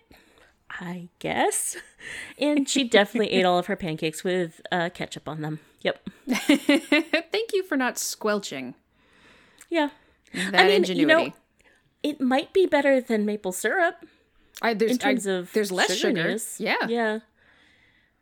I 0.79 1.09
guess. 1.19 1.77
And 2.39 2.67
she 2.67 2.83
definitely 2.83 3.31
ate 3.31 3.45
all 3.45 3.59
of 3.59 3.67
her 3.67 3.75
pancakes 3.75 4.23
with 4.23 4.59
uh, 4.71 4.89
ketchup 4.93 5.27
on 5.29 5.41
them. 5.41 5.59
Yep. 5.81 6.09
Thank 6.27 7.53
you 7.53 7.63
for 7.63 7.77
not 7.77 7.97
squelching 7.97 8.75
Yeah. 9.69 9.89
that 10.33 10.67
mean, 10.67 10.77
ingenuity. 10.77 10.99
you 11.01 11.05
know, 11.27 11.33
It 12.01 12.19
might 12.21 12.53
be 12.53 12.65
better 12.65 12.99
than 13.01 13.25
maple 13.25 13.51
syrup. 13.51 14.05
I, 14.61 14.73
there's, 14.73 14.91
in 14.91 14.97
terms 14.97 15.27
I- 15.27 15.31
of 15.33 15.53
there's 15.53 15.71
less 15.71 15.95
sugar. 15.95 16.37
Yeah. 16.57 16.87
Yeah. 16.87 17.19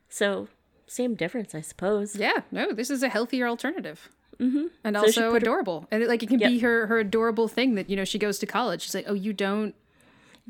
So 0.10 0.48
same 0.88 1.16
difference, 1.16 1.56
I 1.56 1.62
suppose. 1.62 2.16
Yeah, 2.16 2.42
no, 2.52 2.74
this 2.74 2.90
is 2.90 3.02
a 3.04 3.10
healthier 3.10 3.48
alternative. 3.48 4.10
Mm-hmm. 4.40 4.66
And 4.84 4.96
So 4.96 5.02
also 5.04 5.22
put 5.32 5.32
her- 5.32 5.38
adorable. 5.38 5.88
And 5.92 6.04
it, 6.04 6.10
like 6.10 6.24
it 6.24 6.30
can 6.30 6.40
be 6.40 6.60
her 6.60 6.88
her 6.88 7.00
adorable 7.00 7.48
thing 7.48 7.76
that, 7.76 7.90
you 7.90 7.96
know, 7.96 8.04
she 8.06 8.18
goes 8.20 8.40
to 8.40 8.46
college. 8.46 8.82
She's 8.82 8.96
like, 8.96 9.06
"Oh, 9.08 9.14
you 9.14 9.34
don't 9.34 9.76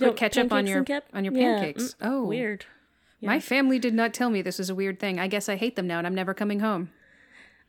put 0.09 0.17
ketchup 0.17 0.51
on 0.51 0.67
your 0.67 0.85
on 1.13 1.23
your 1.25 1.33
pancakes." 1.33 1.83
mm, 1.83 1.95
oh, 2.01 2.23
Weird. 2.25 2.65
My 3.23 3.39
family 3.39 3.77
did 3.77 3.93
not 3.93 4.13
tell 4.15 4.29
me 4.31 4.41
this 4.41 4.57
was 4.57 4.69
a 4.71 4.75
weird 4.75 4.99
thing. 4.99 5.19
I 5.19 5.27
guess 5.27 5.47
I 5.47 5.55
hate 5.55 5.75
them 5.75 5.85
now 5.85 5.99
and 5.99 6.07
I'm 6.07 6.15
never 6.15 6.33
coming 6.33 6.59
home. 6.61 6.89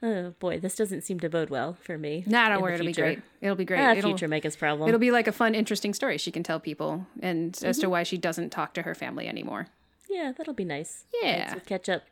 Oh 0.03 0.35
boy, 0.41 0.59
this 0.59 0.75
doesn't 0.75 1.03
seem 1.03 1.21
to 1.21 1.29
bode 1.29 1.51
well 1.51 1.75
for 1.75 1.97
me. 1.99 2.25
Nah, 2.27 2.49
don't 2.49 2.61
worry, 2.63 2.75
it'll 2.75 2.87
be 2.87 2.93
great. 2.93 3.21
It'll 3.41 3.55
be 3.55 3.65
great. 3.67 3.81
Ah, 3.81 3.93
it'll, 3.93 4.11
future 4.11 4.27
Megan's 4.29 4.57
problem. 4.57 4.89
it'll 4.89 4.99
be 4.99 5.11
like 5.13 5.29
a 5.29 5.33
fun, 5.33 5.55
interesting 5.55 5.95
story 5.95 6.19
she 6.19 6.31
can 6.33 6.43
tell 6.43 6.59
people 6.59 7.07
and 7.21 7.55
as 7.63 7.77
Mm-hmm. 7.77 7.81
to 7.83 7.91
why 7.91 8.03
she 8.03 8.17
doesn't 8.19 8.51
talk 8.51 8.75
to 8.75 8.83
her 8.83 8.95
family 8.97 9.29
anymore. 9.29 9.69
yeah, 10.11 10.33
that'll 10.37 10.55
be 10.55 10.65
nice. 10.65 11.05
Yeah. 11.23 11.29
Eggs 11.45 11.55
with 11.55 11.67
ketchup, 11.67 12.03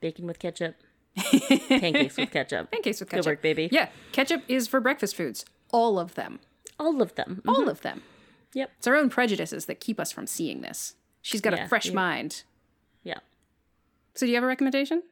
bacon 0.00 0.26
with 0.26 0.38
ketchup, 0.40 0.74
pancakes 1.16 2.16
with 2.16 2.30
ketchup. 2.30 2.70
Pancakes 2.70 3.00
with 3.00 3.08
ketchup. 3.10 3.24
Good 3.24 3.30
work, 3.30 3.42
baby. 3.42 3.68
Yeah, 3.72 3.88
ketchup 4.12 4.42
is 4.48 4.68
for 4.68 4.80
breakfast 4.80 5.16
foods. 5.16 5.44
All 5.72 5.98
of 5.98 6.16
them. 6.16 6.40
All 6.78 7.00
of 7.00 7.14
them. 7.14 7.42
Mhm. 7.46 7.54
All 7.54 7.68
of 7.68 7.80
them. 7.82 8.02
Yep. 8.54 8.70
It's 8.78 8.86
our 8.86 8.96
own 8.96 9.10
prejudices 9.10 9.66
that 9.66 9.80
keep 9.80 10.00
us 10.00 10.10
from 10.12 10.26
seeing 10.26 10.60
this. 10.62 10.94
She's 11.22 11.40
got 11.40 11.52
Yeah, 11.54 11.64
a 11.64 11.68
fresh 11.68 11.86
yeah. 11.86 11.92
mind. 11.94 12.42
Yeah. 13.02 13.18
So, 14.14 14.26
do 14.26 14.30
you 14.30 14.36
have 14.36 14.44
a 14.44 14.48
recommendation? 14.48 15.02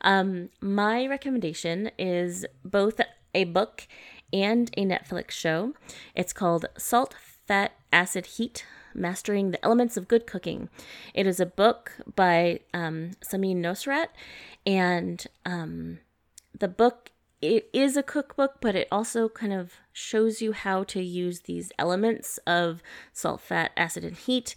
Um, 0.00 0.48
my 0.60 1.06
recommendation 1.06 1.90
is 1.98 2.46
both 2.64 3.00
a 3.34 3.44
book 3.44 3.86
and 4.32 4.70
a 4.76 4.84
Netflix 4.84 5.32
show. 5.32 5.74
It's 6.14 6.32
called 6.32 6.66
Salt, 6.78 7.14
Fat, 7.46 7.72
Acid, 7.92 8.26
Heat 8.26 8.64
Mastering 8.94 9.50
the 9.50 9.62
Elements 9.64 9.96
of 9.96 10.08
Good 10.08 10.26
Cooking. 10.26 10.68
It 11.14 11.26
is 11.26 11.38
a 11.38 11.46
book 11.46 11.92
by 12.14 12.60
um, 12.72 13.10
Samin 13.22 13.56
Nosrat, 13.58 14.08
and 14.64 15.26
um, 15.44 15.98
the 16.58 16.68
book 16.68 17.10
it 17.42 17.68
is 17.72 17.96
a 17.96 18.02
cookbook, 18.02 18.56
but 18.60 18.74
it 18.74 18.88
also 18.90 19.28
kind 19.28 19.52
of 19.52 19.74
shows 19.92 20.40
you 20.40 20.52
how 20.52 20.84
to 20.84 21.02
use 21.02 21.40
these 21.40 21.70
elements 21.78 22.38
of 22.46 22.82
salt, 23.12 23.40
fat, 23.40 23.72
acid, 23.76 24.04
and 24.04 24.16
heat 24.16 24.54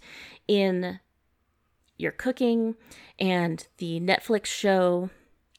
in 0.48 1.00
you're 1.98 2.12
cooking, 2.12 2.76
and 3.18 3.66
the 3.76 4.00
Netflix 4.00 4.46
show 4.46 5.10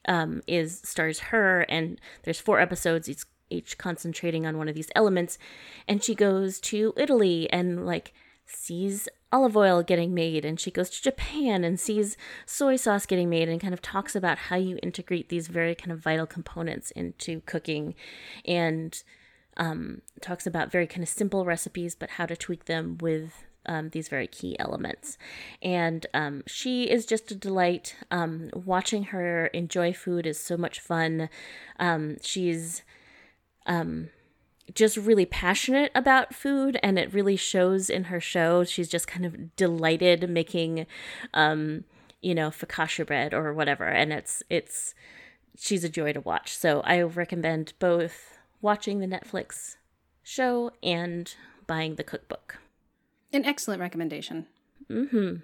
um, 0.08 0.42
is 0.48 0.80
stars 0.84 1.20
her, 1.20 1.62
and 1.62 2.00
there's 2.24 2.40
four 2.40 2.58
episodes. 2.60 3.08
Each 3.08 3.24
each 3.50 3.76
concentrating 3.76 4.46
on 4.46 4.56
one 4.56 4.68
of 4.68 4.74
these 4.74 4.90
elements, 4.96 5.38
and 5.86 6.02
she 6.02 6.14
goes 6.14 6.58
to 6.58 6.94
Italy 6.96 7.48
and 7.52 7.86
like 7.86 8.12
sees 8.46 9.08
olive 9.32 9.56
oil 9.56 9.82
getting 9.82 10.14
made 10.14 10.44
and 10.44 10.60
she 10.60 10.70
goes 10.70 10.90
to 10.90 11.02
Japan 11.02 11.64
and 11.64 11.80
sees 11.80 12.16
soy 12.46 12.76
sauce 12.76 13.06
getting 13.06 13.30
made 13.30 13.48
and 13.48 13.60
kind 13.60 13.74
of 13.74 13.82
talks 13.82 14.14
about 14.14 14.38
how 14.38 14.56
you 14.56 14.78
integrate 14.82 15.28
these 15.28 15.48
very 15.48 15.74
kind 15.74 15.90
of 15.90 15.98
vital 15.98 16.26
components 16.26 16.90
into 16.92 17.40
cooking 17.46 17.94
and 18.44 19.02
um, 19.56 20.02
talks 20.20 20.46
about 20.46 20.70
very 20.70 20.86
kind 20.86 21.02
of 21.02 21.08
simple 21.08 21.44
recipes 21.44 21.94
but 21.94 22.10
how 22.10 22.26
to 22.26 22.36
tweak 22.36 22.66
them 22.66 22.98
with 23.00 23.44
um, 23.66 23.90
these 23.90 24.08
very 24.08 24.26
key 24.26 24.58
elements. 24.58 25.18
And 25.62 26.06
um, 26.12 26.42
she 26.46 26.90
is 26.90 27.06
just 27.06 27.30
a 27.30 27.34
delight. 27.34 27.96
Um, 28.10 28.50
watching 28.54 29.04
her 29.04 29.46
enjoy 29.48 29.92
food 29.92 30.26
is 30.26 30.40
so 30.40 30.56
much 30.56 30.80
fun. 30.80 31.28
Um, 31.78 32.16
she's 32.22 32.82
um, 33.66 34.10
just 34.74 34.96
really 34.96 35.26
passionate 35.26 35.90
about 35.94 36.34
food 36.34 36.78
and 36.82 36.98
it 36.98 37.12
really 37.12 37.36
shows 37.36 37.90
in 37.90 38.04
her 38.04 38.20
show 38.20 38.64
she's 38.64 38.88
just 38.88 39.06
kind 39.06 39.24
of 39.26 39.54
delighted 39.56 40.28
making 40.30 40.86
um 41.34 41.84
you 42.20 42.34
know 42.34 42.48
focaccia 42.50 43.06
bread 43.06 43.34
or 43.34 43.52
whatever 43.52 43.86
and 43.86 44.12
it's 44.12 44.42
it's 44.48 44.94
she's 45.58 45.84
a 45.84 45.88
joy 45.88 46.12
to 46.12 46.20
watch 46.20 46.56
so 46.56 46.80
i 46.84 47.00
recommend 47.02 47.72
both 47.78 48.38
watching 48.60 49.00
the 49.00 49.06
netflix 49.06 49.76
show 50.22 50.70
and 50.82 51.34
buying 51.66 51.96
the 51.96 52.04
cookbook 52.04 52.58
An 53.32 53.44
excellent 53.44 53.80
recommendation. 53.80 54.46
Mm-hmm. 54.90 55.36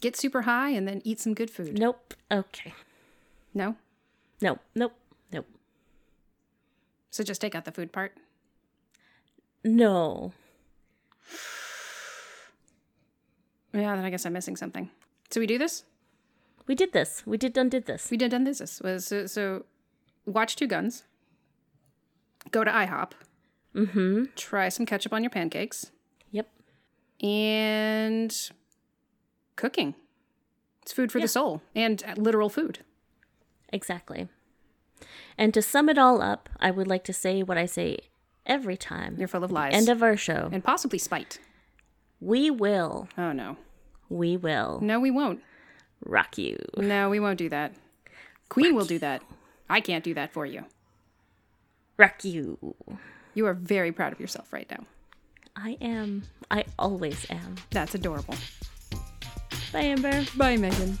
Get 0.00 0.16
super 0.16 0.42
high 0.42 0.70
and 0.70 0.86
then 0.86 1.00
eat 1.04 1.20
some 1.20 1.32
good 1.34 1.50
food. 1.50 1.78
nope 1.78 2.12
okay 2.30 2.74
No? 3.54 3.76
nope 4.42 4.60
nope 4.74 4.92
nope 5.32 5.46
So 7.10 7.24
just 7.24 7.40
take 7.40 7.54
out 7.54 7.64
the 7.64 7.72
food 7.72 7.92
part. 7.92 8.12
No 9.66 10.32
Yeah, 13.74 13.94
then 13.94 14.04
I 14.06 14.10
guess 14.10 14.24
I'm 14.24 14.32
missing 14.32 14.56
something. 14.56 14.88
So 15.30 15.38
we 15.40 15.46
do 15.46 15.58
this? 15.58 15.84
we 16.66 16.74
did 16.74 16.92
this 16.92 17.22
we 17.26 17.36
did 17.36 17.52
done 17.52 17.68
did 17.68 17.86
this 17.86 18.10
We 18.10 18.16
did 18.16 18.30
done 18.30 18.44
this. 18.44 18.58
This 18.58 18.80
was 18.80 19.06
so, 19.06 19.26
so 19.26 19.64
watch 20.24 20.56
Two 20.56 20.66
Guns. 20.66 21.04
Go 22.50 22.64
to 22.64 22.70
IHOP. 22.70 23.12
Mm-hmm. 23.74 24.24
Try 24.36 24.68
some 24.70 24.86
ketchup 24.86 25.12
on 25.12 25.22
your 25.22 25.30
pancakes. 25.30 25.90
yep 26.30 26.48
And 27.20 28.34
cooking. 29.56 29.94
It's 30.82 30.92
food 30.92 31.10
for 31.12 31.20
the 31.20 31.28
soul 31.28 31.62
and 31.74 32.02
literal 32.16 32.48
food. 32.48 32.78
exactly 33.72 34.28
and 35.36 35.52
to 35.52 35.60
sum 35.60 35.88
it 35.88 35.98
all 35.98 36.22
up 36.22 36.48
i 36.60 36.70
would 36.70 36.86
like 36.86 37.02
to 37.04 37.12
say 37.12 37.42
what 37.42 37.58
i 37.58 37.66
say 37.66 37.98
every 38.46 38.76
time 38.76 39.16
You're 39.18 39.28
full 39.28 39.44
of 39.44 39.52
lies. 39.52 39.74
end 39.74 39.88
of 39.88 40.02
our 40.02 40.16
show 40.16 40.48
and 40.52 40.62
possibly 40.64 40.98
spite. 40.98 41.38
we 42.20 42.50
will 42.50 43.08
Oh 43.18 43.32
no. 43.32 43.56
we 44.08 44.36
will 44.36 44.80
No, 44.82 45.00
we 45.00 45.10
won't. 45.10 45.40
rock 46.04 46.38
you 46.38 46.56
No, 46.76 47.08
we 47.10 47.20
won't 47.20 47.38
do 47.38 47.48
that. 47.48 47.72
Queen 48.48 48.74
will 48.74 48.84
do 48.84 48.98
that. 49.00 49.22
I 49.68 49.80
can't 49.80 50.04
do 50.04 50.14
that 50.14 50.32
for 50.32 50.46
you. 50.46 50.64
rock 51.96 52.24
you 52.24 52.58
You 53.34 53.46
are 53.46 53.54
very 53.54 53.92
proud 53.92 54.12
of 54.12 54.20
yourself 54.20 54.52
right 54.52 54.70
now. 54.70 54.84
i 55.56 55.76
am 55.80 56.22
i 56.50 56.64
always 56.78 57.26
am 57.30 57.56
That's 57.70 57.94
adorable. 57.94 58.34
bye 59.72 59.80
amber 59.80 60.24
Bye, 60.36 60.56
Megan. 60.56 60.98